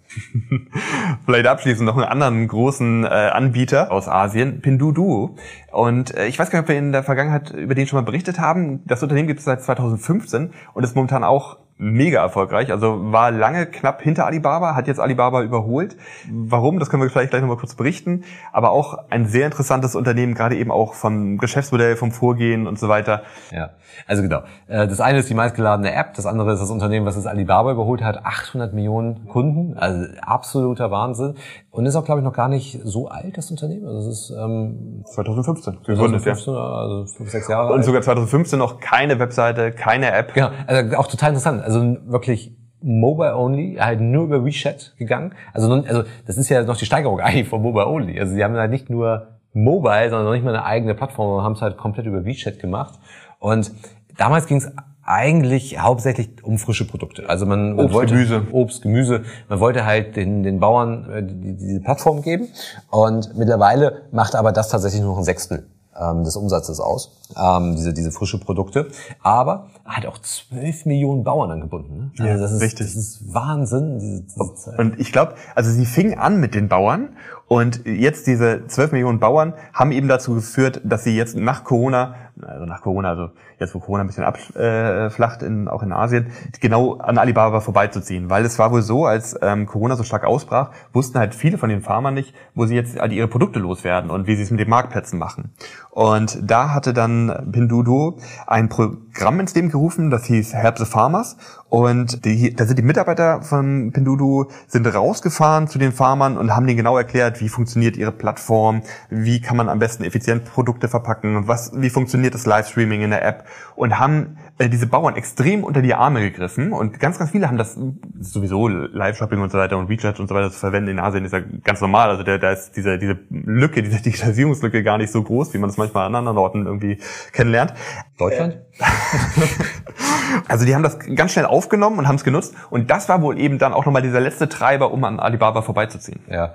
Vielleicht 1.26 1.48
abschließend 1.48 1.86
noch 1.86 1.96
einen 1.96 2.06
anderen 2.06 2.48
großen 2.48 3.04
äh, 3.04 3.08
Anbieter 3.08 3.92
aus 3.92 4.08
Asien, 4.08 4.62
Pinduoduo. 4.62 5.36
Und 5.72 6.16
äh, 6.16 6.28
ich 6.28 6.40
weiß 6.40 6.50
gar 6.50 6.60
nicht, 6.60 6.66
ob 6.66 6.70
wir 6.70 6.78
in 6.78 6.92
der 6.92 7.04
Vergangenheit 7.04 7.52
über 7.52 7.76
den 7.76 7.88
schon 7.88 7.98
mal 7.98 8.06
berichtet 8.06 8.40
haben. 8.40 8.82
Das 8.86 9.04
Unternehmen 9.04 9.28
gibt 9.28 9.40
es 9.40 9.46
seit 9.46 9.62
2015 9.62 10.52
und 10.74 10.84
ist 10.84 10.96
momentan 10.96 11.24
auch 11.24 11.58
mega 11.78 12.22
erfolgreich. 12.22 12.72
Also 12.72 13.12
war 13.12 13.32
lange 13.32 13.66
knapp 13.66 14.02
hinter 14.02 14.26
Alibaba, 14.26 14.76
hat 14.76 14.88
jetzt 14.88 15.00
Alibaba 15.00 15.42
überholt. 15.42 15.98
Warum? 16.32 16.80
Das 16.80 16.90
können 16.90 17.04
wir 17.04 17.10
vielleicht 17.10 17.32
gleich 17.32 17.42
nochmal 17.42 17.58
kurz 17.58 17.76
berichten. 17.76 18.24
Aber 18.54 18.72
auch 18.72 18.98
ein 19.10 19.26
sehr 19.26 19.46
interessantes 19.46 19.96
Unternehmen, 19.96 20.36
gerade 20.36 20.56
eben 20.56 20.72
auch 20.72 20.94
vom 20.94 21.38
Geschäftsmodell, 21.38 21.98
vom 21.98 22.12
Vorgehen 22.12 22.66
und 22.66 22.80
so 22.80 22.88
weiter. 22.88 23.24
Ja, 23.52 23.72
also 24.08 24.22
genau. 24.22 24.44
Äh, 24.68 24.88
das 24.88 25.02
eine 25.02 25.20
ist 25.20 25.30
die 25.30 25.34
meistgeladene 25.34 25.94
App, 25.94 26.14
das 26.14 26.26
andere 26.26 26.54
ist 26.54 26.62
das 26.62 26.70
Unternehmen, 26.70 27.06
was 27.06 27.16
das 27.16 27.26
Alibaba 27.26 27.72
überholt 27.72 28.02
hat. 28.02 28.26
800 28.26 28.74
Millionen 28.74 29.28
Kunden, 29.28 29.78
also 29.78 30.06
absoluter 30.22 30.92
Wahnsinn. 30.92 31.36
Und 31.72 31.86
ist 31.86 31.98
auch, 31.98 32.06
glaube 32.06 32.22
ich, 32.22 32.26
noch 32.26 32.34
gar 32.34 32.48
nicht 32.48 32.80
so 32.86 33.10
alt, 33.10 33.38
das 33.38 33.52
Unternehmen. 33.52 33.86
Also 33.86 34.10
es 34.10 34.30
ist 34.30 34.30
ähm, 34.32 35.04
2015 35.14 35.80
gegründet, 35.86 36.22
2015, 36.22 36.54
ja. 36.54 36.60
also 36.60 37.06
fünf, 37.06 37.30
sechs 37.30 37.50
Jahre 37.50 37.68
Und 37.68 37.80
alt. 37.80 37.86
sogar 37.86 38.02
2015 38.02 38.58
noch 38.58 38.80
keine 38.80 39.20
Webseite, 39.20 39.74
keine 39.74 40.14
App. 40.14 40.34
Genau, 40.34 40.52
also 40.68 40.96
auch 40.96 41.08
total 41.08 41.30
interessant. 41.32 41.65
Also 41.66 41.98
wirklich 42.06 42.56
Mobile 42.82 43.36
Only, 43.36 43.78
halt 43.80 44.00
nur 44.00 44.26
über 44.26 44.46
WeChat 44.46 44.94
gegangen. 44.98 45.34
Also, 45.54 45.74
also 45.74 46.04
das 46.28 46.38
ist 46.38 46.50
ja 46.50 46.64
noch 46.64 46.78
die 46.78 46.86
Steigerung 46.86 47.20
eigentlich 47.22 47.48
von 47.48 47.62
Mobile 47.62 47.88
Only. 47.88 48.20
Also 48.20 48.36
sie 48.36 48.44
haben 48.44 48.56
halt 48.56 48.72
nicht 48.72 48.90
nur 48.90 49.28
Mobile, 49.54 50.10
sondern 50.10 50.26
noch 50.26 50.34
nicht 50.34 50.44
mal 50.44 50.56
eine 50.56 50.66
eigene 50.66 50.94
Plattform, 50.94 51.30
sondern 51.30 51.46
haben 51.46 51.54
es 51.54 51.62
halt 51.62 51.78
komplett 51.78 52.06
über 52.06 52.24
WeChat 52.24 52.60
gemacht. 52.60 53.00
Und 53.40 53.72
damals 54.18 54.46
ging 54.46 54.58
es 54.58 54.72
eigentlich 55.04 55.80
hauptsächlich 55.80 56.44
um 56.44 56.58
frische 56.58 56.86
Produkte. 56.86 57.28
Also 57.30 57.46
man, 57.46 57.80
Obst, 57.80 57.94
wollte 57.94 58.14
Gemüse. 58.14 58.44
Obst, 58.52 58.82
Gemüse. 58.84 59.24
Man 59.50 59.60
wollte 59.60 59.86
halt 59.86 60.16
den, 60.16 60.44
den 60.44 60.60
Bauern 60.60 61.10
äh, 61.10 61.24
die, 61.24 61.56
diese 61.56 61.80
Plattform 61.80 62.22
geben. 62.22 62.50
Und 62.92 63.36
mittlerweile 63.36 64.04
macht 64.12 64.36
aber 64.36 64.52
das 64.52 64.70
tatsächlich 64.70 65.02
nur 65.02 65.12
noch 65.12 65.20
ein 65.20 65.24
Sechstel 65.24 65.68
ähm, 66.00 66.24
des 66.24 66.36
Umsatzes 66.36 66.80
aus, 66.80 67.12
ähm, 67.38 67.76
diese, 67.76 67.94
diese 67.94 68.12
frische 68.12 68.40
Produkte. 68.40 68.88
Aber 69.22 69.68
hat 69.86 70.06
auch 70.06 70.18
zwölf 70.20 70.86
Millionen 70.86 71.24
Bauern 71.24 71.52
angebunden. 71.52 72.12
Ne? 72.18 72.32
Also 72.32 72.44
das 72.44 72.52
ist, 72.54 72.62
richtig. 72.62 72.88
Das 72.88 72.96
ist 72.96 73.34
Wahnsinn. 73.34 74.00
Diese, 74.00 74.22
diese 74.24 74.56
Zeit. 74.56 74.80
Und 74.80 75.00
ich 75.00 75.12
glaube, 75.12 75.36
also 75.54 75.72
sie 75.72 75.86
fing 75.86 76.18
an 76.18 76.40
mit 76.40 76.56
den 76.56 76.70
Bauern 76.70 77.10
und 77.48 77.86
jetzt 77.86 78.26
diese 78.26 78.66
zwölf 78.68 78.92
Millionen 78.92 79.20
Bauern 79.20 79.54
haben 79.72 79.92
eben 79.92 80.08
dazu 80.08 80.34
geführt, 80.34 80.82
dass 80.84 81.04
sie 81.04 81.16
jetzt 81.16 81.36
nach 81.36 81.64
Corona, 81.64 82.16
also 82.42 82.66
nach 82.66 82.82
Corona, 82.82 83.10
also 83.10 83.30
jetzt 83.60 83.76
wo 83.76 83.80
Corona 83.80 84.04
ein 84.04 84.08
bisschen 84.08 84.24
abflacht, 84.24 85.44
in, 85.44 85.68
auch 85.68 85.84
in 85.84 85.92
Asien, 85.92 86.32
genau 86.60 86.96
an 86.96 87.20
Alibaba 87.20 87.62
vorbeizuziehen. 87.62 88.32
Weil 88.32 88.46
es 88.46 88.58
war 88.58 88.72
wohl 88.72 88.82
so, 88.82 89.06
als 89.06 89.38
ähm, 89.44 89.68
Corona 89.68 89.96
so 89.96 90.04
stark 90.04 90.26
ausbrach, 90.26 90.72
wussten 90.92 91.20
halt 91.20 91.36
viele 91.36 91.60
von 91.60 91.70
den 91.70 91.82
Farmern 91.82 92.16
nicht, 92.16 92.34
wo 92.56 92.66
sie 92.66 92.74
jetzt 92.74 92.96
ihre 92.96 93.28
Produkte 93.28 93.60
loswerden 93.60 94.10
und 94.10 94.26
wie 94.26 94.36
sie 94.36 94.42
es 94.42 94.50
mit 94.50 94.60
den 94.60 94.70
Marktplätzen 94.70 95.20
machen. 95.20 95.52
Und 95.96 96.40
da 96.42 96.74
hatte 96.74 96.94
dann 96.94 97.52
Pinduoduo 97.54 98.18
ein 98.48 98.68
Programm 98.68 99.40
ins 99.40 99.56
Leben 99.56 99.70
gerufen, 99.70 100.10
das 100.10 100.26
hieß 100.26 100.54
Help 100.54 100.78
the 100.78 100.84
Farmers. 100.84 101.38
Und 101.70 102.26
da 102.26 102.66
sind 102.66 102.78
die 102.78 102.84
Mitarbeiter 102.84 103.42
von 103.42 103.94
Pinduoduo 103.94 104.50
sind 104.68 104.94
rausgefahren 104.94 105.70
zu 105.70 105.80
den 105.80 105.94
Farmern 105.94 106.38
und 106.38 106.54
haben 106.54 106.68
denen 106.68 106.76
genau 106.76 106.98
erklärt, 106.98 107.40
wie 107.40 107.48
funktioniert 107.48 107.96
ihre 107.96 108.12
Plattform, 108.12 108.82
wie 109.10 109.40
kann 109.40 109.56
man 109.56 109.70
am 109.70 109.80
besten 109.80 110.04
effizient 110.04 110.44
Produkte 110.44 110.90
verpacken, 110.90 111.48
was, 111.48 111.72
wie 111.74 111.90
funktioniert 111.90 112.34
das 112.34 112.46
Livestreaming 112.46 113.02
in 113.02 113.12
der 113.12 113.24
App 113.24 113.46
und 113.78 113.98
haben 113.98 114.36
äh, 114.58 114.70
diese 114.70 114.88
Bauern 114.88 115.16
extrem 115.16 115.64
unter 115.66 115.82
die 115.82 115.94
Arme 115.94 116.22
gegriffen 116.22 116.72
und 116.72 117.00
ganz, 117.00 117.20
ganz 117.20 117.32
viele 117.32 117.48
haben 117.48 117.58
das 117.58 117.78
sowieso 118.20 118.70
Live-Shopping 118.70 119.42
und 119.42 119.52
so 119.52 119.58
weiter 119.58 119.78
und 119.78 119.90
WeChat 119.90 120.20
und 120.20 120.30
so 120.30 120.36
weiter 120.36 120.50
zu 120.50 120.60
verwenden 120.60 120.92
in 120.92 121.00
Asien 121.00 121.26
ist 121.26 121.34
ja 121.34 121.42
ganz 121.64 121.82
normal. 121.82 122.10
Also 122.10 122.24
da, 122.24 122.38
da 122.38 122.52
ist 122.52 122.72
diese, 122.78 122.98
diese 122.98 123.20
Lücke, 123.30 123.84
diese 123.84 124.02
Digitalisierungslücke 124.02 124.82
gar 124.82 124.98
nicht 124.98 125.12
so 125.12 125.22
groß, 125.22 125.54
wie 125.54 125.58
man 125.58 125.70
das 125.70 125.78
manchmal 125.78 126.06
an 126.06 126.16
anderen 126.16 126.38
Orten 126.38 126.66
irgendwie 126.66 127.00
kennenlernt. 127.34 127.74
Deutschland? 128.18 128.62
also 130.48 130.66
die 130.66 130.74
haben 130.74 130.84
das 130.84 131.00
ganz 131.00 131.34
schnell 131.34 131.46
aufgenommen 131.46 132.00
und 132.00 132.08
haben 132.08 132.16
es 132.16 132.24
genutzt 132.24 132.56
und 132.70 132.90
das 132.90 133.10
war 133.10 133.22
wohl 133.22 133.38
eben 133.38 133.58
dann 133.58 133.74
auch 133.74 133.86
nochmal 133.86 134.04
dieser 134.04 134.22
letzte 134.22 134.48
Treiber, 134.48 134.92
um 134.92 135.04
an 135.04 135.20
Alibaba 135.20 135.64
vorbeizuziehen. 135.64 136.22
Ja. 136.30 136.54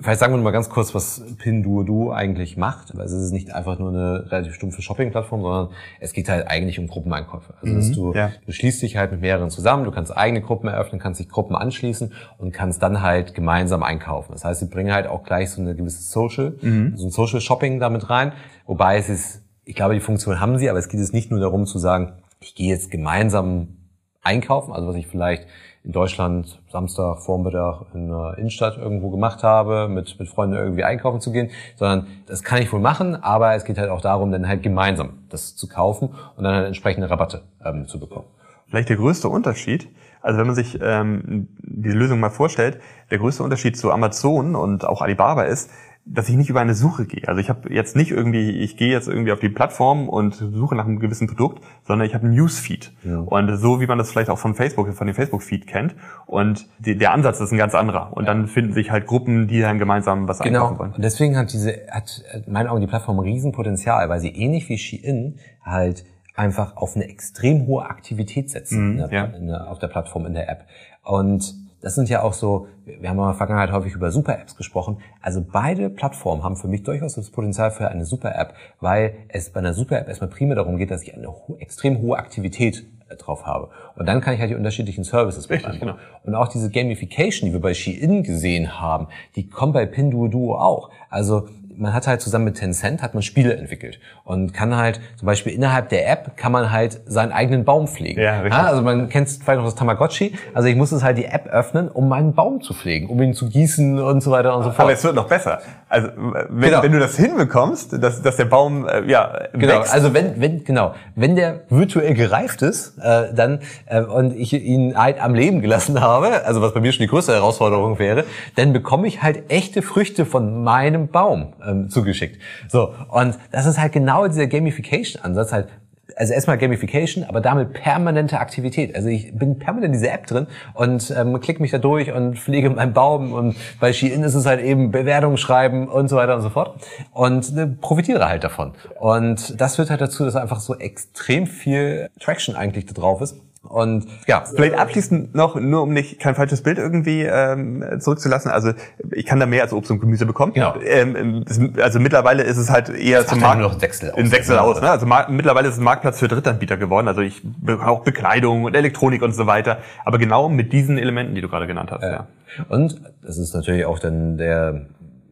Vielleicht 0.00 0.20
sagen 0.20 0.32
wir 0.32 0.40
mal 0.40 0.50
ganz 0.50 0.70
kurz, 0.70 0.94
was 0.94 1.22
Pinduoduo 1.38 2.10
eigentlich 2.12 2.56
macht. 2.56 2.98
Also 2.98 3.16
es 3.16 3.24
ist 3.24 3.32
nicht 3.32 3.54
einfach 3.54 3.78
nur 3.78 3.90
eine 3.90 4.30
relativ 4.30 4.54
stumpfe 4.54 4.80
Shopping-Plattform, 4.80 5.42
sondern 5.42 5.68
es 6.00 6.12
geht 6.12 6.28
halt 6.28 6.48
eigentlich 6.48 6.78
um 6.78 6.86
Gruppeneinkäufe. 6.86 7.54
Also 7.60 7.74
mhm, 7.74 7.92
du, 7.94 8.14
ja. 8.14 8.32
du 8.46 8.52
schließt 8.52 8.80
dich 8.82 8.96
halt 8.96 9.12
mit 9.12 9.20
mehreren 9.20 9.50
zusammen, 9.50 9.84
du 9.84 9.90
kannst 9.90 10.16
eigene 10.16 10.40
Gruppen 10.40 10.68
eröffnen, 10.68 11.00
kannst 11.00 11.20
dich 11.20 11.28
Gruppen 11.28 11.54
anschließen 11.54 12.12
und 12.38 12.52
kannst 12.52 12.82
dann 12.82 13.02
halt 13.02 13.34
gemeinsam 13.34 13.82
einkaufen. 13.82 14.32
Das 14.32 14.44
heißt, 14.44 14.60
sie 14.60 14.66
bringen 14.66 14.92
halt 14.92 15.06
auch 15.06 15.22
gleich 15.22 15.50
so 15.50 15.60
eine 15.60 15.74
gewisse 15.74 16.02
Social, 16.02 16.54
mhm. 16.62 16.96
so 16.96 17.06
ein 17.06 17.10
Social 17.10 17.40
Shopping 17.40 17.78
damit 17.78 18.08
rein. 18.08 18.32
Wobei 18.66 18.96
es 18.96 19.08
ist, 19.08 19.42
ich 19.64 19.74
glaube, 19.74 19.94
die 19.94 20.00
Funktion 20.00 20.40
haben 20.40 20.58
sie, 20.58 20.70
aber 20.70 20.78
es 20.78 20.88
geht 20.88 21.00
jetzt 21.00 21.12
nicht 21.12 21.30
nur 21.30 21.40
darum 21.40 21.66
zu 21.66 21.78
sagen, 21.78 22.14
ich 22.40 22.54
gehe 22.54 22.70
jetzt 22.70 22.90
gemeinsam 22.90 23.76
einkaufen, 24.22 24.72
also 24.72 24.88
was 24.88 24.96
ich 24.96 25.06
vielleicht 25.06 25.46
in 25.82 25.92
Deutschland 25.92 26.60
Samstag 26.70 27.22
Vormittag 27.22 27.86
in 27.94 28.08
der 28.08 28.34
Innenstadt 28.36 28.76
irgendwo 28.76 29.10
gemacht 29.10 29.42
habe, 29.42 29.88
mit, 29.88 30.18
mit 30.18 30.28
Freunden 30.28 30.56
irgendwie 30.56 30.84
einkaufen 30.84 31.20
zu 31.20 31.32
gehen, 31.32 31.50
sondern 31.76 32.06
das 32.26 32.42
kann 32.42 32.60
ich 32.60 32.72
wohl 32.72 32.80
machen, 32.80 33.16
aber 33.22 33.54
es 33.54 33.64
geht 33.64 33.78
halt 33.78 33.90
auch 33.90 34.02
darum, 34.02 34.30
dann 34.30 34.46
halt 34.46 34.62
gemeinsam 34.62 35.20
das 35.30 35.56
zu 35.56 35.68
kaufen 35.68 36.10
und 36.36 36.44
dann 36.44 36.54
halt 36.54 36.66
entsprechende 36.66 37.08
Rabatte 37.08 37.42
ähm, 37.64 37.88
zu 37.88 37.98
bekommen. 37.98 38.26
Vielleicht 38.66 38.90
der 38.90 38.96
größte 38.96 39.28
Unterschied, 39.28 39.88
also 40.20 40.38
wenn 40.38 40.46
man 40.46 40.54
sich 40.54 40.78
ähm, 40.82 41.48
diese 41.58 41.96
Lösung 41.96 42.20
mal 42.20 42.30
vorstellt, 42.30 42.78
der 43.10 43.18
größte 43.18 43.42
Unterschied 43.42 43.76
zu 43.76 43.90
Amazon 43.90 44.54
und 44.54 44.84
auch 44.84 45.00
Alibaba 45.00 45.44
ist, 45.44 45.70
dass 46.12 46.28
ich 46.28 46.36
nicht 46.36 46.50
über 46.50 46.60
eine 46.60 46.74
Suche 46.74 47.06
gehe. 47.06 47.28
Also 47.28 47.40
ich 47.40 47.48
habe 47.48 47.72
jetzt 47.72 47.94
nicht 47.94 48.10
irgendwie, 48.10 48.50
ich 48.50 48.76
gehe 48.76 48.90
jetzt 48.90 49.06
irgendwie 49.06 49.30
auf 49.30 49.38
die 49.38 49.48
Plattform 49.48 50.08
und 50.08 50.34
suche 50.34 50.74
nach 50.74 50.84
einem 50.84 50.98
gewissen 50.98 51.28
Produkt, 51.28 51.62
sondern 51.86 52.06
ich 52.06 52.14
habe 52.14 52.24
einen 52.26 52.34
Newsfeed. 52.34 52.92
Ja. 53.04 53.18
Und 53.18 53.56
so 53.56 53.80
wie 53.80 53.86
man 53.86 53.96
das 53.96 54.10
vielleicht 54.10 54.28
auch 54.28 54.38
von 54.38 54.54
Facebook, 54.54 54.92
von 54.92 55.06
dem 55.06 55.14
Facebook-Feed 55.14 55.68
kennt. 55.68 55.94
Und 56.26 56.66
die, 56.80 56.98
der 56.98 57.12
Ansatz 57.12 57.40
ist 57.40 57.52
ein 57.52 57.58
ganz 57.58 57.76
anderer. 57.76 58.16
Und 58.16 58.24
ja. 58.24 58.34
dann 58.34 58.48
finden 58.48 58.72
sich 58.72 58.90
halt 58.90 59.06
Gruppen, 59.06 59.46
die 59.46 59.60
dann 59.60 59.78
gemeinsam 59.78 60.26
was 60.26 60.40
genau. 60.40 60.62
einkaufen 60.62 60.78
wollen. 60.80 60.92
Und 60.94 61.04
deswegen 61.04 61.36
hat 61.36 61.52
diese, 61.52 61.78
hat 61.90 62.24
in 62.44 62.52
meinen 62.52 62.66
Augen 62.66 62.80
die 62.80 62.88
Plattform 62.88 63.20
ein 63.20 63.24
Riesenpotenzial, 63.24 64.08
weil 64.08 64.18
sie 64.18 64.30
ähnlich 64.30 64.68
wie 64.68 64.78
Shein 64.78 65.36
halt 65.62 66.04
einfach 66.34 66.76
auf 66.76 66.96
eine 66.96 67.08
extrem 67.08 67.66
hohe 67.66 67.84
Aktivität 67.84 68.50
setzen 68.50 68.94
mhm, 68.94 68.96
der, 68.96 69.12
ja. 69.12 69.24
in 69.26 69.46
der, 69.46 69.70
auf 69.70 69.78
der 69.78 69.88
Plattform, 69.88 70.26
in 70.26 70.34
der 70.34 70.48
App. 70.48 70.64
Und 71.04 71.54
das 71.80 71.94
sind 71.94 72.08
ja 72.08 72.22
auch 72.22 72.32
so, 72.32 72.66
wir 72.84 73.08
haben 73.08 73.18
in 73.18 73.24
der 73.24 73.34
Vergangenheit 73.34 73.72
häufig 73.72 73.94
über 73.94 74.10
Super-Apps 74.10 74.56
gesprochen. 74.56 74.98
Also 75.22 75.42
beide 75.42 75.88
Plattformen 75.90 76.42
haben 76.42 76.56
für 76.56 76.68
mich 76.68 76.82
durchaus 76.82 77.14
das 77.14 77.30
Potenzial 77.30 77.70
für 77.70 77.88
eine 77.88 78.04
Super-App, 78.04 78.54
weil 78.80 79.14
es 79.28 79.50
bei 79.50 79.60
einer 79.60 79.72
Super-App 79.72 80.08
erstmal 80.08 80.30
primär 80.30 80.56
darum 80.56 80.76
geht, 80.76 80.90
dass 80.90 81.02
ich 81.02 81.14
eine 81.14 81.28
ho 81.28 81.56
extrem 81.58 82.00
hohe 82.00 82.18
Aktivität 82.18 82.84
äh, 83.08 83.16
drauf 83.16 83.46
habe. 83.46 83.70
Und 83.96 84.06
dann 84.06 84.20
kann 84.20 84.34
ich 84.34 84.40
halt 84.40 84.50
die 84.50 84.56
unterschiedlichen 84.56 85.04
Services 85.04 85.48
Richtig, 85.48 85.80
genau. 85.80 85.94
Und 86.24 86.34
auch 86.34 86.48
diese 86.48 86.70
Gamification, 86.70 87.48
die 87.48 87.52
wir 87.52 87.60
bei 87.60 87.74
Shein 87.74 88.22
gesehen 88.22 88.80
haben, 88.80 89.08
die 89.36 89.48
kommt 89.48 89.72
bei 89.72 89.86
Pinduoduo 89.86 90.56
auch. 90.56 90.90
Also 91.08 91.48
man 91.76 91.94
hat 91.94 92.06
halt 92.06 92.20
zusammen 92.20 92.44
mit 92.46 92.56
Tencent 92.56 93.02
hat 93.02 93.14
man 93.14 93.22
Spiele 93.22 93.56
entwickelt 93.56 94.00
und 94.24 94.52
kann 94.52 94.76
halt 94.76 95.00
zum 95.16 95.26
Beispiel 95.26 95.52
innerhalb 95.52 95.88
der 95.88 96.10
App 96.10 96.36
kann 96.36 96.52
man 96.52 96.70
halt 96.70 97.00
seinen 97.06 97.32
eigenen 97.32 97.64
Baum 97.64 97.88
pflegen. 97.88 98.20
Ja, 98.20 98.40
richtig. 98.40 98.60
also 98.60 98.82
man 98.82 99.08
kennt 99.08 99.28
vielleicht 99.28 99.58
noch 99.58 99.64
das 99.64 99.74
Tamagotchi. 99.74 100.34
Also 100.54 100.68
ich 100.68 100.76
muss 100.76 100.92
es 100.92 101.02
halt 101.02 101.18
die 101.18 101.26
App 101.26 101.46
öffnen, 101.46 101.88
um 101.88 102.08
meinen 102.08 102.34
Baum 102.34 102.60
zu 102.60 102.74
pflegen, 102.74 103.08
um 103.08 103.20
ihn 103.22 103.34
zu 103.34 103.48
gießen 103.48 103.98
und 104.00 104.20
so 104.20 104.30
weiter 104.30 104.56
und 104.56 104.64
so 104.64 104.70
fort. 104.70 104.80
Aber 104.80 104.92
es 104.92 105.04
wird 105.04 105.14
noch 105.14 105.28
besser. 105.28 105.60
Also 105.90 106.08
wenn, 106.16 106.70
genau. 106.70 106.82
wenn 106.84 106.92
du 106.92 107.00
das 107.00 107.16
hinbekommst, 107.16 108.00
dass, 108.00 108.22
dass 108.22 108.36
der 108.36 108.44
Baum 108.44 108.86
äh, 108.86 109.10
ja 109.10 109.48
genau. 109.52 109.80
wächst. 109.80 109.92
Also 109.92 110.14
wenn 110.14 110.40
wenn 110.40 110.62
genau 110.62 110.94
wenn 111.16 111.34
der 111.34 111.62
virtuell 111.68 112.14
gereift 112.14 112.62
ist, 112.62 112.96
äh, 112.98 113.34
dann 113.34 113.58
äh, 113.86 114.00
und 114.00 114.36
ich 114.36 114.52
ihn 114.52 114.96
halt 114.96 115.20
am 115.20 115.34
Leben 115.34 115.60
gelassen 115.60 116.00
habe, 116.00 116.44
also 116.46 116.62
was 116.62 116.72
bei 116.74 116.80
mir 116.80 116.92
schon 116.92 117.02
die 117.02 117.08
größte 117.08 117.32
Herausforderung 117.32 117.98
wäre, 117.98 118.24
dann 118.54 118.72
bekomme 118.72 119.08
ich 119.08 119.20
halt 119.20 119.50
echte 119.50 119.82
Früchte 119.82 120.26
von 120.26 120.62
meinem 120.62 121.08
Baum 121.08 121.54
ähm, 121.66 121.90
zugeschickt. 121.90 122.40
So, 122.68 122.94
und 123.08 123.36
das 123.50 123.66
ist 123.66 123.80
halt 123.80 123.90
genau 123.90 124.28
dieser 124.28 124.46
Gamification-Ansatz, 124.46 125.52
halt 125.52 125.68
also 126.16 126.32
erstmal 126.32 126.58
Gamification, 126.58 127.24
aber 127.24 127.40
damit 127.40 127.72
permanente 127.72 128.38
Aktivität. 128.38 128.94
Also 128.94 129.08
ich 129.08 129.36
bin 129.36 129.58
permanent 129.58 129.86
in 129.94 130.00
dieser 130.00 130.12
App 130.12 130.26
drin 130.26 130.46
und 130.74 131.12
ähm, 131.16 131.40
klicke 131.40 131.62
mich 131.62 131.70
da 131.70 131.78
durch 131.78 132.12
und 132.12 132.38
pflege 132.38 132.70
meinen 132.70 132.92
Baum 132.92 133.32
und 133.32 133.56
bei 133.78 133.92
Shein 133.92 134.22
ist 134.22 134.34
es 134.34 134.46
halt 134.46 134.60
eben 134.60 134.90
Bewertungen 134.90 135.36
schreiben 135.36 135.88
und 135.88 136.08
so 136.08 136.16
weiter 136.16 136.36
und 136.36 136.42
so 136.42 136.50
fort 136.50 136.80
und 137.12 137.56
äh, 137.56 137.66
profitiere 137.66 138.28
halt 138.28 138.44
davon. 138.44 138.72
Und 138.98 139.60
das 139.60 139.76
führt 139.76 139.90
halt 139.90 140.00
dazu, 140.00 140.24
dass 140.24 140.36
einfach 140.36 140.60
so 140.60 140.76
extrem 140.76 141.46
viel 141.46 142.08
Traction 142.20 142.56
eigentlich 142.56 142.86
da 142.86 142.92
drauf 142.92 143.20
ist. 143.20 143.36
Und 143.62 144.06
ja, 144.26 144.42
vielleicht 144.46 144.74
abschließend 144.74 145.34
noch, 145.34 145.54
nur 145.54 145.82
um 145.82 145.92
nicht 145.92 146.18
kein 146.18 146.34
falsches 146.34 146.62
Bild 146.62 146.78
irgendwie 146.78 147.22
ähm, 147.22 147.84
zurückzulassen. 148.00 148.50
Also 148.50 148.72
ich 149.12 149.26
kann 149.26 149.38
da 149.38 149.44
mehr 149.44 149.62
als 149.62 149.74
Obst 149.74 149.90
und 149.90 150.00
Gemüse 150.00 150.24
bekommen. 150.24 150.54
Genau. 150.54 150.74
Ähm, 150.80 151.44
das, 151.46 151.60
also 151.80 152.00
mittlerweile 152.00 152.42
ist 152.42 152.56
es 152.56 152.70
halt 152.70 152.88
eher 152.88 153.26
zum 153.26 153.40
Markt 153.40 153.60
noch 153.60 153.80
Wechsel 153.80 154.12
aus. 154.12 154.18
Ein 154.18 154.32
Wechsel 154.32 154.58
aus. 154.58 154.80
Ne? 154.80 154.90
Also 154.90 155.06
mittlerweile 155.28 155.68
ist 155.68 155.74
es 155.74 155.80
ein 155.80 155.84
Marktplatz 155.84 156.18
für 156.18 156.28
Drittanbieter 156.28 156.78
geworden. 156.78 157.06
Also 157.06 157.20
ich 157.20 157.42
auch 157.84 158.02
Bekleidung 158.02 158.64
und 158.64 158.74
Elektronik 158.74 159.20
und 159.22 159.34
so 159.34 159.46
weiter. 159.46 159.78
Aber 160.06 160.16
genau 160.16 160.48
mit 160.48 160.72
diesen 160.72 160.96
Elementen, 160.96 161.34
die 161.34 161.42
du 161.42 161.48
gerade 161.48 161.66
genannt 161.66 161.90
hast. 161.92 162.02
Ja. 162.02 162.10
ja. 162.10 162.26
Und 162.70 162.98
das 163.22 163.36
ist 163.36 163.54
natürlich 163.54 163.84
auch 163.84 163.98
dann 163.98 164.38
der 164.38 164.86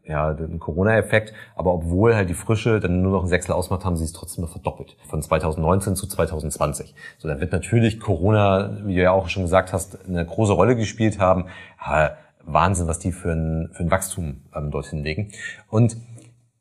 ja, 0.09 0.33
den 0.33 0.59
Corona-Effekt. 0.59 1.33
Aber 1.55 1.73
obwohl 1.73 2.15
halt 2.15 2.31
die 2.31 2.35
Frische 2.35 2.81
dann 2.81 3.03
nur 3.03 3.13
noch 3.13 3.23
ein 3.23 3.29
Sechstel 3.29 3.53
ausmacht, 3.53 3.85
haben 3.85 3.97
sie 3.97 4.05
es 4.05 4.13
trotzdem 4.13 4.43
noch 4.43 4.51
verdoppelt. 4.51 4.97
Von 5.09 5.23
2019 5.23 5.95
zu 5.95 6.07
2020. 6.07 6.95
So, 7.19 7.29
da 7.29 7.41
wird 7.41 7.53
natürlich 7.53 8.01
Corona, 8.01 8.79
wie 8.85 8.95
du 8.95 9.03
ja 9.03 9.13
auch 9.13 9.29
schon 9.29 9.43
gesagt 9.43 9.73
hast, 9.73 9.99
eine 10.09 10.25
große 10.25 10.53
Rolle 10.53 10.77
gespielt 10.77 11.21
haben. 11.21 11.47
Wahnsinn, 12.45 12.89
was 12.89 12.99
die 12.99 13.13
für 13.13 13.33
ein, 13.33 13.71
für 13.73 13.83
ein 13.83 13.91
Wachstum 13.91 14.43
ähm, 14.55 14.71
dorthin 14.71 15.03
legen. 15.03 15.31
Und 15.69 15.97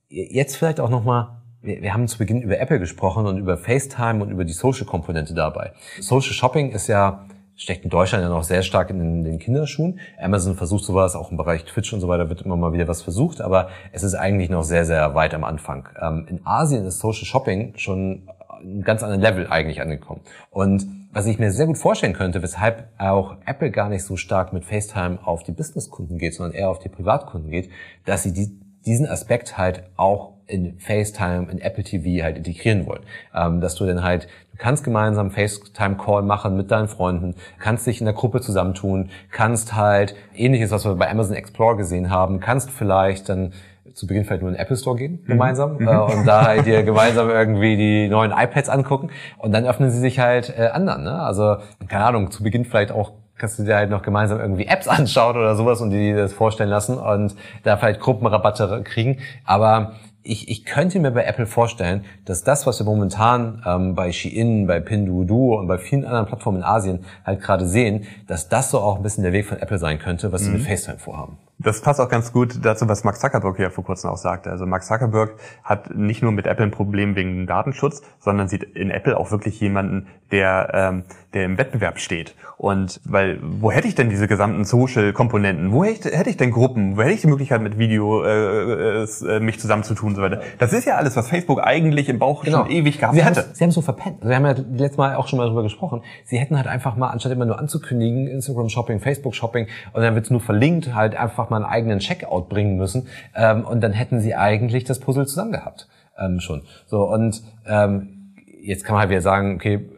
jetzt 0.10 0.57
vielleicht 0.57 0.79
auch 0.79 0.89
nochmal, 0.89 1.29
wir, 1.62 1.81
wir 1.81 1.93
haben 1.93 2.07
zu 2.07 2.17
Beginn 2.17 2.41
über 2.41 2.60
Apple 2.60 2.79
gesprochen 2.79 3.25
und 3.25 3.38
über 3.38 3.57
FaceTime 3.57 4.21
und 4.21 4.29
über 4.29 4.45
die 4.45 4.53
Social-Komponente 4.53 5.33
dabei. 5.33 5.73
Social 5.99 6.33
Shopping 6.33 6.71
ist 6.71 6.88
ja 6.88 7.25
steckt 7.57 7.83
in 7.83 7.89
Deutschland 7.89 8.23
ja 8.23 8.29
noch 8.29 8.43
sehr 8.43 8.61
stark 8.61 8.89
in 8.89 9.23
den 9.23 9.39
Kinderschuhen. 9.39 9.99
Amazon 10.19 10.55
versucht 10.55 10.85
sowas, 10.85 11.15
auch 11.15 11.31
im 11.31 11.37
Bereich 11.37 11.65
Twitch 11.65 11.91
und 11.91 11.99
so 11.99 12.07
weiter 12.07 12.29
wird 12.29 12.43
immer 12.43 12.55
mal 12.55 12.71
wieder 12.71 12.87
was 12.87 13.01
versucht, 13.01 13.41
aber 13.41 13.69
es 13.91 14.03
ist 14.03 14.13
eigentlich 14.13 14.49
noch 14.49 14.63
sehr, 14.63 14.85
sehr 14.85 15.15
weit 15.15 15.33
am 15.33 15.43
Anfang. 15.43 15.89
Ähm, 15.99 16.25
in 16.29 16.45
Asien 16.45 16.85
ist 16.85 16.99
Social 16.99 17.25
Shopping 17.25 17.73
schon 17.77 18.29
ein 18.61 18.83
ganz 18.83 19.03
anderen 19.03 19.21
Level 19.21 19.47
eigentlich 19.47 19.81
angekommen. 19.81 20.21
Und 20.51 20.85
was 21.11 21.25
ich 21.25 21.39
mir 21.39 21.51
sehr 21.51 21.65
gut 21.65 21.77
vorstellen 21.77 22.13
könnte, 22.13 22.41
weshalb 22.43 22.89
auch 22.97 23.37
Apple 23.45 23.71
gar 23.71 23.89
nicht 23.89 24.03
so 24.03 24.17
stark 24.17 24.53
mit 24.53 24.65
FaceTime 24.65 25.19
auf 25.23 25.43
die 25.43 25.51
Businesskunden 25.51 26.17
geht, 26.17 26.35
sondern 26.35 26.55
eher 26.55 26.69
auf 26.69 26.79
die 26.79 26.89
Privatkunden 26.89 27.49
geht, 27.49 27.69
dass 28.05 28.23
sie 28.23 28.33
die, 28.33 28.59
diesen 28.85 29.07
Aspekt 29.07 29.57
halt 29.57 29.83
auch 29.95 30.37
in 30.47 30.79
FaceTime, 30.79 31.47
in 31.51 31.60
Apple 31.60 31.83
TV 31.83 32.23
halt 32.23 32.38
integrieren 32.38 32.86
wollen. 32.86 33.03
Ähm, 33.36 33.62
dass 33.62 33.75
du 33.75 33.86
dann 33.86 34.03
halt, 34.03 34.27
du 34.51 34.57
kannst 34.57 34.83
gemeinsam 34.83 35.31
FaceTime-Call 35.31 36.23
machen 36.23 36.55
mit 36.57 36.71
deinen 36.71 36.88
Freunden, 36.88 37.36
kannst 37.60 37.86
dich 37.86 37.99
in 37.99 38.05
der 38.05 38.13
Gruppe 38.13 38.41
zusammentun, 38.41 39.10
kannst 39.31 39.75
halt, 39.75 40.15
ähnliches, 40.36 40.71
was 40.71 40.86
wir 40.86 40.95
bei 40.95 41.10
Amazon 41.10 41.36
Explore 41.36 41.75
gesehen 41.77 42.10
haben, 42.10 42.39
kannst 42.39 42.71
vielleicht 42.71 43.29
dann 43.29 43.53
zu 43.93 44.05
Beginn 44.05 44.25
vielleicht 44.25 44.41
nur 44.41 44.51
in 44.51 44.55
den 44.55 44.62
Apple 44.62 44.77
Store 44.77 44.95
gehen, 44.95 45.19
mhm. 45.23 45.27
gemeinsam, 45.27 45.77
mhm. 45.77 45.88
äh, 45.88 45.97
und 45.97 46.25
da 46.25 46.45
halt 46.45 46.65
dir 46.65 46.83
gemeinsam 46.83 47.29
irgendwie 47.29 47.75
die 47.75 48.07
neuen 48.07 48.31
iPads 48.31 48.69
angucken 48.69 49.10
und 49.38 49.51
dann 49.51 49.65
öffnen 49.65 49.89
sie 49.89 49.99
sich 49.99 50.19
halt 50.19 50.53
äh, 50.57 50.67
anderen. 50.67 51.03
Ne? 51.03 51.19
Also, 51.19 51.57
keine 51.88 52.05
Ahnung, 52.05 52.31
zu 52.31 52.43
Beginn 52.43 52.63
vielleicht 52.63 52.91
auch 52.91 53.12
kannst 53.38 53.60
du 53.60 53.63
dir 53.63 53.75
halt 53.75 53.89
noch 53.89 54.01
gemeinsam 54.01 54.39
irgendwie 54.39 54.65
Apps 54.65 54.88
anschauen 54.88 55.38
oder 55.38 55.55
sowas 55.55 55.81
und 55.81 55.91
dir 55.91 56.15
das 56.15 56.33
vorstellen 56.33 56.69
lassen 56.69 56.97
und 56.97 57.36
da 57.63 57.77
vielleicht 57.77 57.99
Gruppenrabatte 57.99 58.81
kriegen. 58.83 59.19
Aber 59.45 59.93
ich, 60.23 60.49
ich 60.49 60.65
könnte 60.65 60.99
mir 60.99 61.12
bei 61.12 61.23
Apple 61.23 61.45
vorstellen, 61.45 62.03
dass 62.25 62.43
das, 62.43 62.67
was 62.67 62.80
wir 62.80 62.86
momentan 62.86 63.63
ähm, 63.65 63.95
bei 63.95 64.12
Shein, 64.12 64.67
bei 64.67 64.80
Pinduoduo 64.80 65.60
und 65.60 65.67
bei 65.67 65.77
vielen 65.77 66.06
anderen 66.06 66.25
Plattformen 66.25 66.60
in 66.60 66.63
Asien 66.63 67.06
halt 67.25 67.41
gerade 67.41 67.65
sehen, 67.65 68.06
dass 68.27 68.49
das 68.49 68.71
so 68.71 68.80
auch 68.80 68.97
ein 68.97 69.03
bisschen 69.03 69.23
der 69.23 69.34
Weg 69.34 69.45
von 69.45 69.60
Apple 69.60 69.77
sein 69.77 69.99
könnte, 69.99 70.32
was 70.32 70.43
sie 70.43 70.51
mit 70.51 70.62
mhm. 70.62 70.65
FaceTime 70.65 71.00
vorhaben. 71.00 71.37
Das 71.60 71.81
passt 71.81 71.99
auch 71.99 72.10
ganz 72.10 72.31
gut 72.31 72.63
dazu, 72.63 72.87
was 72.87 73.03
Mark 73.03 73.17
Zuckerberg 73.17 73.58
ja 73.58 73.71
vor 73.71 73.83
kurzem 73.83 74.12
auch 74.12 74.17
sagte. 74.17 74.51
Also 74.51 74.67
Mark 74.67 74.83
Zuckerberg 74.83 75.31
hat 75.63 75.95
nicht 75.95 76.21
nur 76.21 76.31
mit 76.31 76.45
Apple 76.45 76.65
ein 76.65 76.71
Problem 76.71 77.15
wegen 77.15 77.47
Datenschutz, 77.47 78.03
sondern 78.19 78.47
sieht 78.47 78.63
in 78.63 78.91
Apple 78.91 79.17
auch 79.17 79.31
wirklich 79.31 79.60
jemanden, 79.60 80.08
der, 80.31 80.69
ähm, 80.73 81.03
der 81.33 81.45
im 81.45 81.58
Wettbewerb 81.58 81.99
steht. 81.99 82.35
Und 82.58 82.99
weil, 83.05 83.39
wo 83.41 83.71
hätte 83.71 83.87
ich 83.87 83.95
denn 83.95 84.10
diese 84.10 84.27
gesamten 84.27 84.65
Social-Komponenten? 84.65 85.71
Wo 85.71 85.83
hätte, 85.83 86.10
hätte 86.10 86.29
ich 86.29 86.37
denn 86.37 86.51
Gruppen? 86.51 86.97
Wo 86.97 87.01
hätte 87.01 87.13
ich 87.13 87.21
die 87.21 87.27
Möglichkeit, 87.27 87.62
mit 87.62 87.77
Video 87.77 88.23
äh, 88.23 89.03
äh, 89.03 89.39
mich 89.39 89.60
zusammenzutun 89.60 90.10
und 90.10 90.15
so 90.15 90.21
weiter? 90.21 90.41
Das 90.58 90.73
ist 90.73 90.85
ja 90.85 90.95
alles, 90.95 91.15
was 91.15 91.29
Facebook 91.29 91.62
eigentlich 91.63 92.10
im 92.10 92.19
Bauch 92.19 92.43
genau. 92.43 92.63
schon 92.63 92.71
ewig 92.71 92.99
gehabt 92.99 93.15
sie 93.15 93.23
hätte. 93.23 93.45
Sie 93.53 93.63
haben 93.63 93.71
so 93.71 93.81
verpennt. 93.81 94.17
Also 94.17 94.29
wir 94.29 94.35
haben 94.35 94.45
ja 94.45 94.55
letztes 94.73 94.97
Mal 94.97 95.15
auch 95.15 95.27
schon 95.27 95.37
mal 95.37 95.45
darüber 95.45 95.63
gesprochen. 95.63 96.01
Sie 96.25 96.37
hätten 96.37 96.58
halt 96.58 96.67
einfach 96.67 96.95
mal, 96.95 97.10
anstatt 97.10 97.31
immer 97.31 97.45
nur 97.45 97.60
anzukündigen, 97.60 98.27
Instagram 98.27 98.69
Shopping, 98.69 98.99
Facebook 98.99 99.35
Shopping, 99.35 99.67
und 99.93 100.01
dann 100.01 100.15
wird 100.15 100.25
es 100.25 100.31
nur 100.31 100.41
verlinkt, 100.41 100.93
halt 100.93 101.15
einfach 101.15 101.46
mal 101.50 101.58
einen 101.58 101.65
eigenen 101.65 102.00
Checkout 102.00 102.50
bringen 102.50 102.77
müssen. 102.77 103.08
Ähm, 103.35 103.65
und 103.65 103.81
dann 103.81 103.93
hätten 103.93 104.19
sie 104.19 104.35
eigentlich 104.35 104.83
das 104.83 105.00
Puzzle 105.00 105.27
zusammen 105.27 105.52
gehabt. 105.52 105.87
Ähm, 106.17 106.39
schon. 106.39 106.63
So, 106.87 107.04
und 107.04 107.41
ähm, 107.65 108.33
jetzt 108.62 108.83
kann 108.83 108.93
man 108.93 109.02
halt 109.02 109.10
wieder 109.10 109.21
sagen, 109.21 109.56
okay, 109.56 109.89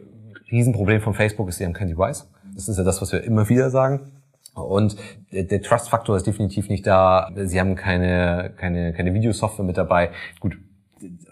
Riesenproblem 0.50 1.00
von 1.00 1.14
Facebook 1.14 1.48
ist, 1.48 1.58
sie 1.58 1.64
haben 1.64 1.72
kein 1.72 1.88
Device. 1.88 2.28
Das 2.54 2.68
ist 2.68 2.76
ja 2.76 2.84
das, 2.84 3.00
was 3.00 3.12
wir 3.12 3.22
immer 3.22 3.48
wieder 3.48 3.70
sagen. 3.70 4.12
Und 4.54 4.96
der, 5.30 5.62
Trust-Faktor 5.62 6.16
ist 6.16 6.26
definitiv 6.26 6.68
nicht 6.68 6.86
da. 6.86 7.30
Sie 7.36 7.60
haben 7.60 7.76
keine, 7.76 8.52
keine, 8.56 8.92
keine 8.92 9.14
Videosoftware 9.14 9.64
mit 9.64 9.76
dabei. 9.76 10.10
Gut, 10.40 10.58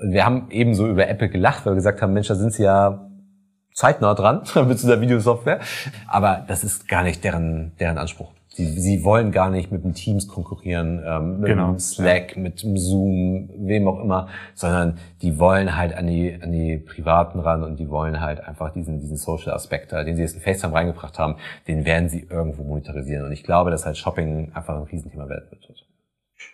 wir 0.03 0.25
haben 0.25 0.51
eben 0.51 0.75
so 0.75 0.87
über 0.87 1.09
Apple 1.09 1.29
gelacht, 1.29 1.67
weil 1.67 1.73
wir 1.73 1.77
gesagt 1.77 2.01
haben, 2.01 2.13
Mensch, 2.13 2.29
da 2.29 2.37
sind 2.37 2.53
sie 2.53 2.63
ja 2.63 3.09
zeitnah 3.75 4.15
dran 4.15 4.43
mit 4.67 4.81
dieser 4.81 5.01
Videosoftware. 5.01 5.61
Aber 6.07 6.45
das 6.47 6.65
ist 6.65 6.89
gar 6.89 7.03
nicht 7.03 7.25
deren, 7.25 7.73
deren 7.79 7.99
Anspruch. 7.99 8.33
Sie, 8.59 8.67
sie 8.67 9.05
wollen 9.05 9.31
gar 9.31 9.51
nicht 9.51 9.71
mit 9.71 9.85
dem 9.85 9.95
Teams 9.95 10.27
konkurrieren, 10.27 11.01
ähm, 11.07 11.39
mit 11.39 11.51
genau. 11.51 11.69
dem 11.69 11.79
Slack, 11.79 12.35
ja. 12.35 12.43
mit 12.43 12.61
dem 12.65 12.77
Zoom, 12.77 13.51
wem 13.57 13.87
auch 13.87 14.01
immer, 14.01 14.27
sondern 14.57 14.99
die 15.23 15.39
wollen 15.39 15.77
halt 15.77 15.97
an 15.97 16.09
die, 16.09 16.37
an 16.43 16.51
die 16.51 16.77
Privaten 16.77 17.39
ran 17.39 17.63
und 17.63 17.79
die 17.79 17.89
wollen 17.89 18.21
halt 18.21 18.41
einfach 18.41 18.73
diesen, 18.73 18.99
diesen 18.99 19.17
Social-Aspekt, 19.17 19.93
den 19.93 20.17
sie 20.17 20.23
jetzt 20.23 20.35
in 20.35 20.41
FaceTime 20.41 20.75
reingebracht 20.75 21.21
haben, 21.21 21.37
den 21.69 21.85
werden 21.85 22.09
sie 22.09 22.27
irgendwo 22.29 22.65
monetarisieren. 22.65 23.27
Und 23.27 23.31
ich 23.31 23.45
glaube, 23.45 23.71
dass 23.71 23.87
halt 23.87 23.97
Shopping 23.97 24.51
einfach 24.53 24.75
ein 24.75 24.83
Riesenthema 24.83 25.29
werden 25.29 25.47
wird. 25.51 25.88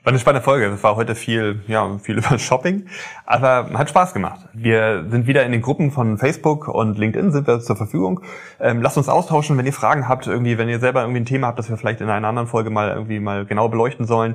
War 0.05 0.11
eine 0.11 0.18
spannende 0.18 0.45
Folge. 0.45 0.66
Es 0.66 0.82
war 0.82 0.97
heute 0.97 1.14
viel, 1.14 1.62
ja, 1.66 1.99
viel 1.99 2.18
über 2.18 2.39
Shopping, 2.39 2.87
aber 3.24 3.70
hat 3.72 3.89
Spaß 3.89 4.12
gemacht. 4.12 4.41
Wir 4.53 5.07
sind 5.09 5.26
wieder 5.26 5.45
in 5.45 5.53
den 5.53 5.62
Gruppen 5.62 5.91
von 5.91 6.18
Facebook 6.18 6.68
und 6.68 6.99
LinkedIn 6.99 7.32
sind 7.32 7.47
wir 7.47 7.61
zur 7.61 7.76
Verfügung. 7.76 8.20
Ähm, 8.61 8.82
lasst 8.82 8.99
uns 8.99 9.09
austauschen, 9.09 9.57
wenn 9.57 9.64
ihr 9.64 9.72
Fragen 9.72 10.07
habt, 10.07 10.26
irgendwie, 10.26 10.59
wenn 10.59 10.68
ihr 10.68 10.78
selber 10.78 11.01
irgendwie 11.01 11.20
ein 11.20 11.24
Thema 11.24 11.47
habt, 11.47 11.59
das 11.59 11.70
wir 11.70 11.78
vielleicht 11.78 12.03
in 12.03 12.11
einer 12.11 12.28
anderen 12.28 12.49
Folge 12.49 12.68
mal 12.68 12.91
irgendwie 12.91 13.18
mal 13.18 13.47
genau 13.47 13.68
beleuchten 13.68 14.07
sollen. 14.07 14.35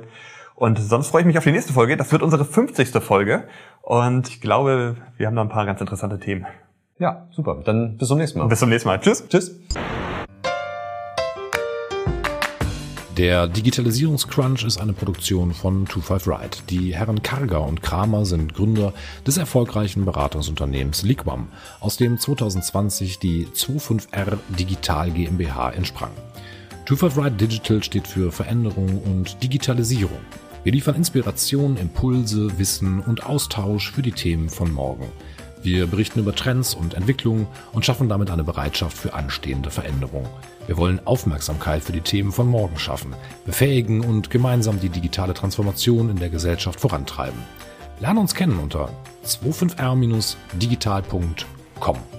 Und 0.56 0.80
sonst 0.80 1.10
freue 1.10 1.22
ich 1.22 1.28
mich 1.28 1.38
auf 1.38 1.44
die 1.44 1.52
nächste 1.52 1.72
Folge. 1.72 1.98
Das 1.98 2.12
wird 2.12 2.24
unsere 2.24 2.46
50. 2.46 2.90
Folge 3.04 3.44
und 3.84 4.28
ich 4.28 4.42
glaube, 4.42 4.96
wir 5.18 5.28
haben 5.28 5.36
da 5.36 5.44
ein 5.44 5.50
paar 5.50 5.68
ganz 5.68 5.82
interessante 5.82 6.20
Themen. 6.20 6.48
Ja, 6.98 7.28
super. 7.30 7.62
Dann 7.64 7.96
bis 7.98 8.08
zum 8.08 8.18
nächsten 8.18 8.40
Mal. 8.40 8.48
Bis 8.48 8.60
zum 8.60 8.70
nächsten 8.70 8.90
Mal. 8.90 9.00
Tschüss. 9.00 9.28
Tschüss. 9.30 9.56
Der 13.20 13.50
Digitalisierungscrunch 13.50 14.64
ist 14.64 14.80
eine 14.80 14.94
Produktion 14.94 15.54
von 15.54 15.86
25 15.86 16.26
Ride. 16.26 16.58
Die 16.70 16.96
Herren 16.96 17.22
Karger 17.22 17.68
und 17.68 17.82
Kramer 17.82 18.26
sind 18.26 18.54
Gründer 18.54 18.94
des 19.28 19.36
erfolgreichen 19.36 20.06
Beratungsunternehmens 20.06 21.04
Liquam, 21.04 21.50
aus 21.82 21.98
dem 21.98 22.18
2020 22.18 23.20
die 23.20 23.46
25R 23.48 24.38
Digital 24.58 25.12
GmbH 25.12 25.72
entsprang. 25.72 26.12
25 26.86 27.22
Ride 27.22 27.36
Digital 27.36 27.84
steht 27.84 28.08
für 28.08 28.32
Veränderung 28.32 29.04
und 29.04 29.44
Digitalisierung. 29.44 30.22
Wir 30.64 30.72
liefern 30.72 30.96
Inspiration, 30.96 31.76
Impulse, 31.76 32.58
Wissen 32.58 33.02
und 33.02 33.26
Austausch 33.26 33.92
für 33.92 34.02
die 34.02 34.14
Themen 34.14 34.48
von 34.48 34.72
morgen. 34.72 35.12
Wir 35.62 35.88
berichten 35.88 36.22
über 36.22 36.34
Trends 36.34 36.74
und 36.74 36.94
Entwicklungen 36.94 37.48
und 37.74 37.86
schaffen 37.86 38.08
damit 38.08 38.32
eine 38.32 38.46
Bereitschaft 38.46 38.98
für 38.98 39.14
anstehende 39.14 39.72
Veränderung. 39.72 40.26
Wir 40.70 40.78
wollen 40.78 41.06
Aufmerksamkeit 41.08 41.84
für 41.84 41.92
die 41.94 42.02
Themen 42.02 42.32
von 42.32 42.46
morgen 42.46 42.78
schaffen, 42.78 43.16
befähigen 43.44 44.02
und 44.02 44.30
gemeinsam 44.30 44.80
die 44.80 44.90
digitale 44.90 45.34
Transformation 45.34 46.12
in 46.12 46.18
der 46.18 46.30
Gesellschaft 46.30 46.80
vorantreiben. 46.80 47.40
Lerne 48.00 48.20
uns 48.20 48.36
kennen 48.36 48.60
unter 48.60 48.92
25r-digital.com. 49.26 52.19